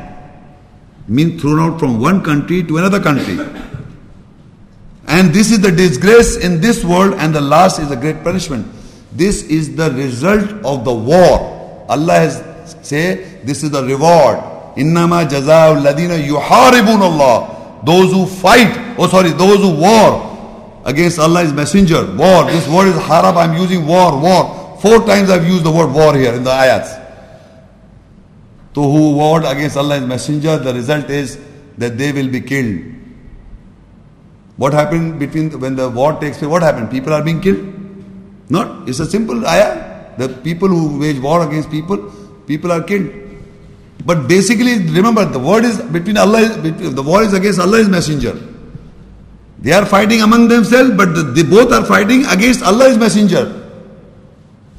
[1.08, 3.38] Mean thrown out from one country to another country.
[5.06, 8.66] And this is the disgrace in this world, and the last is a great punishment.
[9.12, 11.84] This is the result of the war.
[11.88, 12.42] Allah has
[12.82, 14.38] say this is the reward.
[14.76, 17.82] Innama jazaa'ul ladina yuharibun Allah.
[17.84, 22.04] Those who fight, oh sorry, those who war against Allah's messenger.
[22.14, 22.44] War.
[22.44, 23.36] This word is harab.
[23.36, 24.78] I'm using war, war.
[24.80, 26.98] Four times I've used the word war here in the ayats.
[28.74, 31.38] To who warred against Allah's messenger, the result is
[31.78, 32.94] that they will be killed.
[34.56, 36.50] What happened between when the war takes place?
[36.50, 36.90] What happened?
[36.90, 37.69] People are being killed.
[38.50, 38.88] Not.
[38.88, 40.16] It's a simple ayah.
[40.18, 42.12] The people who wage war against people,
[42.46, 43.10] people are killed.
[44.04, 48.38] But basically, remember, the word is between Allah, the war is against Allah's messenger.
[49.60, 53.56] They are fighting among themselves, but the, they both are fighting against Allah's messenger.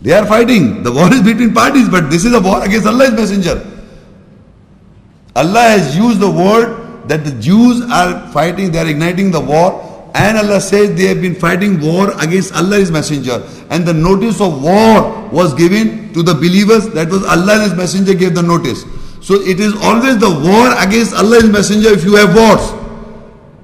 [0.02, 0.81] They are fighting.
[0.81, 3.65] The war is between parties, but this is a war against Allah's messenger.
[5.35, 9.90] Allah has used the word that the Jews are fighting, they are igniting the war,
[10.14, 13.48] and Allah says they have been fighting war against Allah's messenger.
[13.70, 16.90] And the notice of war was given to the believers.
[16.90, 18.84] That was Allah and His messenger gave the notice.
[19.22, 22.82] So it is always the war against Allah's messenger if you have wars.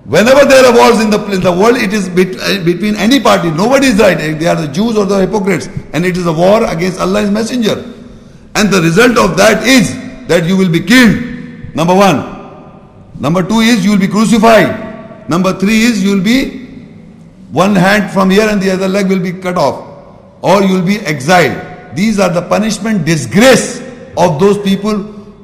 [0.05, 3.19] Whenever there are wars in the, in the world, it is bet, uh, between any
[3.19, 3.51] party.
[3.51, 4.15] Nobody is right.
[4.15, 5.67] They are the Jews or the hypocrites.
[5.91, 7.83] And it is a war against Allah's messenger.
[8.55, 9.91] And the result of that is
[10.29, 11.75] that you will be killed.
[11.75, 13.19] Number one.
[13.19, 14.86] Number two is you will be crucified.
[15.27, 16.65] Number three is you will be
[17.51, 19.83] one hand from here and the other leg will be cut off.
[20.41, 21.95] Or you will be exiled.
[21.95, 23.81] These are the punishment, disgrace
[24.17, 24.97] of those people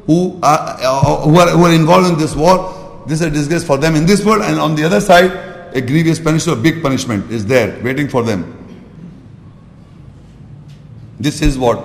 [0.05, 3.03] who are, uh, who are, who are involved in this war.
[3.07, 5.31] This is a disgrace for them in this world, and on the other side,
[5.76, 8.60] a grievous punishment, a big punishment is there waiting for them.
[11.19, 11.84] This is what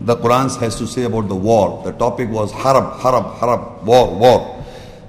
[0.00, 1.82] the Quran has to say about the war.
[1.84, 4.61] The topic was harab, harab, harab, war, war.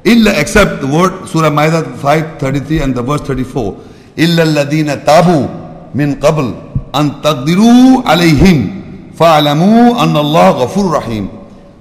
[0.06, 3.80] Illa except the word Surah Ma'idah 5, 33 and the verse 34.
[4.18, 5.48] Illa alladhina tabu
[5.96, 6.52] min qabl
[6.94, 11.30] an taqdiru alayhim fa'alamu anna Allah ghafur rahim.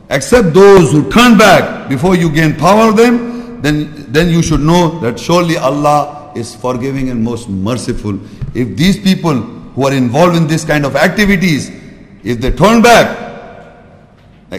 [0.09, 4.61] Except those who turn back before you gain power of them, then, then you should
[4.61, 8.19] know that surely Allah is forgiving and most merciful.
[8.55, 11.71] If these people who are involved in this kind of activities,
[12.23, 13.32] if they turn back,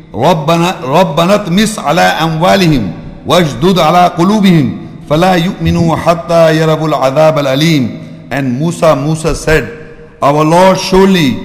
[0.09, 2.91] ربنا ربنا اطمس على أموالهم
[3.29, 4.77] واجدد على قلوبهم.
[5.09, 8.01] فلا يؤمنوا حتى يروا العذاب الأليم.
[8.33, 9.80] And Musa, Musa said,
[10.21, 11.37] Our Lord surely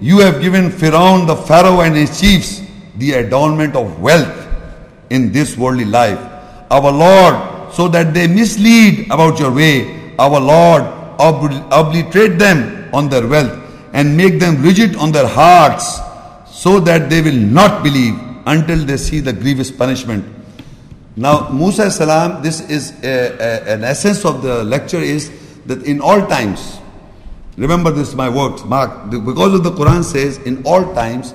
[0.00, 2.62] you have given Pharaoh the Pharaoh and his chiefs
[2.96, 4.48] the adornment of wealth
[5.10, 6.18] in this worldly life.
[6.70, 10.14] Our Lord, so that they mislead about your way.
[10.18, 10.82] Our Lord,
[11.18, 13.58] obliterate them on their wealth
[13.92, 16.00] and make them rigid on their hearts
[16.50, 20.24] so that they will not believe until they see the grievous punishment.
[21.16, 25.30] Now, Musa salam, this is a, a, an essence of the lecture is
[25.66, 26.78] that in all times,
[27.56, 31.34] remember this my words, mark, because of the Quran says in all times,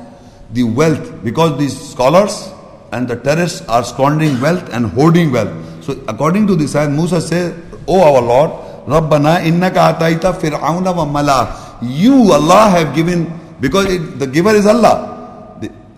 [0.52, 2.52] the wealth, because these scholars
[2.91, 5.54] and the terrorists are squandering wealth and hoarding wealth.
[5.84, 7.54] So according to this ayat, Musa says,
[7.88, 8.52] O our Lord,
[8.88, 11.78] Rabbana innaka ataita fir'auna wa mala.
[11.82, 13.32] You, Allah, have given,
[13.62, 15.18] because it, the giver is Allah.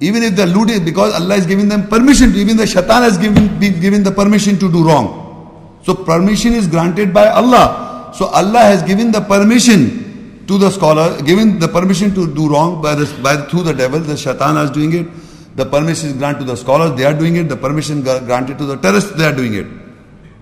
[0.02, 3.20] Even if the loot is because Allah is giving them permission, even the shaitan has
[3.20, 5.80] given, been given the permission to do wrong.
[5.84, 8.12] So permission is granted by Allah.
[8.16, 10.11] So Allah has given the permission
[10.52, 14.00] to the scholar, given the permission to do wrong by the, by through the devil,
[14.00, 15.08] the shaitan is doing it.
[15.56, 17.48] The permission is granted to the scholars, they are doing it.
[17.48, 19.68] The permission granted to the terrorists, they are doing it.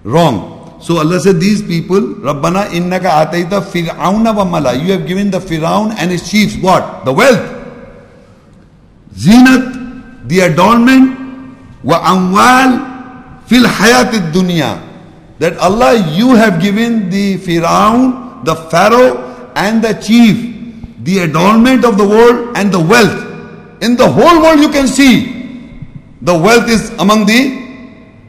[0.03, 0.79] Wrong.
[0.81, 4.73] So Allah said, these people, Rabbana innaka ataita fir'auna wa mala.
[4.73, 7.05] You have given the Firaun and his chiefs what?
[7.05, 7.57] The wealth.
[9.13, 11.53] Zinat, the adornment,
[11.83, 14.81] wa amwal fil hayat dunya.
[15.39, 20.49] That Allah, you have given the Firaun, the Pharaoh, and the chief
[21.03, 23.25] the adornment of the world and the wealth.
[23.81, 25.79] In the whole world, you can see
[26.21, 27.39] the wealth is among the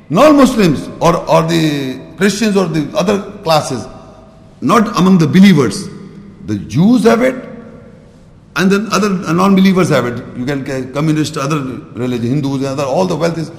[0.08, 3.86] non Muslims or, or the Christians or the other classes,
[4.60, 5.88] not among the believers.
[6.46, 7.34] The Jews have it,
[8.56, 10.18] and then other non-believers have it.
[10.36, 11.60] You can communist, other
[11.94, 13.50] religion, Hindus, other all the wealth is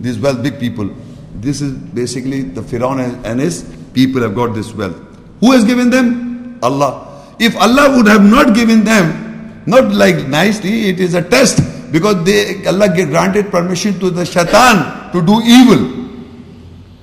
[0.00, 0.90] these wealth, big people.
[1.34, 4.96] This is basically the Firaun and his people have got this wealth.
[5.40, 6.33] Who has given them?
[6.64, 6.90] Allah.
[7.38, 11.60] If Allah would have not given them, not like nicely, it is a test
[11.92, 15.82] because they Allah granted permission to the shaitan to do evil.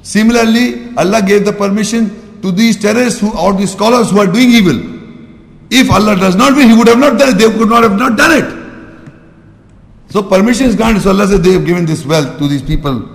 [0.01, 2.09] Similarly, Allah gave the permission
[2.41, 4.79] to these terrorists who, or these scholars who are doing evil.
[5.69, 7.37] If Allah does not will, He would have not done it.
[7.37, 8.49] They could not have not done it.
[10.11, 11.01] So permission is granted.
[11.03, 13.07] So Allah said they have given this wealth to these people.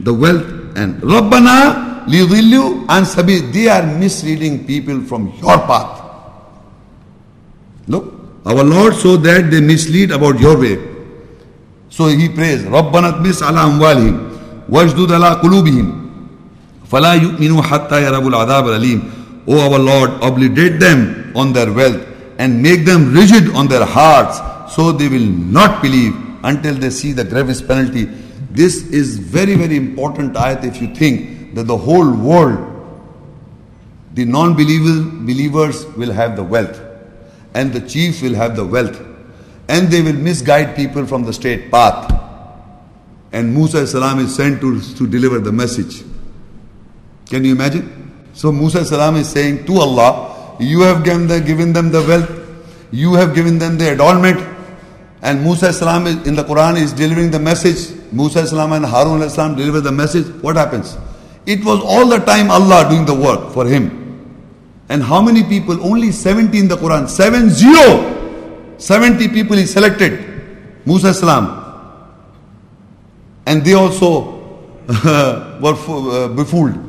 [0.00, 0.46] The wealth
[0.76, 3.39] and Rabbana lidillu and sabi.
[3.39, 6.01] They are misleading people from your path.
[7.87, 8.13] Look,
[8.45, 10.77] our Lord so that they mislead about your way.
[11.89, 15.99] So he prays, Rabbana tmis ala amwalihim wajdud ala qulubihim
[16.93, 19.01] فلا يؤمنوا حتى يروا العذاب الأليم
[19.47, 22.01] O our Lord, obligate them on their wealth
[22.37, 24.39] and make them rigid on their hearts
[24.73, 28.05] so they will not believe until they see the gravest penalty.
[28.51, 32.56] This is very, very important ayat if you think that the whole world,
[34.14, 36.80] the non-believers will have the wealth
[37.52, 38.96] and the chiefs will have the wealth
[39.68, 42.14] and they will misguide people from the straight path.
[43.32, 46.04] And Musa salam is sent to, to deliver the message.
[47.28, 48.28] Can you imagine?
[48.34, 52.30] So Musa salam is saying to Allah, you have given, the, given them the wealth,
[52.92, 54.38] you have given them the adornment,
[55.22, 57.98] and Musa salam in the Quran is delivering the message.
[58.12, 60.28] Musa salam and Harun salam deliver the message.
[60.40, 60.96] What happens?
[61.46, 63.98] It was all the time Allah doing the work for him.
[64.88, 65.82] And how many people?
[65.82, 67.08] Only 70 in the Quran.
[67.08, 68.74] 7 0.
[68.78, 70.24] 70 people he selected.
[70.86, 71.64] Musa salam.
[73.46, 74.36] And they also
[75.60, 76.84] were uh, befooled.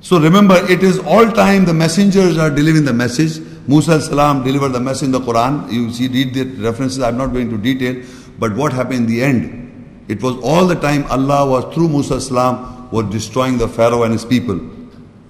[0.00, 3.40] So remember, it is all time the messengers are delivering the message.
[3.66, 5.70] Musa salam delivered the message in the Quran.
[5.72, 7.00] You see, read the references.
[7.00, 8.04] I'm not going to detail.
[8.38, 9.65] But what happened in the end?
[10.08, 14.12] It was all the time Allah was through Musa salam was destroying the Pharaoh and
[14.12, 14.60] his people.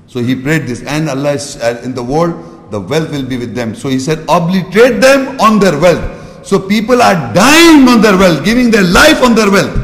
[0.07, 3.55] So he prayed this, and Allah is in the world, the wealth will be with
[3.55, 3.75] them.
[3.75, 6.47] So he said, obliterate them on their wealth.
[6.47, 9.83] So people are dying on their wealth, giving their life on their wealth.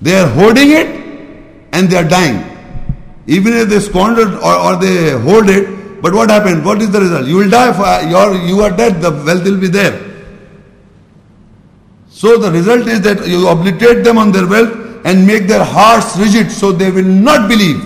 [0.00, 0.86] They are hoarding it
[1.72, 2.44] and they are dying.
[3.26, 6.64] Even if they squandered or, or they hold it, but what happened?
[6.64, 7.26] What is the result?
[7.26, 10.05] You will die, for, you, are, you are dead, the wealth will be there.
[12.16, 16.16] So the result is that you obliterate them on their wealth and make their hearts
[16.16, 17.82] rigid so they will not believe.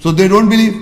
[0.00, 0.74] So they don't believe.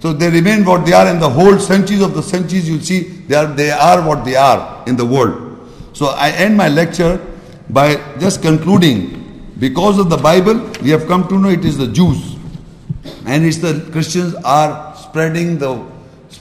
[0.00, 3.00] So they remain what they are and the whole centuries of the centuries you'll see
[3.28, 5.68] they are, they are what they are in the world.
[5.92, 7.20] So I end my lecture
[7.68, 11.88] by just concluding because of the Bible, we have come to know it is the
[11.88, 12.36] Jews.
[13.26, 15.84] And it's the Christians are spreading the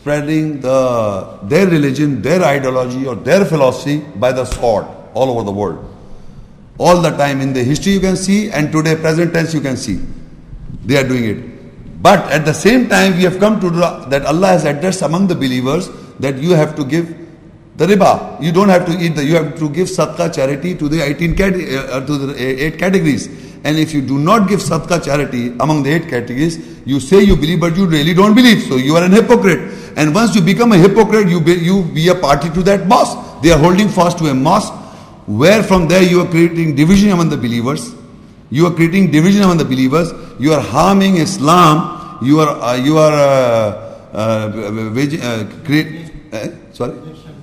[0.08, 5.52] spreading the their religion, their ideology, or their philosophy by the sword all over the
[5.52, 5.84] world.
[6.78, 9.76] All the time in the history you can see, and today, present tense you can
[9.76, 10.00] see.
[10.86, 12.02] They are doing it.
[12.02, 13.70] But at the same time, we have come to
[14.16, 15.90] that Allah has addressed among the believers
[16.20, 17.12] that you have to give
[17.76, 18.42] the riba.
[18.42, 21.36] You don't have to eat the, you have to give sadaqah charity to the 18
[21.36, 23.28] cat, uh, to the eight categories.
[23.64, 27.36] And if you do not give sadaqah charity among the eight categories, you say you
[27.36, 28.64] believe, but you really don't believe.
[28.64, 29.94] So you are an hypocrite.
[29.98, 33.42] And once you become a hypocrite, you be, you be a party to that mosque.
[33.42, 34.74] They are holding fast to a mosque
[35.26, 37.94] where from there you are creating division among the believers.
[38.50, 40.14] You are creating division among the believers.
[40.40, 42.20] You are harming Islam.
[42.24, 44.86] You are uh, you are uh, uh,
[45.22, 46.98] uh, create, uh, sorry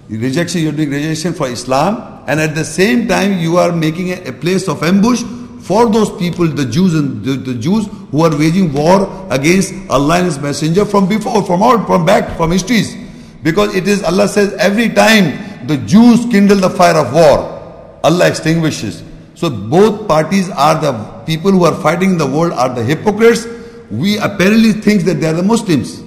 [0.09, 0.63] rejection.
[0.63, 4.29] You are doing rejection for Islam, and at the same time you are making a,
[4.29, 5.23] a place of ambush
[5.65, 10.17] for those people, the Jews and the, the Jews who are waging war against Allah
[10.17, 12.95] and His Messenger from before, from all, from back, from histories.
[13.43, 18.29] Because it is Allah says every time the Jews kindle the fire of war, Allah
[18.29, 19.03] extinguishes.
[19.35, 20.93] So both parties are the
[21.25, 23.47] people who are fighting in the world are the hypocrites.
[23.91, 26.03] We apparently think that they are the Muslims.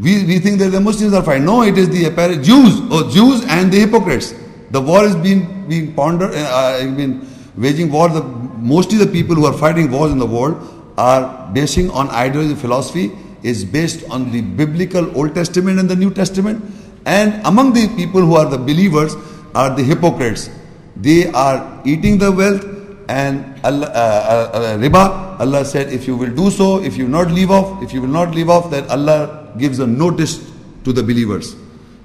[0.00, 1.44] We, we think that the Muslims are fighting.
[1.44, 4.34] No, it is the apparent Jews, or Jews and the hypocrites.
[4.72, 8.08] The war is being being pondered, uh, been waging war.
[8.08, 12.54] The, mostly the people who are fighting wars in the world are basing on ideology
[12.54, 13.12] philosophy
[13.42, 16.64] is based on the biblical Old Testament and the New Testament.
[17.06, 19.14] And among the people who are the believers
[19.54, 20.50] are the hypocrites.
[20.96, 22.64] They are eating the wealth
[23.08, 25.40] and Allah, uh, uh, uh, riba.
[25.40, 28.08] Allah said, if you will do so, if you not leave off, if you will
[28.08, 30.38] not leave off, then Allah gives a notice
[30.84, 31.56] to the believers.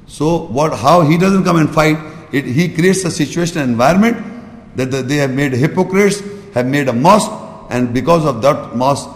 [0.07, 0.77] So what?
[0.77, 1.97] How he doesn't come and fight?
[2.31, 4.34] It, he creates a situation, environment
[4.75, 6.21] that they have made hypocrites,
[6.53, 7.31] have made a mosque,
[7.69, 9.09] and because of that mosque,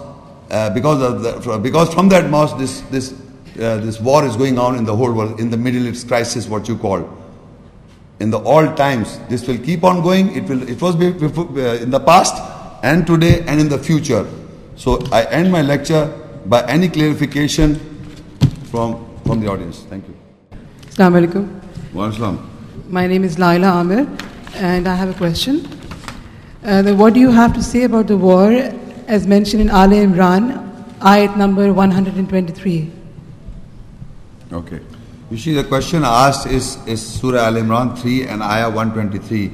[0.52, 3.14] uh, because of the, because from that mosque, this this
[3.60, 6.48] uh, this war is going on in the whole world, in the Middle East crisis,
[6.48, 7.08] what you call.
[8.20, 10.36] In the all times, this will keep on going.
[10.36, 10.68] It will.
[10.68, 12.36] It was before, uh, in the past,
[12.84, 14.26] and today, and in the future.
[14.76, 16.08] So I end my lecture
[16.46, 17.76] by any clarification
[18.72, 19.86] from from the audience.
[19.90, 20.16] Thank you.
[20.88, 21.62] Assalamu alaikum.
[21.94, 22.40] Wa alaikum.
[22.90, 24.08] My name is Laila Amir,
[24.56, 25.68] and I have a question.
[26.64, 28.52] Uh, the, what do you have to say about the war
[29.08, 30.54] as mentioned in Al Imran,
[31.00, 32.92] ayat number 123?
[34.52, 34.80] Okay.
[35.32, 39.52] You see, the question asked is, is Surah Al Imran 3 and Ayah 123.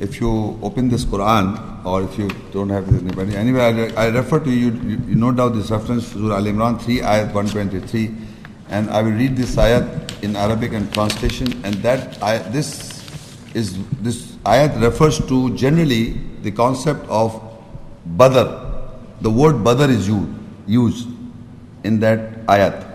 [0.00, 3.94] If you open this Quran, or if you don't have this anybody, anyway, I, re-
[3.96, 7.32] I refer to you, you, you note down this reference, Surah Al Imran 3, Ayat
[7.32, 8.14] 123,
[8.68, 12.20] and I will read this ayat in Arabic and translation, and that
[12.52, 12.95] this
[13.55, 17.35] is this ayat refers to generally the concept of
[18.05, 18.47] badr.
[19.21, 20.29] The word badr is used,
[20.67, 21.07] used
[21.83, 22.87] in that ayat.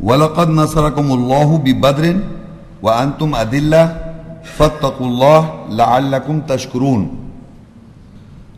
[0.00, 2.04] وَلَقَدْ نَصَرَكُمُ اللَّهُ بِبَدْرٍ
[2.80, 3.84] وَأَنْتُمْ أَدِلَّةٌ
[4.56, 5.42] فَاتَّقُوا اللَّهَ
[5.76, 7.02] لَعَلَّكُمْ تَشْكُرُونَ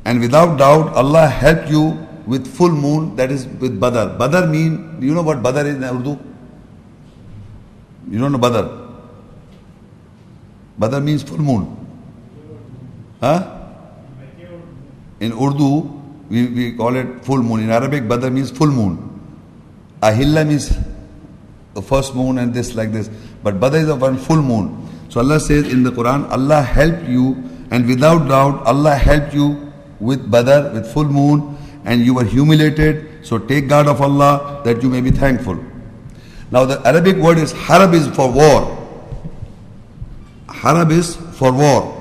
[0.04, 4.16] And without doubt, Allah helped you with full moon, that is with Badr.
[4.18, 6.18] Badr mean, you know what Badr is in Urdu?
[8.10, 8.82] You don't know Badr?
[10.77, 11.75] Badr means full moon.
[13.19, 13.53] Huh?
[15.19, 15.93] In Urdu,
[16.29, 17.61] we, we call it full moon.
[17.61, 19.03] In Arabic, Badr means full moon.
[20.01, 20.77] Ahilla means
[21.73, 23.09] the first moon and this like this.
[23.43, 24.87] But Badr is a one full moon.
[25.09, 29.71] So Allah says in the Quran, Allah helped you and without doubt Allah helped you
[29.99, 33.25] with Badr, with full moon and you were humiliated.
[33.25, 35.57] So take guard of Allah that you may be thankful.
[36.51, 38.86] Now the Arabic word is harab is for war.
[40.56, 41.98] Harab is for war.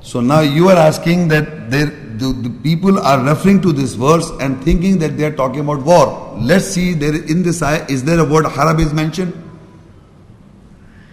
[0.00, 4.30] So now you are asking that there, the, the people are referring to this verse
[4.40, 6.36] and thinking that they are talking about war.
[6.40, 9.32] Let's see there in this ayah, is there a word harab is mentioned?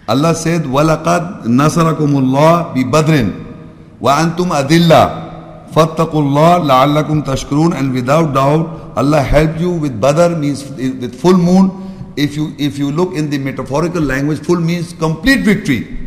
[0.06, 3.44] Allah said, وَلَقَدْ نَصَرَكُمُ اللَّهِ بِبَدْرٍ
[4.00, 5.24] وَأَنْتُمْ أَذِلَّةٌ
[5.72, 11.36] فَاتَّقُوا اللَّهَ لَعَلَّكُمْ تَشْكُرُونَ And without doubt, Allah helped you with Badr means with full
[11.36, 11.80] moon.
[12.16, 15.97] If you if you look in the metaphorical language, full means complete victory.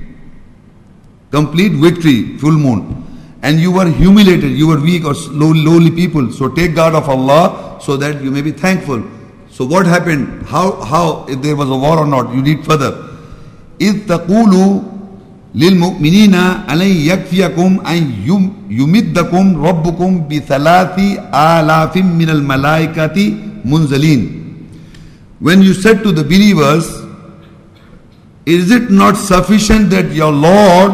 [1.32, 3.04] Complete victory, full moon.
[3.44, 6.32] And you were humiliated, you were weak or low, lowly people.
[6.32, 9.04] So take guard of Allah so that you may be thankful.
[9.50, 10.46] So what happened?
[10.48, 12.34] How how if there was a war or not?
[12.34, 13.04] You read further.
[13.82, 14.82] إذ تقول
[15.56, 16.36] للمؤمنين
[16.70, 16.82] ألن
[17.12, 21.00] يكفيكم أن يم- يمدكم ربكم بثلاث
[21.34, 23.34] آلاف من الملائكة
[23.66, 24.44] منزلين
[25.40, 26.90] When you said to the believers,
[28.48, 30.92] is it not sufficient that your Lord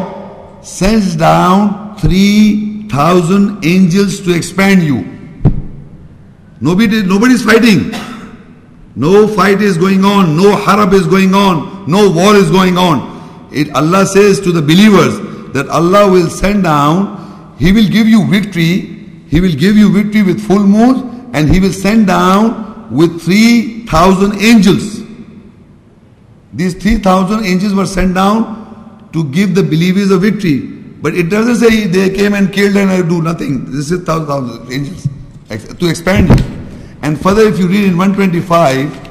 [0.61, 5.05] sends down 3,000 angels to expand you?
[6.61, 6.97] Nobody,
[7.33, 7.91] is fighting.
[8.95, 10.35] No fight is going on.
[10.35, 11.89] No harab is going on.
[11.89, 13.49] No war is going on.
[13.53, 15.17] It, Allah says to the believers
[15.53, 18.97] that Allah will send down, He will give you victory.
[19.29, 24.41] He will give you victory with full moon and He will send down with 3,000
[24.41, 24.99] angels.
[26.53, 28.58] These 3,000 angels were sent down
[29.13, 30.59] to give the believers a victory.
[31.01, 33.65] But it doesn't say they came and killed and I do nothing.
[33.65, 35.07] This is 1,000 angels
[35.49, 36.43] ex- to expand it.
[37.01, 39.09] And further, if you read in 125,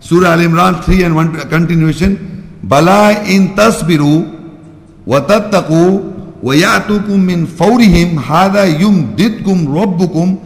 [0.00, 6.14] Surah Al Imran 3 and 1 continuation, Bala in tasbiru wa tattaqu
[6.44, 10.38] ويأتوكم من فورهم هذا يمددكم ربكم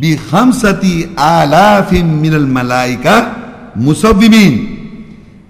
[0.00, 3.32] بخمسة آلاف من الملائكة
[3.76, 4.70] مسومين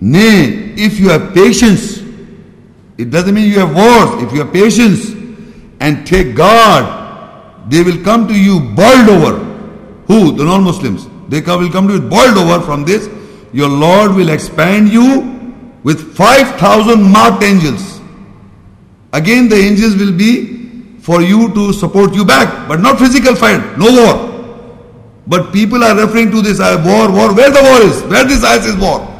[0.00, 2.00] Nay, if you have patience,
[2.96, 4.22] it doesn't mean you have wars.
[4.22, 5.10] If you have patience
[5.80, 9.38] and take God, they will come to you boiled over.
[10.06, 10.32] Who?
[10.32, 11.08] The non-Muslims.
[11.28, 13.08] They will come to you boiled over from this.
[13.52, 15.30] Your Lord will expand you
[15.82, 18.00] with 5,000 marked angels.
[19.12, 23.78] Again, the angels will be for you to support you back, but not physical fight,
[23.78, 24.34] no war.
[25.26, 27.34] But people are referring to this uh, war, war.
[27.34, 28.02] Where the war is?
[28.04, 29.10] Where this ayah is war?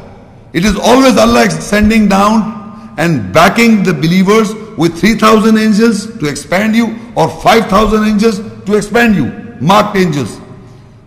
[0.53, 2.64] It is always Allah sending down
[2.97, 9.15] and backing the believers with 3000 angels to expand you or 5000 angels to expand
[9.15, 9.25] you
[9.61, 10.39] marked angels.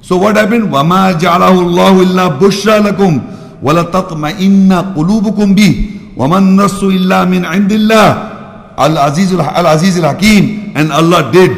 [0.01, 0.73] So what happened?
[0.73, 3.20] wama ja'alahu allah illa bushra lakum
[3.60, 10.15] wala tatma'inna qulubukum bi, wa man nasu illa min indillah al aziz al aziz al
[10.15, 11.52] hakim and allah did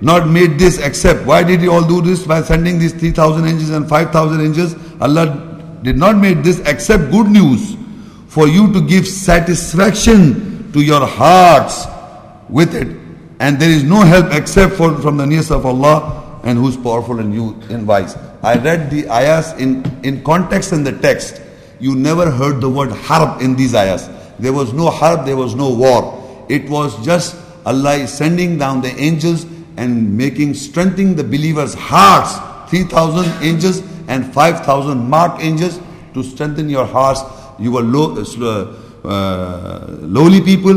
[0.00, 2.26] not made this except why did he all do this?
[2.26, 4.76] By sending these 3000 angels and 5000 angels.
[5.00, 7.75] Allah did not make this except good news
[8.36, 11.86] for you to give satisfaction to your hearts
[12.58, 12.88] with it
[13.40, 17.18] and there is no help except for from the nearest of Allah and who's powerful
[17.24, 17.46] and you
[17.92, 19.72] wise I read the ayahs in
[20.10, 21.40] in context and the text
[21.86, 24.06] you never heard the word harb in these ayahs
[24.38, 26.00] there was no harb there was no war
[26.48, 27.36] it was just
[27.66, 29.44] Allah is sending down the angels
[29.76, 32.38] and making, strengthening the believers' hearts.
[32.70, 35.80] 3,000 angels and 5,000 marked angels
[36.14, 37.20] to strengthen your hearts.
[37.58, 40.72] You were low, uh, uh, lowly people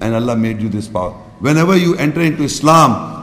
[0.00, 1.12] and Allah made you this power.
[1.40, 3.18] Whenever you enter into Islam,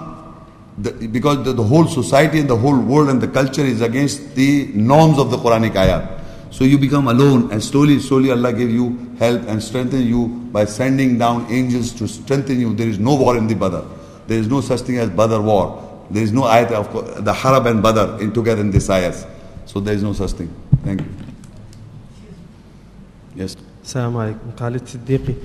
[0.78, 4.36] the, because the, the whole society and the whole world and the culture is against
[4.36, 6.18] the norms of the Quranic ayah.
[6.52, 10.66] So you become alone and slowly, slowly Allah give you help and strengthen you by
[10.66, 12.74] sending down angels to strengthen you.
[12.74, 13.82] There is no war in the Badr.
[14.28, 15.84] There is no such thing as Badr war.
[16.10, 19.26] There is no ayat of the Harab and Badr in together in this ayahs.
[19.66, 20.54] So there is no such thing.
[20.84, 21.27] Thank you.
[23.38, 23.56] Yes.
[23.84, 24.58] Assalamu alaikum.
[24.58, 25.36] Khalid Siddiqui.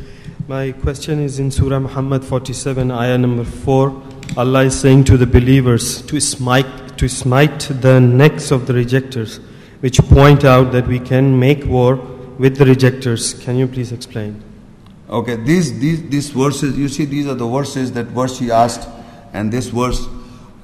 [0.48, 4.02] My question is in Surah Muhammad 47, ayah number 4.
[4.38, 9.40] Allah is saying to the believers to smite, to smite the necks of the rejectors,
[9.80, 11.96] which point out that we can make war
[12.38, 13.34] with the rejectors.
[13.34, 14.42] Can you please explain?
[15.10, 18.88] Okay, these, these, these verses, you see, these are the verses that verse she asked,
[19.34, 20.08] and this verse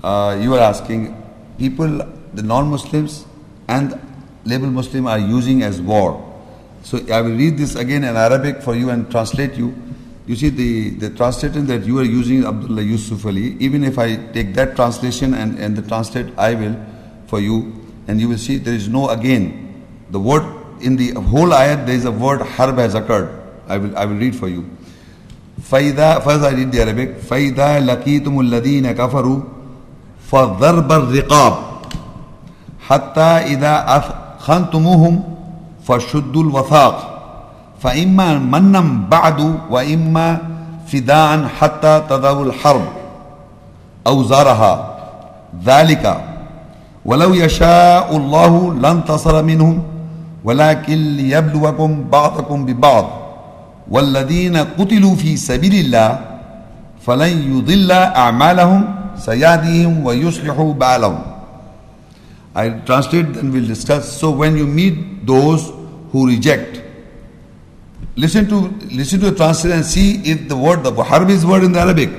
[0.02, 1.14] uh, you are asking.
[1.58, 1.98] People,
[2.32, 3.26] the non Muslims
[3.68, 4.00] and
[4.46, 6.24] label Muslim are using as war.
[6.83, 9.73] So I will read this again in Arabic for you and translate you.
[10.25, 14.15] You see, the, the translation that you are using, Abdullah Yusuf Ali, even if I
[14.15, 16.75] take that translation and, and the translate I will
[17.27, 17.73] for you,
[18.07, 19.83] and you will see there is no again.
[20.11, 20.43] The word
[20.81, 23.29] in the whole ayat, there is a word harb has occurred.
[23.67, 24.69] I will, I will read for you.
[25.61, 29.41] فإذا first I read the Arabic فإذا لقيتم الذين كفروا
[30.31, 31.53] فضرب الرقاب
[32.79, 35.23] حتى إذا أثخنتموهم
[35.88, 36.96] فشدوا الوثاق
[37.80, 40.38] فإما منا بعد وإما
[40.86, 42.84] فداء حتى تذهب الحرب.
[44.06, 44.74] أوزارها.
[45.64, 46.04] ذلك.
[47.04, 49.82] ولو يشاء الله لانتصر منهم
[50.44, 53.06] ولكن ليبلوكم بعضكم ببعض.
[53.90, 56.18] والذين قتلوا في سبيل الله
[57.00, 58.84] فلن يضل أعمالهم
[59.16, 61.18] سيهديهم ويصلح بالهم.
[62.56, 64.04] I translate and we'll discuss.
[64.20, 65.77] So when you meet those
[66.12, 66.82] who reject,
[68.16, 68.60] listen to
[68.94, 71.80] listen to the translation and see if the word the harb is word in the
[71.80, 72.10] Arabic.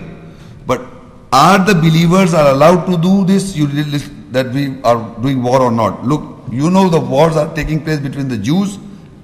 [0.66, 0.82] But
[1.32, 3.56] are the believers are allowed to do this?
[3.56, 3.68] You
[4.32, 6.06] that we are doing war or not?
[6.06, 6.22] Look,
[6.52, 8.78] you know the wars are taking place between the Jews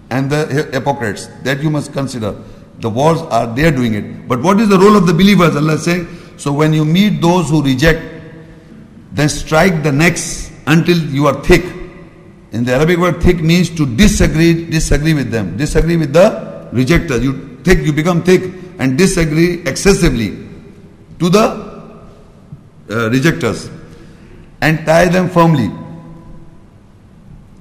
[0.09, 1.27] and the hypocrites.
[1.43, 2.35] That you must consider.
[2.79, 4.27] The wars are they are doing it.
[4.27, 5.55] But what is the role of the believers?
[5.55, 6.07] Allah saying.
[6.37, 8.01] So when you meet those who reject,
[9.13, 11.63] then strike the necks until you are thick.
[12.51, 15.57] In the Arabic word thick means to disagree, disagree with them.
[15.57, 17.23] Disagree with the rejectors.
[17.23, 18.43] You thick, you become thick
[18.80, 20.47] and disagree excessively
[21.19, 21.65] to the
[22.89, 23.69] uh, rejectors
[24.61, 25.72] and tie them firmly.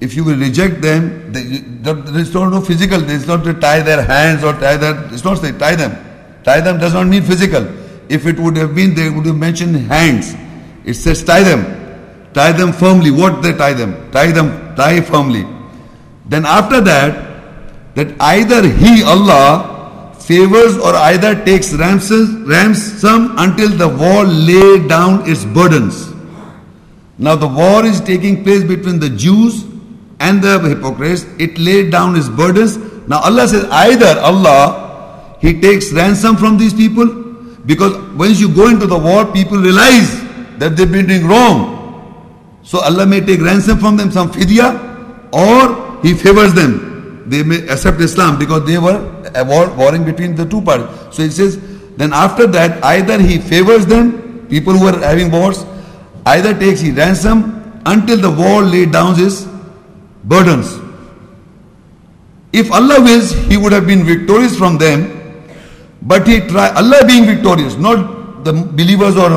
[0.01, 2.99] If you will reject them, there is no physical.
[2.99, 5.13] There is not to tie their hands or tie their.
[5.13, 5.93] It's not say tie them.
[6.43, 7.65] Tie them does not mean physical.
[8.09, 10.35] If it would have been, they would have mentioned hands.
[10.85, 11.84] It says tie them.
[12.35, 13.11] Tie them firmly.
[13.11, 14.11] What they tie them?
[14.11, 15.43] Tie them, tie firmly.
[16.25, 23.87] Then after that, that either He, Allah, favors or either takes ransom, ransom until the
[23.87, 26.13] war lay down its burdens.
[27.17, 29.63] Now the war is taking place between the Jews
[30.19, 31.25] and the hypocrites.
[31.39, 32.77] It laid down its burdens.
[33.07, 37.25] Now Allah says either Allah, He takes ransom from these people
[37.65, 40.21] Because once you go into the war, people realize
[40.59, 41.74] that they've been doing wrong.
[42.65, 44.73] So Allah may take ransom from them, some fidya,
[45.31, 47.23] or He favors them.
[47.27, 48.99] They may accept Islam because they were
[49.45, 50.87] war, warring between the two parties.
[51.15, 51.59] So it says,
[51.95, 55.63] then after that, either He favors them, people who are having wars,
[56.25, 59.47] either takes He ransom until the war laid down His
[60.23, 60.79] burdens.
[62.51, 65.21] If Allah wills, He would have been victorious from them,
[66.01, 68.14] but He try Allah being victorious, not
[68.45, 69.31] the believers or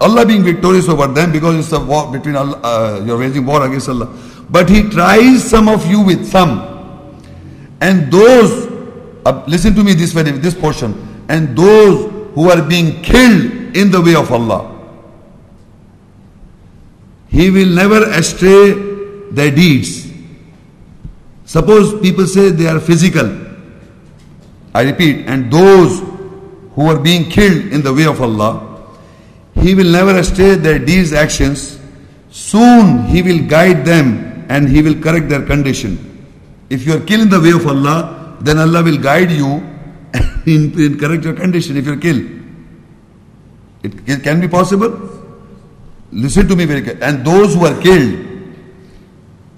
[0.00, 3.66] Allah being victorious over them because it's a war between Allah, uh, you're waging war
[3.66, 4.06] against Allah.
[4.48, 6.62] But He tries some of you with some,
[7.80, 8.70] and those
[9.26, 10.94] uh, listen to me this way, this portion,
[11.28, 14.68] and those who are being killed in the way of Allah.
[17.28, 18.74] He will never astray
[19.32, 20.06] their deeds.
[21.46, 23.40] Suppose people say they are physical.
[24.72, 26.11] I repeat, and those
[26.75, 28.85] who are being killed in the way of Allah,
[29.55, 31.79] He will never astray their deeds, actions.
[32.29, 35.97] Soon He will guide them and He will correct their condition.
[36.69, 39.63] If you are killed in the way of Allah, then Allah will guide you
[40.47, 42.23] and in, correct your condition if you are killed.
[43.83, 44.91] It, it can be possible.
[46.11, 47.03] Listen to me very carefully.
[47.03, 48.25] And those who are killed,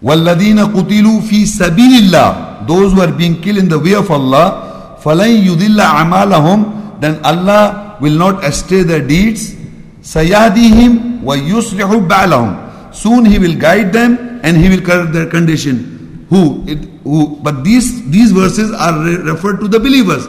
[0.03, 4.97] وَالَّذِينَ قُتِلُوا فِي سَبِيلِ اللَّهِ Those who are being killed in the way of Allah,
[5.01, 9.54] فَلَنْ يُذِلَّ عَمَالَهُمْ then Allah will not astray their deeds.
[10.02, 12.94] Sayadihim wa yuslihu ba'lahum.
[12.94, 16.26] Soon He will guide them and He will correct their condition.
[16.30, 16.64] Who?
[16.66, 17.36] It, who?
[17.42, 20.26] But these, these verses are re- referred to the believers.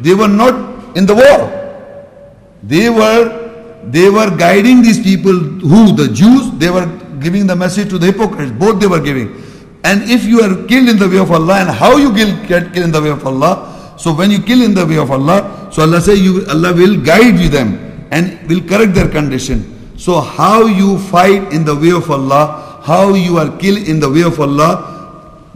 [0.00, 1.54] They were not in the war.
[2.62, 5.32] They were, they were guiding these people.
[5.32, 5.92] Who?
[5.92, 6.50] The Jews.
[6.58, 6.86] They were
[7.20, 8.52] giving the message to the hypocrites.
[8.52, 9.42] Both they were giving.
[9.84, 12.76] And if you are killed in the way of Allah and how you get killed
[12.76, 15.82] in the way of Allah, so when you kill in the way of Allah so
[15.82, 19.74] Allah say you Allah will guide you them and will correct their condition.
[19.98, 24.08] So how you fight in the way of Allah how you are killed in the
[24.10, 24.70] way of Allah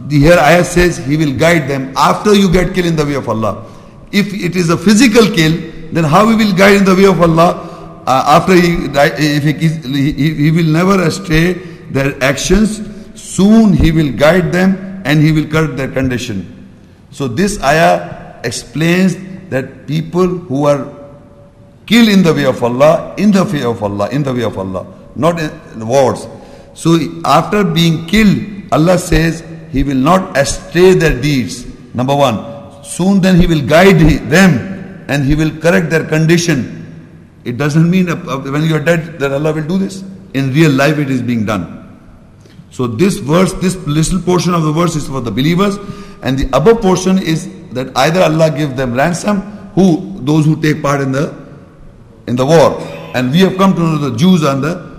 [0.07, 3.15] the here ayah says he will guide them after you get killed in the way
[3.15, 3.65] of Allah.
[4.11, 5.55] If it is a physical kill
[5.93, 7.69] then how he will guide in the way of Allah?
[8.05, 11.53] Uh, after he, if he, he, he will never astray
[11.89, 12.81] their actions,
[13.15, 16.67] soon he will guide them and he will correct their condition.
[17.11, 19.15] So this ayah explains
[19.49, 20.91] that people who are
[21.85, 24.57] killed in the way of Allah, in the way of Allah, in the way of
[24.57, 26.27] Allah, not in wars.
[26.73, 31.65] So after being killed, Allah says He will not astray their deeds.
[31.93, 32.83] Number one.
[32.83, 33.99] Soon then He will guide
[34.29, 36.83] them and He will correct their condition
[37.45, 40.03] it doesn't mean when you are dead that Allah will do this.
[40.33, 41.79] In real life, it is being done.
[42.71, 45.77] So, this verse, this little portion of the verse is for the believers,
[46.23, 49.41] and the upper portion is that either Allah give them ransom,
[49.75, 51.33] who those who take part in the
[52.27, 52.79] in the war,
[53.15, 54.93] and we have come to know the Jews and the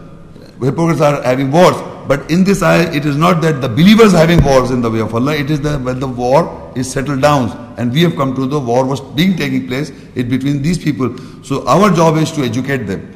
[0.60, 1.76] hypocrites are having wars.
[2.06, 4.90] But in this ayah, it is not that the believers are having wars in the
[4.90, 5.34] way of Allah.
[5.34, 8.60] It is that when the war is settled down, and we have come to the
[8.60, 11.16] war was being taking place it between these people.
[11.42, 13.10] So our job is to educate them.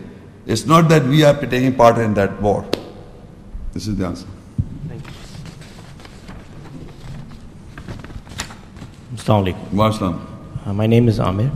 [0.47, 2.67] It's not that we are taking part in that war.
[3.75, 4.27] This is the answer.
[4.89, 5.13] Thank you.
[9.29, 10.19] Assalamu
[10.65, 11.51] uh, my name is Amir.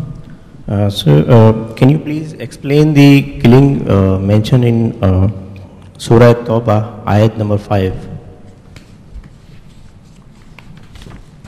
[0.68, 5.26] Uh, so, uh, can you please explain the killing uh, mentioned in uh,
[5.96, 8.08] Surah Tawbah, ayat number 5?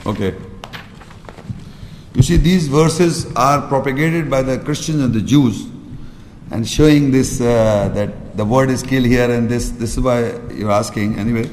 [0.07, 0.33] Okay.
[2.15, 5.67] You see, these verses are propagated by the Christians and the Jews
[6.49, 10.33] and showing this uh, that the word is killed here and this this is why
[10.49, 11.47] you're asking anyway.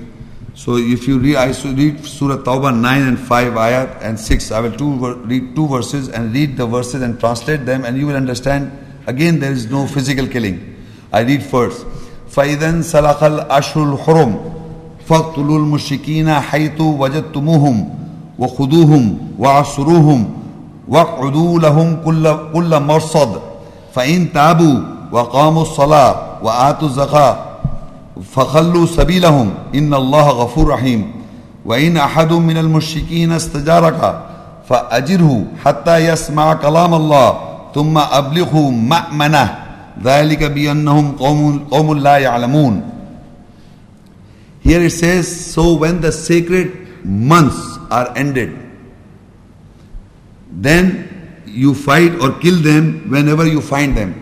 [0.57, 2.49] سو اف یو آئی ریڈ سورت
[3.29, 3.59] فائیو
[6.33, 8.69] ریڈز اینڈ ٹرانسلیٹ انڈرسٹینڈ
[9.07, 10.55] اگین دیر از نو فزیکل
[12.35, 14.37] فعید الشر الخروم
[15.07, 17.71] فق المشکین حیط وج تمہ
[18.39, 18.99] و خدوہ
[19.39, 20.17] و اشروہ
[20.89, 23.37] وقول مرسد
[23.95, 24.73] فعین تابو
[25.13, 27.52] و قوم و صلاح و آت الزا
[28.21, 29.55] فخلوا سبيلهم.
[29.75, 31.13] إن الله غفور رحيم.
[31.65, 34.25] وإن أحد من المشركين استجارك
[34.69, 37.39] فأجره حتى يسمع كلام الله
[37.75, 39.59] ثم أبلغه مأمنه.
[40.05, 42.83] ذلك بأنهم قوم, قوم لا يعلمون.
[44.61, 46.71] Here it says, so when the sacred
[47.05, 48.57] months are ended,
[50.51, 51.09] then
[51.47, 54.22] you fight or kill them whenever you find them.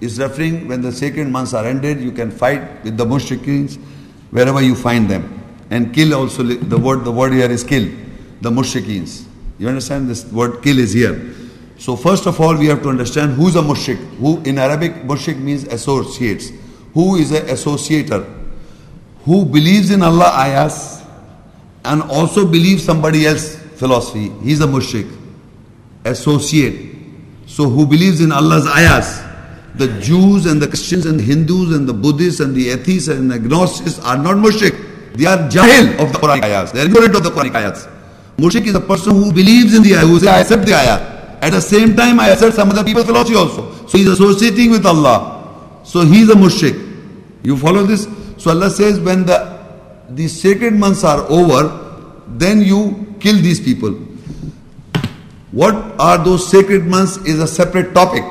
[0.00, 3.76] Is referring when the sacred months are ended, you can fight with the mushrikins
[4.30, 5.40] wherever you find them.
[5.70, 7.88] And kill also, the word, the word here is kill,
[8.40, 9.24] the mushrikins.
[9.58, 11.34] You understand this word kill is here.
[11.78, 13.98] So first of all, we have to understand who is a mushrik.
[14.16, 16.50] Who in Arabic, mushrik means associates.
[16.92, 18.24] Who is an associator?
[19.24, 21.02] Who believes in Allah ayahs
[21.84, 24.30] and also believes somebody else philosophy.
[24.42, 25.10] He's a mushrik.
[26.04, 26.94] Associate.
[27.46, 29.22] So who believes in Allah's ayahs?
[29.76, 33.30] The Jews and the Christians and the Hindus and the Buddhists and the atheists and
[33.30, 35.16] the agnostics are not mushrik.
[35.16, 36.72] They are jahil of the Quranic ayahs.
[36.72, 37.88] They are ignorant of the Quranic ayahs.
[38.36, 41.38] Mushrik is a person who believes in the ayah, who says, I accept the ayah.
[41.40, 43.86] At the same time, I accept some other people's philosophy also.
[43.86, 45.80] So he's associating with Allah.
[45.84, 46.74] So he's a mushrik.
[47.42, 48.08] You follow this?
[48.38, 49.60] So Allah says, when the,
[50.10, 53.92] the sacred months are over, then you kill these people.
[55.52, 58.24] What are those sacred months is a separate topic.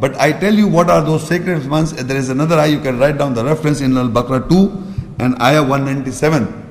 [0.00, 1.92] But I tell you what are those sacred months.
[1.92, 5.40] There is another ayah, you can write down the reference in Al Baqarah 2 and
[5.40, 6.62] ayah 197.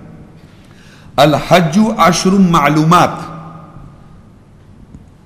[1.18, 3.32] Al Hajju Ashrum Ma'lumat.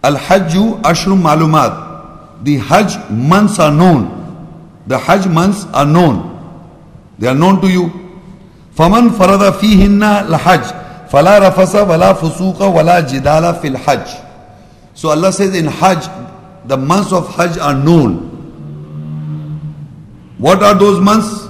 [0.04, 2.44] Al Hajju Ashrum Ma'lumat.
[2.44, 4.14] The Hajj months are known.
[4.86, 6.34] The Hajj months are known.
[7.20, 7.92] They are known to you.
[8.78, 10.64] فَمَنْ فَرَضَ فِيهِنَّ الْحَجْ
[11.10, 14.24] فَلَا رَفَسَ وَلَا فُسُوقَ وَلَا جِدَالَ فِي الْحَجِّ
[14.94, 16.06] So Allah says in Hajj,
[16.67, 18.29] the months of Hajj are known.
[20.39, 21.49] What are those months?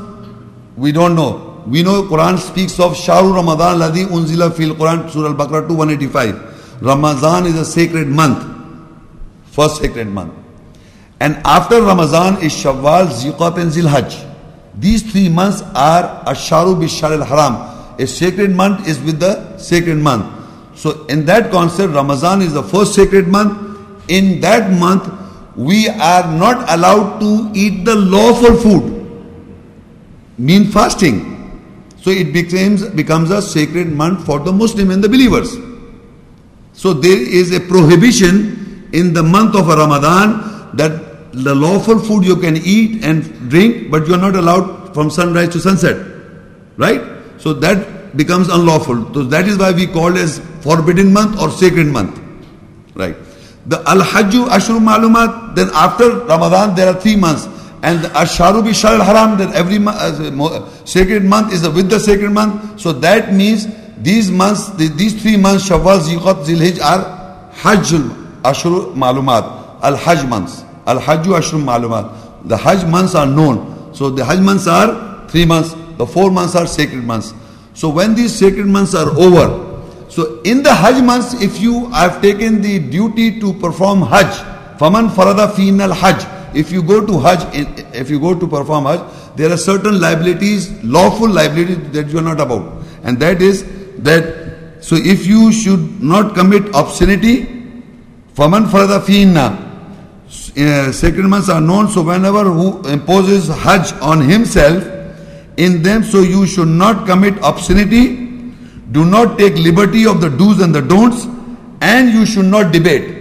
[0.76, 1.62] We don't know.
[1.66, 7.46] We know Quran speaks of Shahru Ramadan Ladi Unzila fil Quran Surah Al-Baqarah 2 Ramadan
[7.46, 8.44] is a sacred month.
[9.52, 10.34] First sacred month.
[11.20, 14.30] And after Ramadan is Shawwal, Ziqat and Zilhajj.
[14.74, 17.94] These three months are Asharu Bishar al-Haram.
[18.00, 20.26] A sacred month is with the sacred month.
[20.74, 23.71] So in that concept, Ramadan is the first sacred month.
[24.08, 25.10] In that month,
[25.56, 28.98] we are not allowed to eat the lawful food.
[30.38, 31.28] Mean fasting.
[32.00, 35.56] So it becomes, becomes a sacred month for the Muslim and the believers.
[36.72, 42.36] So there is a prohibition in the month of Ramadan that the lawful food you
[42.36, 45.96] can eat and drink, but you are not allowed from sunrise to sunset.
[46.76, 47.00] Right?
[47.38, 49.14] So that becomes unlawful.
[49.14, 52.20] So that is why we call as forbidden month or sacred month.
[52.94, 53.16] Right?
[53.66, 57.46] The Al Hajju Ashur Malumat, then after Ramadan there are three months.
[57.82, 62.80] And the Asharu Bishar Haram, that every uh, sacred month is with the sacred month.
[62.80, 63.66] So that means
[63.98, 67.94] these months, these three months, Shawwal, Ziqat, Zilhij are Hajj
[68.44, 70.64] Ashur Malumat, Al Hajj months.
[70.86, 72.48] Al Hajju Ashrum Malumat.
[72.48, 73.94] The Hajj months are known.
[73.94, 75.74] So the Hajj months are three months.
[75.96, 77.34] The four months are sacred months.
[77.74, 79.71] So when these sacred months are over,
[80.12, 84.28] so in the Hajj months, if you have taken the duty to perform Hajj,
[84.78, 86.26] Faman Farada Al Hajj.
[86.54, 87.46] If you go to Hajj,
[87.94, 89.00] if you go to perform Hajj,
[89.36, 92.82] there are certain liabilities, lawful liabilities that you are not about.
[93.04, 93.64] And that is
[94.00, 97.44] that, so if you should not commit obscenity,
[98.34, 99.70] Faman Farada Fiinna
[100.26, 104.84] uh, sacred months are known, so whenever who imposes Hajj on himself,
[105.56, 108.21] in them, so you should not commit obscenity,
[108.92, 111.26] do not take liberty of the do's and the don'ts,
[111.80, 113.18] and you should not debate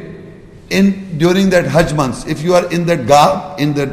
[0.70, 2.26] in during that Hajj months.
[2.28, 3.90] If you are in that garb, in that,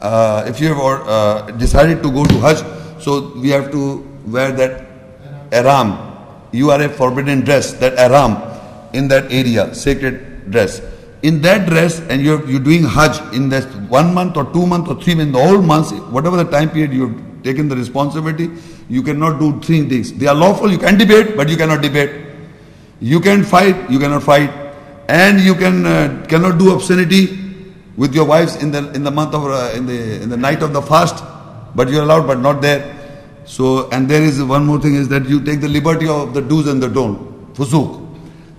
[0.00, 2.58] uh, if you have uh, decided to go to Hajj,
[3.02, 4.86] so we have to wear that
[5.52, 5.96] aram.
[6.52, 8.36] You are a forbidden dress, that aram,
[8.92, 10.80] in that area, sacred dress
[11.22, 14.88] in that dress and you're, you're doing Hajj in that one month or two month
[14.88, 18.50] or three months, the whole months, whatever the time period you've taken the responsibility,
[18.88, 20.12] you cannot do three things.
[20.12, 22.26] They are lawful, you can debate, but you cannot debate.
[23.00, 24.50] You can fight, you cannot fight.
[25.08, 27.38] And you can uh, cannot do obscenity
[27.96, 30.62] with your wives in the in the month of uh, in the in the night
[30.62, 31.24] of the fast,
[31.74, 32.94] but you're allowed, but not there.
[33.46, 36.42] So and there is one more thing is that you take the liberty of the
[36.42, 37.54] do's and the don't.
[37.54, 38.04] Fusuk.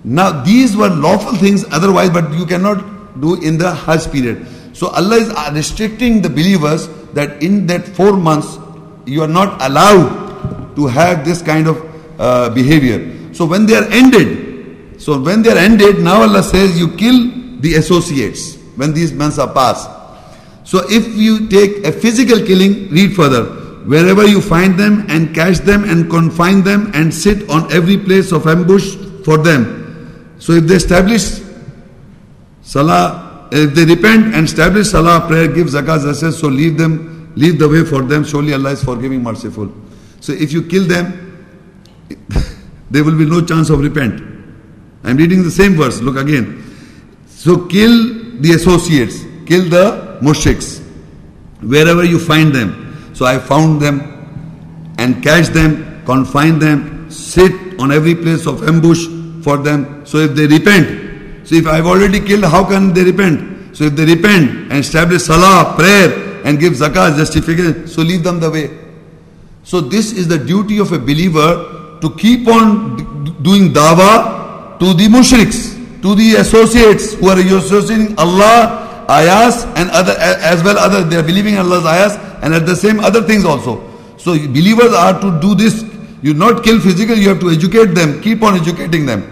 [0.02, 4.46] Now these were lawful things otherwise, but you cannot do in the Hajj period.
[4.72, 8.58] So Allah is restricting the believers that in that four months
[9.06, 11.76] you are not allowed to have this kind of
[12.18, 13.34] uh, behavior.
[13.34, 17.30] So when they are ended, so when they are ended, now Allah says you kill
[17.60, 19.88] the associates when these months are passed.
[20.64, 23.58] So if you take a physical killing, read further.
[23.86, 28.30] Wherever you find them and catch them and confine them and sit on every place
[28.30, 28.94] of ambush
[29.24, 29.80] for them
[30.40, 31.38] so if they establish
[32.62, 36.00] salah, if they repent and establish salah, prayer, give zakat,
[36.32, 38.24] so leave them, leave the way for them.
[38.24, 39.72] Surely Allah is forgiving, merciful.
[40.20, 41.56] So if you kill them,
[42.90, 44.20] there will be no chance of repent.
[45.04, 46.00] I'm reading the same verse.
[46.00, 46.62] Look again.
[47.28, 50.80] So kill the associates, kill the mushriks,
[51.62, 53.14] wherever you find them.
[53.14, 59.06] So I found them and catch them, confine them, sit on every place of ambush
[59.42, 60.04] for them.
[60.04, 61.10] So if they repent,
[61.50, 63.76] So if I've already killed, how can they repent?
[63.76, 68.22] So if they repent and establish salah, prayer, and give zakah, as justification, so leave
[68.22, 68.70] them the way.
[69.64, 72.96] So this is the duty of a believer to keep on
[73.42, 80.14] doing dawah to the mushriks, to the associates who are associating Allah, ayahs, and other
[80.18, 81.04] as well other.
[81.04, 83.86] They are believing in Allah's ayahs and at the same other things also.
[84.16, 85.84] So believers are to do this.
[86.22, 88.20] You not kill physically, you have to educate them.
[88.22, 89.24] Keep on educating them.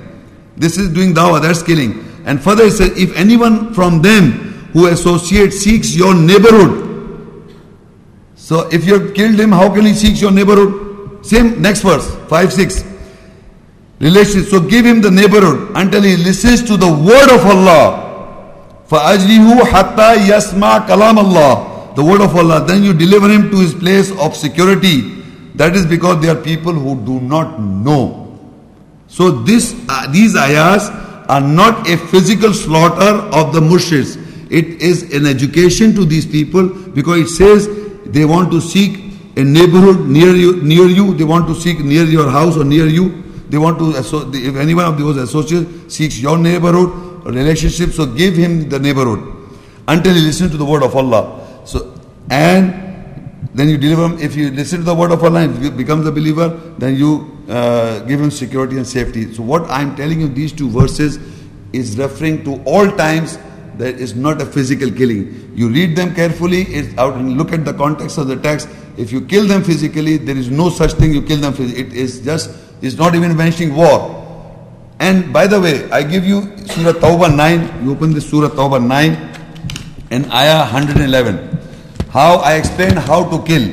[0.56, 2.04] This is doing dawah, that's killing.
[2.24, 4.32] And further it says, if anyone from them
[4.72, 6.87] who associates seeks your neighborhood,
[8.47, 11.25] so if you have killed him, how can he seek your neighborhood?
[11.25, 12.83] Same next verse, 5 6.
[13.99, 14.43] Relation.
[14.43, 18.01] So give him the neighborhood until he listens to the word of Allah.
[18.89, 22.65] فَأَجْرِهُ حَتَّى يَسْمَعَ كَلَامَ اللَّهِ The word of Allah.
[22.65, 25.23] Then you deliver him to his place of security.
[25.55, 28.19] That is because they are people who do not know.
[29.07, 30.89] So this, uh, these ayahs
[31.29, 34.17] are not a physical slaughter of the mushriks.
[34.51, 39.44] It is an education to these people because it says they want to seek a
[39.44, 41.14] neighborhood near you, near you.
[41.14, 43.22] They want to seek near your house or near you.
[43.48, 43.94] They want to,
[44.34, 48.78] if any one of those associates seeks your neighborhood or relationship, so give him the
[48.78, 49.20] neighborhood
[49.86, 51.62] until he listens to the word of Allah.
[51.64, 51.94] So,
[52.30, 52.88] and
[53.54, 54.18] then you deliver him.
[54.18, 56.48] If you listen to the word of Allah and becomes a believer,
[56.78, 59.32] then you uh, give him security and safety.
[59.32, 61.18] So, what I'm telling you, these two verses
[61.72, 63.38] is referring to all times
[63.77, 65.51] that is not a physical killing.
[65.55, 68.69] You read them carefully, it's out and look at the context of the text.
[68.97, 71.81] If you kill them physically, there is no such thing you kill them physically.
[71.81, 72.51] It is just,
[72.81, 74.19] it's not even mentioning war.
[74.99, 77.85] And by the way, I give you Surah Tawbah 9.
[77.85, 79.33] You open this Surah Tawbah 9
[80.11, 81.59] and Ayah 111.
[82.09, 83.63] How I explain how to kill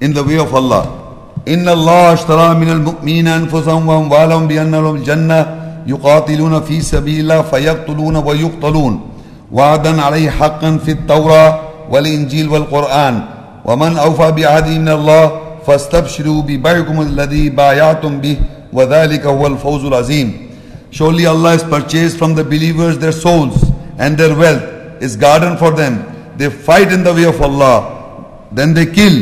[0.00, 1.00] in the way of Allah.
[1.48, 5.40] إن الله اشترى من المؤمنين أنفسهم وأموالهم بأن لهم الجنة
[5.86, 9.10] يقاتلون في سبيل الله فيقتلون ويقتلون
[9.55, 11.59] وعدا عليه حقا في التوراة
[11.89, 13.23] والإنجيل والقرآن
[13.65, 15.25] ومن أوفى بعهده من الله
[15.67, 18.37] فاستبشروا ببيعكم الذي بايعتم به
[18.73, 20.45] وذلك هو الفوز العظيم
[20.91, 23.55] Surely Allah has purchased from the believers their souls
[23.97, 24.63] and their wealth
[25.01, 25.93] is garden for them.
[26.37, 28.47] They fight in the way of Allah.
[28.53, 29.17] Then they kill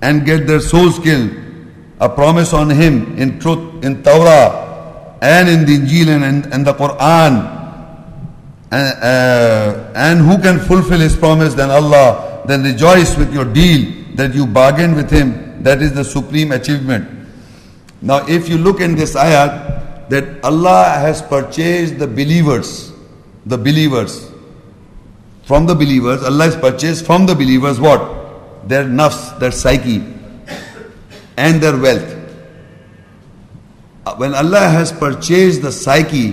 [0.00, 1.30] and get their souls killed.
[2.00, 6.64] A promise on him in truth, in Torah and in the Injil and, and, and
[6.64, 7.57] the Quran.
[8.70, 12.42] And, uh, and who can fulfill his promise than Allah?
[12.46, 15.62] Then rejoice with your deal that you bargained with him.
[15.62, 17.08] That is the supreme achievement.
[18.00, 22.92] Now, if you look in this ayat, that Allah has purchased the believers,
[23.44, 24.30] the believers,
[25.44, 28.68] from the believers, Allah has purchased from the believers what?
[28.68, 30.02] Their nafs, their psyche,
[31.36, 32.16] and their wealth.
[34.06, 36.32] Uh, When Allah has purchased the psyche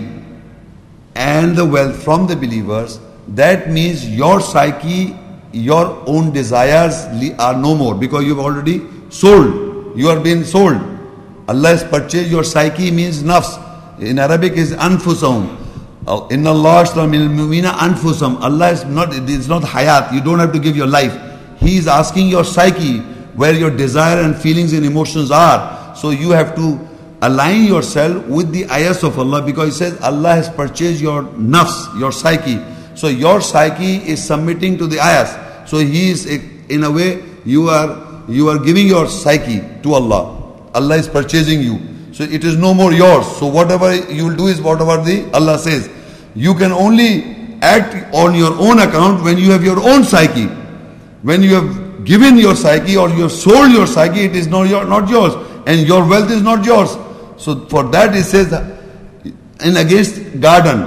[1.16, 5.16] and the wealth from the believers, that means your psyche,
[5.52, 7.06] your own desires
[7.40, 9.98] are no more because you've already sold.
[9.98, 10.76] You are being sold.
[11.48, 13.62] Allah has purchased your psyche means nafs.
[14.00, 15.62] In Arabic is anfusahum.
[16.32, 18.42] In Inna Allah ashtra min al-mu'mina anfusahum.
[18.42, 20.12] Allah is not, it is not hayat.
[20.14, 21.18] You don't have to give your life.
[21.60, 23.00] He is asking your psyche
[23.36, 25.96] where your desire and feelings and emotions are.
[25.96, 26.80] So you have to
[27.26, 31.98] align yourself with the ayahs of Allah because He says Allah has purchased your nafs,
[32.00, 32.60] your psyche.
[32.96, 35.70] So your psyche is submitting to the ayahs.
[35.70, 40.36] So He is in a way you are you are giving your psyche to Allah.
[40.74, 41.80] Allah is purchasing you.
[42.12, 43.26] So it is no more yours.
[43.38, 45.90] So whatever you will do is whatever the Allah says.
[46.36, 50.46] You can only act on your own account when you have your own psyche.
[51.24, 54.64] When you have given your psyche or you have sold your psyche, it is not,
[54.64, 55.34] your, not yours.
[55.66, 56.96] And your wealth is not yours.
[57.38, 60.80] So for that he says, and against garden,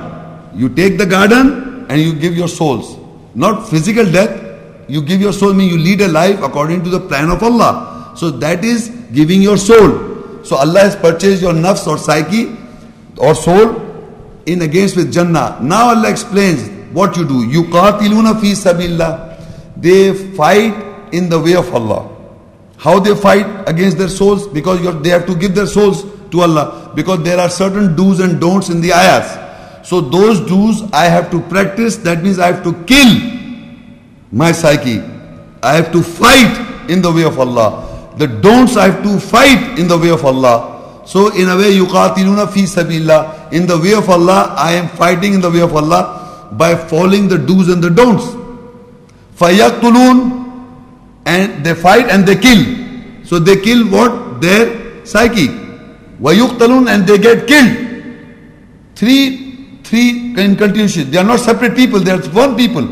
[0.59, 2.97] you take the garden and you give your souls.
[3.35, 4.45] Not physical death,
[4.89, 8.12] you give your soul, mean you lead a life according to the plan of Allah.
[8.16, 10.45] So that is giving your soul.
[10.45, 12.57] So Allah has purchased your nafs or psyche
[13.19, 13.85] or soul
[14.47, 15.59] in against with Jannah.
[15.61, 17.47] Now Allah explains what you do.
[17.47, 19.37] You qatiluna fi sabillah.
[19.77, 20.75] They fight
[21.12, 22.15] in the way of Allah.
[22.79, 24.47] How they fight against their souls?
[24.49, 26.92] Because they have to give their souls to Allah.
[26.94, 29.88] Because there are certain do's and don'ts in the ayahs.
[29.88, 31.96] So those do's I have to practice.
[31.96, 33.14] That means I have to kill
[34.30, 35.00] my psyche.
[35.62, 38.14] I have to fight in the way of Allah.
[38.18, 41.02] The don'ts I have to fight in the way of Allah.
[41.06, 43.52] So in a way, yuqatiluna fi sabilillah.
[43.52, 47.28] In the way of Allah, I am fighting in the way of Allah by following
[47.28, 48.26] the do's and the don'ts.
[49.36, 50.44] Fayaktulun
[51.24, 53.24] and they fight and they kill.
[53.24, 54.40] So they kill what?
[54.40, 55.68] Their psyche.
[56.20, 57.86] Wayuktalun and they get killed.
[58.95, 59.49] Three
[59.89, 61.11] three in continuation.
[61.11, 62.85] They are not separate people, they are one people.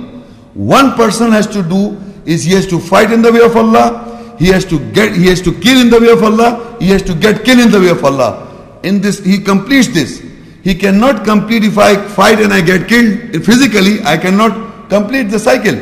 [0.54, 4.34] One person has to do is he has to fight in the way of Allah,
[4.38, 7.02] he has to get he has to kill in the way of Allah, he has
[7.02, 8.78] to get killed in the way of Allah.
[8.82, 10.22] In this he completes this.
[10.62, 15.38] He cannot complete if I fight and I get killed physically, I cannot complete the
[15.38, 15.78] cycle.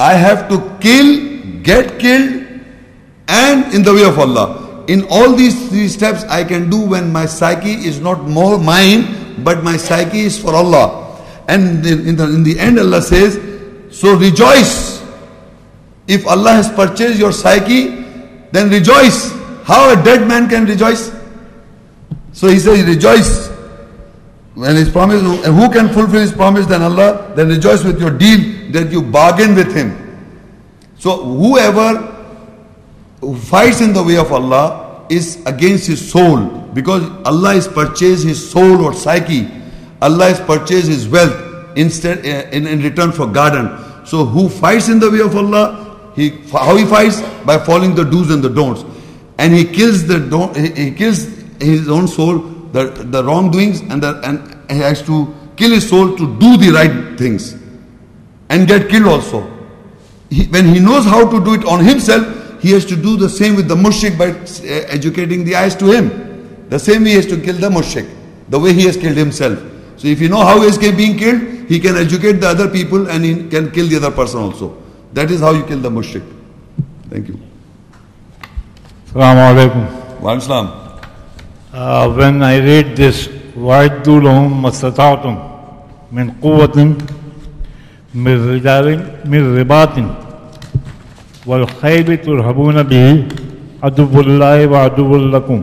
[0.00, 2.42] I have to kill, get killed,
[3.28, 4.63] and in the way of Allah.
[4.86, 9.42] In all these three steps, I can do when my psyche is not more mine,
[9.42, 11.22] but my psyche is for Allah.
[11.48, 13.40] And in the, in the end, Allah says,
[13.90, 15.02] So rejoice.
[16.06, 18.04] If Allah has purchased your psyche,
[18.52, 19.32] then rejoice.
[19.64, 21.10] How a dead man can rejoice?
[22.32, 23.48] So he says, Rejoice.
[24.54, 27.32] When his promise, and who can fulfill his promise than Allah?
[27.34, 30.00] Then rejoice with your deal that you bargain with him.
[30.98, 32.13] So whoever
[33.20, 38.50] fights in the way of Allah is against his soul because Allah has purchased his
[38.50, 39.48] soul or psyche.
[40.02, 41.34] Allah has purchased his wealth
[41.76, 43.68] instead uh, in, in return for garden.
[44.06, 46.12] So who fights in the way of Allah?
[46.14, 48.84] He how he fights by following the do's and the don'ts,
[49.38, 51.24] and he kills the don't, he, he kills
[51.60, 52.38] his own soul
[52.72, 52.84] the
[53.14, 57.18] the wrongdoings and the and he has to kill his soul to do the right
[57.18, 57.54] things
[58.50, 59.50] and get killed also.
[60.30, 62.26] He, when he knows how to do it on himself,
[62.63, 65.85] he has to do the same with the mushrik by uh, educating the eyes to
[65.91, 66.67] him.
[66.69, 68.09] The same way he has to kill the mushrik,
[68.49, 69.59] the way he has killed himself.
[69.97, 73.09] So if you know how he is being killed, he can educate the other people
[73.09, 74.77] and he can kill the other person also.
[75.13, 76.23] That is how you kill the mushrik.
[77.09, 77.39] Thank you.
[79.07, 80.21] Assalamu alaikum.
[80.21, 80.75] Wa alaikum
[81.71, 85.37] Uh, when I read this, وَعِدُّوا لَهُمْ مَسْتَطَعْتُمْ
[86.11, 87.19] مِنْ قُوَّةٍ
[88.15, 88.87] من رجال
[89.25, 89.89] من رباط
[91.46, 93.24] والخيل ترهبون به.
[93.82, 95.60] عدو الله وعدو لكم.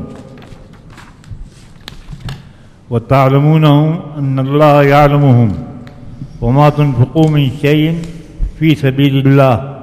[2.89, 5.49] وتعلمونهم أن الله يعلمهم.
[6.41, 8.01] وما تنفقوا من شيء
[8.59, 9.81] في سبيل الله.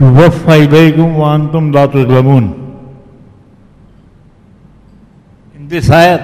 [0.00, 2.54] يوفى إليكم وأنتم لا تظلمون.
[5.58, 6.22] In this ayat,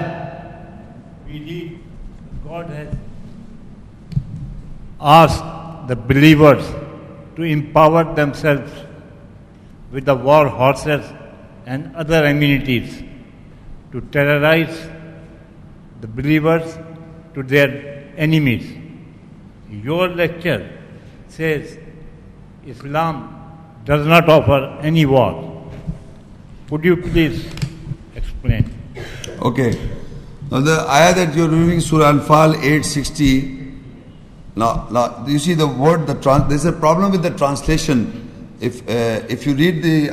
[1.27, 1.71] we read
[2.47, 2.87] God has
[5.01, 5.43] asked
[5.87, 6.63] the believers
[7.35, 8.71] to empower themselves
[9.91, 11.05] with the war horses
[11.65, 13.03] and other amenities
[13.91, 14.87] to terrorize
[16.01, 16.77] the believers
[17.33, 18.65] to their enemies.
[19.69, 20.69] Your lecture
[21.27, 21.77] says
[22.65, 23.31] Islam
[23.85, 25.69] does not offer any war.
[26.69, 27.47] Would you please
[28.15, 28.73] explain?
[29.41, 29.79] Okay.
[30.51, 33.64] Now the ayah that you're reading, Surah Al-Anfal 860.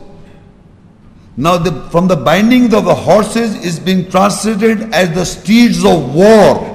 [1.37, 6.15] Now, the, from the bindings of the horses is being translated as the steeds of
[6.15, 6.71] war.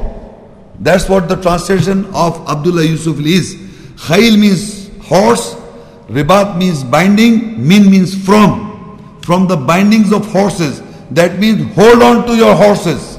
[0.79, 3.55] That's what the translation of Abdullah Yusuf is.
[3.95, 5.55] Khayl means horse,
[6.07, 9.19] ribat means binding, min means from.
[9.23, 10.81] From the bindings of horses.
[11.11, 13.17] That means hold on to your horses.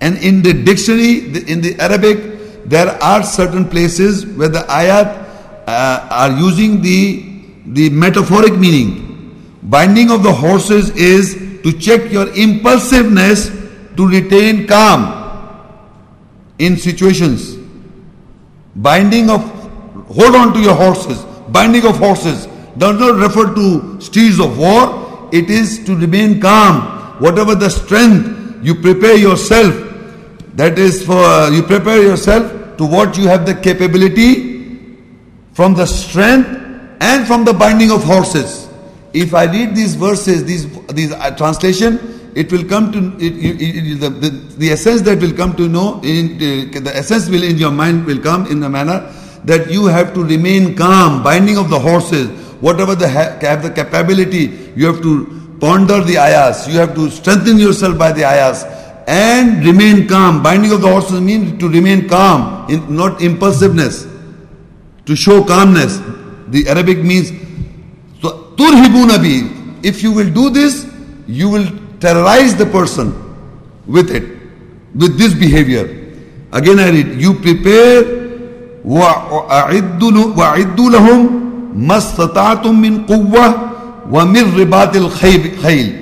[0.00, 1.18] And in the dictionary,
[1.50, 5.24] in the Arabic, there are certain places where the ayat
[5.66, 9.00] uh, are using the, the metaphoric meaning.
[9.62, 13.48] Binding of the horses is to check your impulsiveness
[13.96, 15.22] to retain calm
[16.58, 17.56] in situations.
[18.76, 19.40] Binding of,
[20.08, 21.24] hold on to your horses.
[21.48, 22.46] Binding of horses
[22.76, 25.03] does not refer to steeds of war.
[25.34, 27.20] It is to remain calm.
[27.20, 29.74] Whatever the strength, you prepare yourself.
[30.54, 34.96] That is for, you prepare yourself to what you have the capability
[35.52, 36.48] from the strength
[37.00, 38.68] and from the binding of horses.
[39.12, 43.62] If I read these verses, these, these uh, translation, it will come to it, it,
[43.62, 47.42] it, the, the, the essence that will come to know in, uh, the essence will
[47.42, 49.12] in your mind will come in the manner
[49.44, 53.69] that you have to remain calm binding of the horses whatever the ha- have the
[53.71, 55.25] capability you have to
[55.59, 58.63] ponder the ayahs you have to strengthen yourself by the ayahs
[59.07, 64.07] and remain calm binding of the horses means to remain calm in, not impulsiveness
[65.05, 65.99] to show calmness
[66.47, 67.29] the arabic means
[68.21, 69.35] so turhibuna bi
[69.83, 70.85] if you will do this
[71.27, 71.67] you will
[71.99, 73.13] terrorize the person
[73.85, 74.23] with it,
[74.95, 75.85] with this behavior.
[76.51, 78.17] Again I read, you prepare
[78.85, 80.01] وَأَعِدُّوا
[80.89, 81.42] لَهُمْ
[81.74, 83.46] मस्ततातुम मिन कुव्वा
[84.10, 85.92] व मिर रिबातिल खैल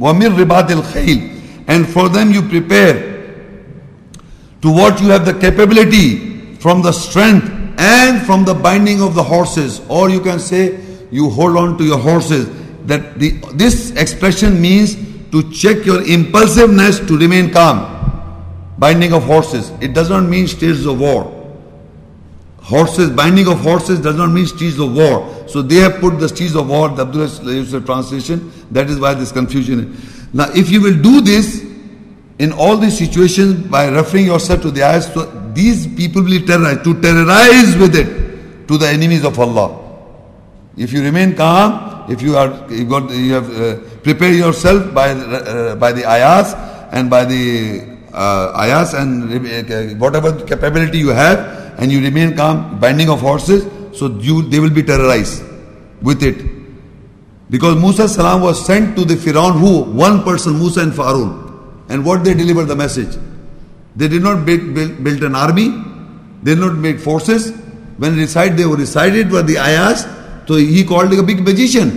[0.00, 3.18] व मिर and for them you prepare
[4.62, 7.46] to what you have the capability from the strength
[7.78, 9.80] and from the binding of the horses.
[9.88, 10.80] Or you can say
[11.10, 12.48] you hold on to your horses.
[12.86, 14.96] That the, this expression means
[15.30, 17.94] to check your impulsiveness to remain calm.
[18.78, 19.70] Binding of horses.
[19.80, 21.34] It does not mean states of war.
[22.68, 25.48] Horses, binding of horses does not mean stages of war.
[25.48, 28.52] So they have put the stages of war, the Abdullah Yusuf translation.
[28.70, 29.96] That is why this confusion.
[30.34, 31.64] Now, if you will do this
[32.38, 35.24] in all these situations by referring yourself to the ayahs, so
[35.54, 39.70] these people will terrorize, to terrorize with it to the enemies of Allah.
[40.76, 45.12] If you remain calm, if you are you got you have uh, prepared yourself by
[45.12, 46.52] uh, by the ayahs
[46.92, 52.78] and by the uh, ayahs and uh, whatever capability you have, and you remain calm,
[52.78, 53.66] binding of horses,
[53.98, 55.42] so you they will be terrorized
[56.02, 56.44] with it.
[57.50, 62.04] Because Musa salam was sent to the Firaun who one person Musa and Farun, and
[62.04, 63.16] what they delivered the message.
[63.96, 65.68] They did not build, build, build an army,
[66.42, 67.52] they did not make forces.
[67.96, 70.06] When recite they were recited were the ayahs
[70.48, 71.90] so he called a big magician.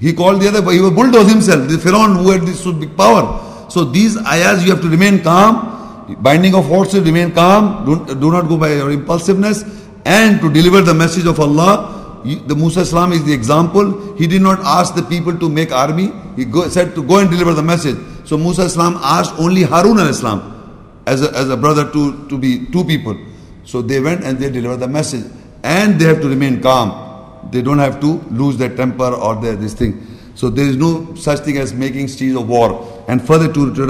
[0.00, 3.68] He called the other, he was bulldoze himself, the Pharaoh who had this big power.
[3.70, 5.79] So these ayahs, you have to remain calm,
[6.16, 9.64] binding of horses, remain calm, do, do not go by your impulsiveness,
[10.04, 11.96] and to deliver the message of Allah.
[12.24, 14.14] The Musa Islam is the example.
[14.16, 16.12] He did not ask the people to make army.
[16.36, 17.96] He go, said to go and deliver the message.
[18.26, 22.38] So Musa Islam asked only Harun al Islam as a, as a brother to, to
[22.38, 23.16] be two people.
[23.64, 25.24] So they went and they delivered the message.
[25.62, 27.50] And they have to remain calm.
[27.50, 30.06] They don't have to lose their temper or their this thing.
[30.34, 32.99] So there is no such thing as making steeds of war.
[33.10, 33.86] And further to, to,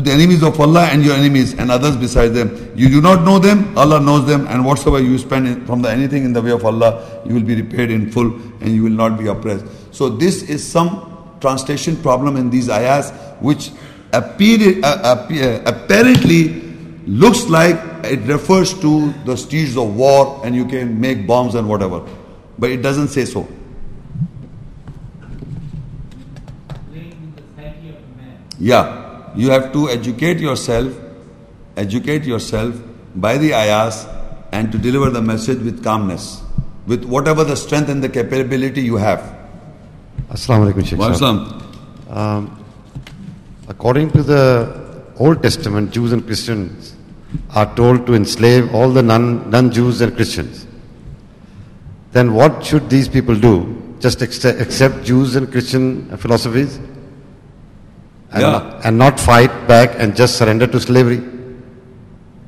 [0.00, 2.72] the enemies of Allah and your enemies and others besides them.
[2.76, 6.22] You do not know them, Allah knows them, and whatsoever you spend from the anything
[6.24, 8.26] in the way of Allah, you will be repaid in full
[8.60, 9.66] and you will not be oppressed.
[9.90, 13.10] So this is some translation problem in these ayahs
[13.40, 13.72] which
[14.12, 16.60] appear, uh, appear, apparently
[17.04, 17.74] looks like
[18.04, 22.00] it refers to the steeds of war and you can make bombs and whatever.
[22.60, 23.48] But it doesn't say so.
[28.62, 30.96] Yeah, you have to educate yourself,
[31.76, 32.76] educate yourself
[33.16, 34.06] by the ayahs
[34.52, 36.42] and to deliver the message with calmness,
[36.86, 39.18] with whatever the strength and the capability you have.
[40.30, 42.16] Assalamu alaikum, Sheikh.
[42.16, 42.64] Um,
[43.66, 46.94] according to the Old Testament, Jews and Christians
[47.56, 50.68] are told to enslave all the non, non-Jews and Christians.
[52.12, 53.96] Then what should these people do?
[53.98, 56.78] Just accept, accept Jews and Christian philosophies?
[58.32, 58.50] And, Yeah.
[58.50, 61.20] not, and not fight back and just surrender to slavery?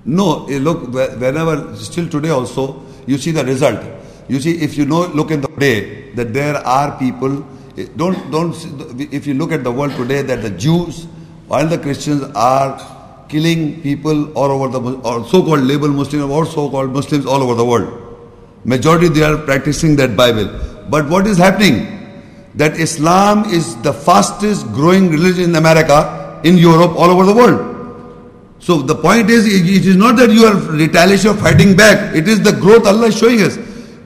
[0.04, 3.80] No, eh, look, whenever, still today also, you see the result.
[4.28, 7.44] You see, if you know, look in the day that there are people,
[7.78, 11.06] eh, don't, don't, see- if you look at the world today, that the Jews
[11.48, 12.80] while the Christians are
[13.28, 17.64] killing people all over the, or so-called label Muslims or so-called Muslims all over the
[17.64, 17.88] world.
[18.64, 20.48] Majority they are practicing that Bible.
[20.88, 22.03] But what is happening?
[22.56, 27.74] That Islam is the fastest growing religion in America, in Europe, all over the world.
[28.60, 32.14] So the point is, it is not that you are retaliation or fighting back.
[32.14, 33.58] It is the growth Allah is showing us.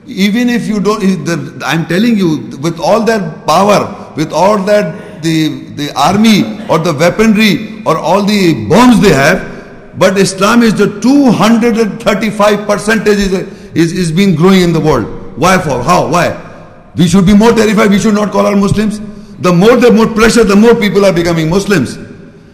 [0.05, 5.69] Even if you don't, I'm telling you, with all that power, with all that the
[5.75, 10.99] the army or the weaponry or all the bombs they have, but Islam is the
[10.99, 13.33] 235 percentage is,
[13.75, 15.37] is is being growing in the world.
[15.37, 15.83] Why for?
[15.83, 16.09] How?
[16.09, 16.48] Why?
[16.95, 17.89] We should be more terrified.
[17.89, 18.99] We should not call our Muslims.
[19.39, 21.97] The more the more pressure, the more people are becoming Muslims.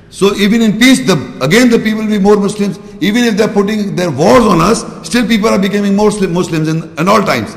[0.09, 2.79] So even in peace, the, again the people will be more Muslims.
[3.01, 6.97] Even if they're putting their wars on us, still people are becoming more Muslims in,
[6.97, 7.55] in all times.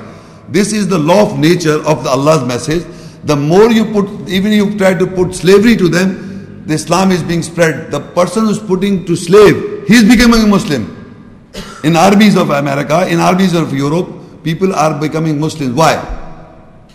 [0.48, 2.84] This is the law of nature of the Allah's message.
[3.24, 7.22] The more you put, even you try to put slavery to them, the Islam is
[7.22, 7.90] being spread.
[7.90, 10.94] The person who's putting to slave, he's becoming a Muslim.
[11.84, 14.08] In armies of America, in armies of Europe,
[14.42, 15.74] people are becoming Muslims.
[15.74, 16.17] Why?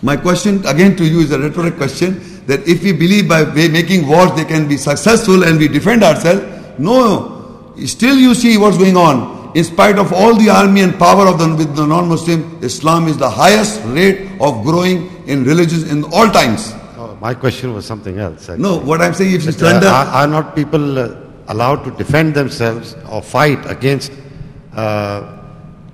[0.04, 4.06] My question again to you is a rhetoric question that if we believe by making
[4.06, 6.44] wars they can be successful and we defend ourselves,
[6.78, 9.52] no, still you see what's going on.
[9.56, 13.16] In spite of all the army and power of the with the non-Muslim, Islam is
[13.16, 16.74] the highest rate of growing in religions in all times.
[16.98, 18.50] Oh, my question was something else.
[18.50, 18.62] actually.
[18.62, 21.16] No, what I'm saying, is, But, uh, are, are not people uh,
[21.48, 24.12] allowed to defend themselves or fight against
[24.74, 25.38] uh,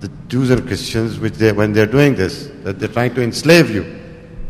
[0.01, 3.71] the Jews and Christians, which they, when they're doing this, that they're trying to enslave
[3.71, 4.00] you?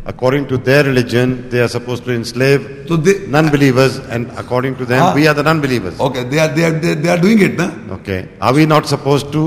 [0.06, 4.84] According to their religion, they are supposed to enslave So they- non-believers, and according to
[4.86, 5.14] them, Ah.
[5.14, 6.00] we are the non-believers.
[6.00, 7.70] okay, they are they are they, they are doing it, na?
[7.96, 9.42] Okay, are we not supposed to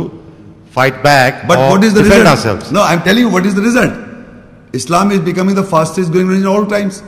[0.72, 2.38] fight back But or what is the defend result?
[2.38, 2.72] ourselves?
[2.72, 3.94] No, I'm telling you what is the result.
[4.74, 7.02] Islam is becoming the fastest growing religion all times.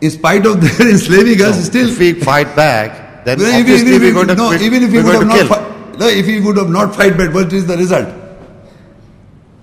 [0.00, 1.88] In spite of their enslaving us, still.
[1.88, 4.92] If we fight back, then even, obviously even, we're going to no, we're- even if
[4.92, 5.48] we would have not, kill.
[5.48, 5.64] fi-
[5.98, 8.08] no, if we would have not fight back, what is the result?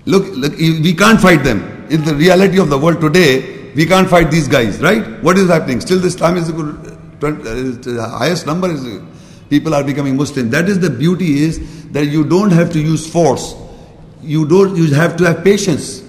[0.05, 1.63] Look, look, we can't fight them.
[1.89, 5.21] In the reality of the world today, we can't fight these guys, right?
[5.23, 5.81] What is happening?
[5.81, 9.03] Still, the Islam is the good- uh, highest number is uh,
[9.49, 10.49] people are becoming Muslim.
[10.49, 11.59] That is the beauty is
[11.91, 13.55] that you don't have to use force.
[14.21, 14.75] You don't.
[14.75, 16.03] You have to have patience,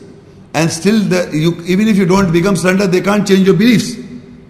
[0.55, 3.95] and still, the, you, even if you don't become surrender, they can't change your beliefs.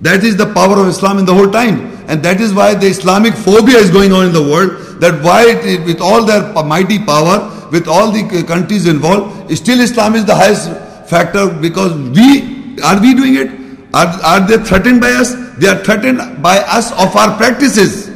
[0.03, 1.93] That is the power of Islam in the whole time.
[2.09, 5.01] And that is why the Islamic phobia is going on in the world.
[5.01, 10.15] That why, it- with all their mighty power, with all the countries involved, still Islam
[10.15, 10.71] is the highest
[11.09, 13.51] factor because we, are we doing it?
[13.95, 15.35] Are, are they threatened by us?
[15.59, 18.11] They are threatened by us of our practices.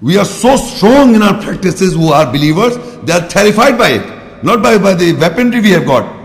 [0.00, 4.44] We are so strong in our practices who are believers, they are terrified by it.
[4.44, 6.24] Not by, by the weaponry we have got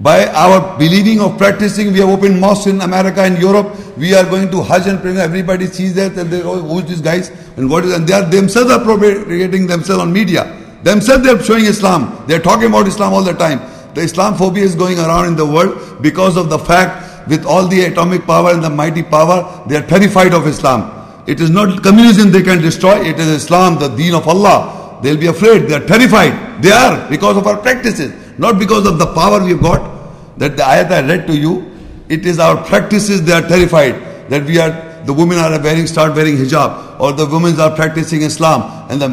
[0.00, 3.76] by our believing of practicing, we have opened mosques in America and Europe.
[3.98, 5.18] We are going to Hajj and praying.
[5.18, 8.24] Everybody sees that and they, oh, who's these guys and what is and they are
[8.24, 10.44] themselves are propagating themselves on media.
[10.82, 12.24] Themselves they are showing Islam.
[12.26, 13.60] They are talking about Islam all the time.
[13.94, 17.84] The Islamophobia is going around in the world because of the fact with all the
[17.84, 20.96] atomic power and the mighty power, they are terrified of Islam.
[21.26, 23.04] It is not communism they can destroy.
[23.04, 24.98] It is Islam, the deen of Allah.
[25.02, 25.68] They'll be afraid.
[25.68, 26.62] They are terrified.
[26.62, 29.98] They are because of our practices, not because of the power we've got.
[30.38, 31.70] That the ayat I read to you,
[32.08, 33.94] it is our practices they are terrified.
[34.30, 34.70] That we are,
[35.04, 39.08] the women are wearing, start wearing hijab, or the women are practicing Islam, and the,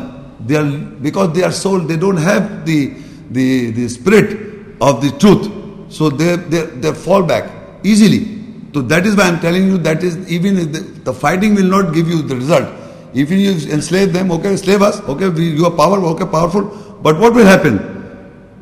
[0.45, 0.69] they are
[1.01, 2.93] because they are soul, they don't have the
[3.29, 4.46] the the spirit
[4.81, 7.51] of the truth, so they they they fall back
[7.83, 8.37] easily.
[8.73, 11.71] So that is why I'm telling you that is even if the, the fighting will
[11.75, 12.67] not give you the result.
[13.13, 16.63] If you enslave them, okay, slave us, okay, we, you are powerful, okay, powerful.
[17.01, 17.79] But what will happen?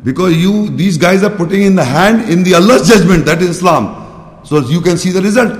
[0.03, 3.49] Because you, these guys are putting in the hand in the Allah's judgment, that is
[3.57, 4.41] Islam.
[4.45, 5.51] So you can see the result.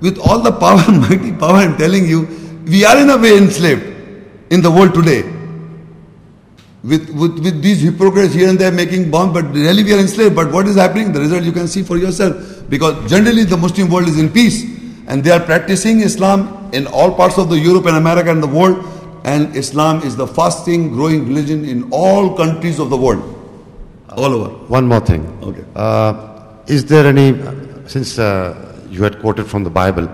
[0.00, 2.26] With all the power, mighty power, I'm telling you,
[2.64, 3.84] we are in a way enslaved
[4.50, 5.37] in the world today.
[6.88, 10.34] With, with, with these hypocrites here and there making bombs, but really we are enslaved.
[10.34, 11.12] But what is happening?
[11.12, 12.34] The result you can see for yourself.
[12.68, 14.64] Because generally the Muslim world is in peace.
[15.06, 18.52] And they are practicing Islam in all parts of the Europe and America and the
[18.58, 18.84] world.
[19.24, 23.22] And Islam is the fasting, growing religion in all countries of the world.
[24.10, 24.48] All over.
[24.68, 25.26] One more thing.
[25.42, 25.64] Okay.
[25.74, 26.36] Uh,
[26.66, 27.34] is there any,
[27.86, 30.08] since uh, you had quoted from the Bible,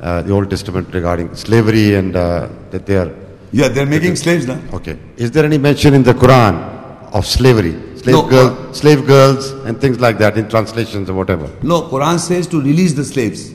[0.00, 3.14] uh, the Old Testament regarding slavery and uh, that they are,
[3.52, 4.60] Yeah, they're making slaves now.
[4.72, 4.98] okay.
[5.16, 6.54] Is there any mention in the Quran
[7.12, 7.72] of slavery?
[7.96, 11.50] Slave, No, girl, uh, slave girls and things like that in translations or whatever.
[11.62, 13.52] No, Quran says to release the slaves.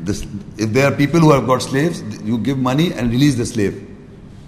[0.00, 0.26] This,
[0.58, 3.88] if there are people who have got slaves, you give money and release the slave.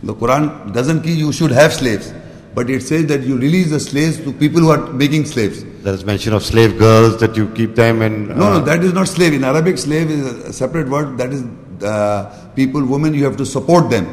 [0.02, 2.12] The Quran doesn't say you should have slaves,
[2.54, 5.64] but it says that you release the slaves to people who are making slaves.
[5.82, 8.28] There is mention of slave girls that you keep them and.
[8.28, 9.32] No, uh, no, that is not slave.
[9.32, 11.16] In Arabic, slave is a separate word.
[11.16, 11.42] That is
[11.82, 13.14] uh, people, women.
[13.14, 14.06] You have to support them.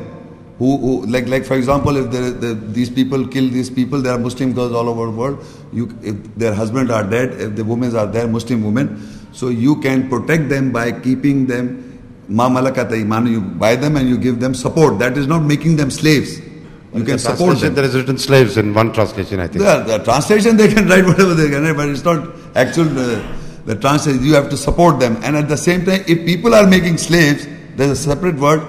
[0.63, 4.13] Who, who like, like for example, if there, the, these people kill these people, there
[4.13, 5.45] are Muslim girls all over the world.
[5.73, 8.91] You, if their husbands are dead, if the women are there, Muslim women,
[9.33, 11.99] so you can protect them by keeping them.
[12.29, 13.27] Ma malakata iman.
[13.27, 14.99] You buy them and you give them support.
[14.99, 16.39] That is not making them slaves.
[16.39, 17.73] You can the support them.
[17.75, 19.65] There is written slaves in one translation, I think.
[19.65, 22.87] The, the translation they can write whatever they can write, but it's not actual.
[22.97, 23.21] Uh,
[23.65, 26.65] the translation you have to support them, and at the same time, if people are
[26.67, 28.61] making slaves, there's a separate word.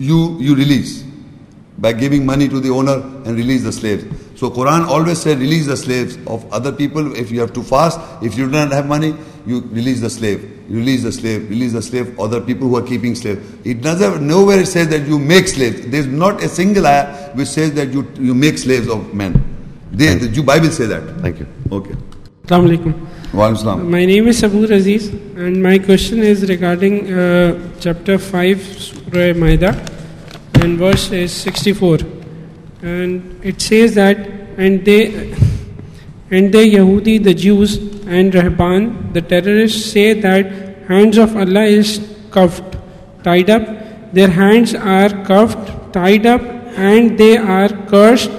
[0.00, 1.04] You you release
[1.78, 4.04] by giving money to the owner and release the slaves.
[4.36, 7.14] So Quran always said release the slaves of other people.
[7.16, 9.14] If you have to fast, if you don't have money,
[9.46, 10.40] you release the slave.
[10.70, 13.38] release the slave, release the slave, other people who are keeping slave.
[13.66, 15.86] It doesn't have nowhere it says that you make slaves.
[15.86, 19.34] There's not a single ayah which says that you you make slaves of men.
[19.90, 21.02] They, the Jew Bible say that.
[21.20, 21.46] Thank you.
[21.72, 21.96] Okay.
[22.44, 22.94] Assalamu alaikum.
[23.32, 29.68] My name is Sabur Aziz, and my question is regarding uh, chapter 5, Surah Maida,
[30.54, 31.98] and verse is 64.
[32.82, 34.18] And it says that,
[34.58, 35.30] and they,
[36.32, 37.76] and they Yahudi, the Jews,
[38.08, 40.46] and Rahban, the terrorists, say that
[40.88, 42.00] hands of Allah is
[42.32, 42.78] cuffed,
[43.22, 44.12] tied up.
[44.12, 46.42] Their hands are cuffed, tied up,
[46.76, 48.32] and they are cursed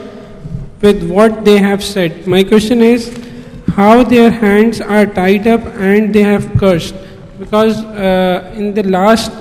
[0.81, 2.27] with what they have said.
[2.27, 3.20] My question is
[3.69, 6.95] how their hands are tied up and they have cursed.
[7.39, 9.31] Because uh, in the last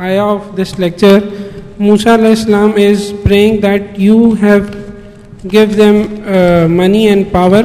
[0.00, 1.20] ayah of this lecture,
[1.78, 4.88] Musa salam is praying that you have
[5.46, 7.62] give them uh, money and power.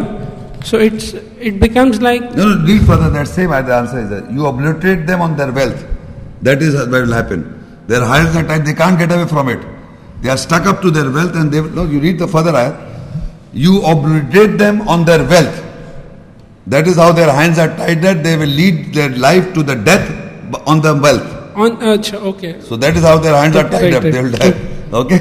[0.64, 3.09] So it's it becomes like No, no, read further.
[3.09, 5.85] That same the answer is that you obliterate them on their wealth.
[6.42, 7.42] That is what will happen.
[7.88, 9.59] Their hands are tied, they can't get away from it.
[10.22, 12.92] They are stuck up to their wealth and they no, you read the further ayah.
[13.51, 15.72] You obliterate them on their wealth.
[16.67, 19.75] That is how their hands are tied that they will lead their life to the
[19.75, 20.09] death
[20.66, 21.30] on the wealth.
[21.56, 21.98] on uh,
[22.32, 22.59] okay.
[22.61, 24.03] So that is how their hands are tied Right, up.
[24.03, 24.14] right.
[24.14, 24.53] They will die.
[24.93, 25.19] Okay?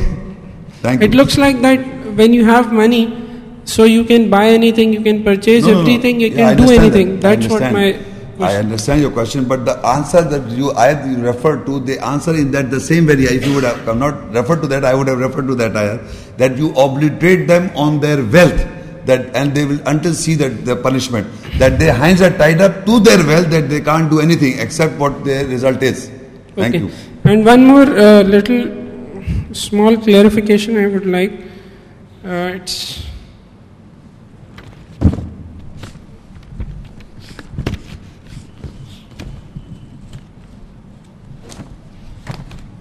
[0.82, 1.08] Thank you.
[1.08, 1.80] It looks like that
[2.16, 3.18] when you have money,
[3.64, 5.80] so you can buy anything, you can purchase No, no, no.
[5.80, 7.20] everything, you Yeah, can do anything.
[7.20, 7.40] that.
[7.40, 7.98] That's what my
[8.40, 12.50] I understand your question, but the answer that you you referred to, the answer is
[12.50, 15.18] that the same very if you would have not referred to that, I would have
[15.18, 18.64] referred to that ayat that you obliterate them on their wealth.
[19.04, 21.26] That and they will until see that the punishment
[21.58, 24.94] that their hands are tied up to their wealth that they can't do anything except
[24.98, 26.08] what their result is.
[26.54, 26.84] Thank okay.
[26.84, 26.90] you.
[27.24, 31.32] And one more uh, little small clarification I would like.
[32.24, 33.04] Uh, it's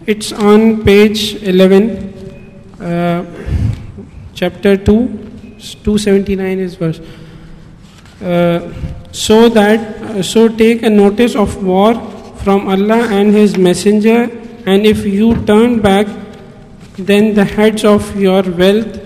[0.05, 2.11] it's on page 11
[2.79, 3.25] uh,
[4.33, 5.30] chapter 2
[5.61, 6.99] 279 is verse
[8.21, 8.71] uh,
[9.11, 11.95] so that uh, so take a notice of war
[12.43, 14.29] from Allah and His Messenger,
[14.65, 16.07] and if you turn back,
[16.97, 18.99] then the heads of your wealth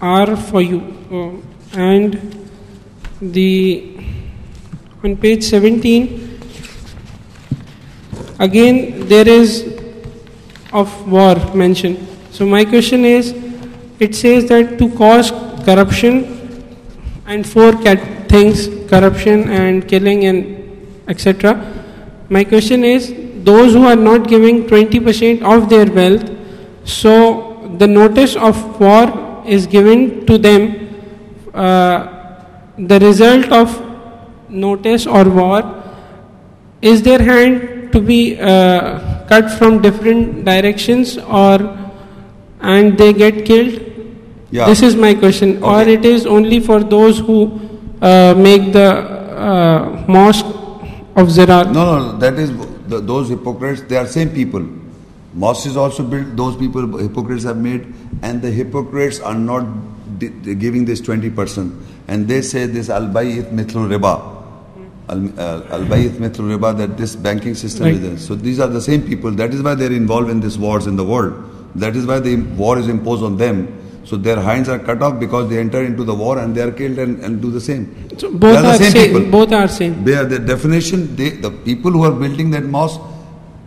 [0.00, 0.80] are for you.
[1.10, 1.42] Oh,
[1.72, 2.48] and
[3.20, 3.98] the
[5.02, 6.38] on page 17
[8.38, 9.76] again there is
[10.72, 12.06] of war mentioned.
[12.30, 13.34] So my question is,
[13.98, 15.32] it says that to cause
[15.68, 16.18] corruption
[17.26, 18.00] and four cat
[18.32, 21.54] things corruption and killing and etc
[22.36, 23.12] my question is
[23.48, 26.28] those who are not giving 20% of their wealth
[26.84, 27.14] so
[27.78, 30.62] the notice of war is given to them
[31.54, 31.98] uh,
[32.78, 33.80] the result of
[34.48, 35.60] notice or war
[36.82, 41.58] is their hand to be uh, cut from different directions or
[42.60, 43.80] and they get killed
[44.50, 44.66] Yeah.
[44.66, 47.60] this is my question or it is only for those who
[48.00, 50.46] uh, make the uh, mosque
[51.16, 52.52] of Zirat No, no, that is
[52.88, 53.82] the, those hypocrites.
[53.82, 54.66] They are same people.
[55.34, 56.36] Mosques is also built.
[56.36, 57.92] Those people hypocrites have made,
[58.22, 59.66] and the hypocrites are not
[60.18, 61.74] giving this twenty percent,
[62.08, 64.14] and they say this al bayith mithlu riba,
[65.08, 68.18] al uh, al bayith mithlu riba that this banking system is there.
[68.18, 69.30] So these are the same people.
[69.30, 71.34] That is why they are involved in these wars in the world.
[71.74, 73.82] That is why the war is imposed on them.
[74.08, 76.70] So their hands are cut off because they enter into the war and they are
[76.80, 77.84] killed and, and do the same.
[78.20, 79.30] so both are the are same same people.
[79.36, 83.00] both are same They are the definition, they, the people who are building that mosque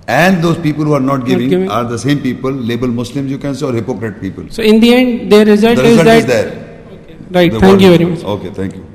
[0.08, 1.70] and those people who are not giving, giving.
[1.70, 4.46] are the same people, labeled Muslims, you can say, or hypocrite people.
[4.50, 6.50] so in the end their result, The result is is that there.
[7.40, 8.86] right The thank you very much Okay, thank you.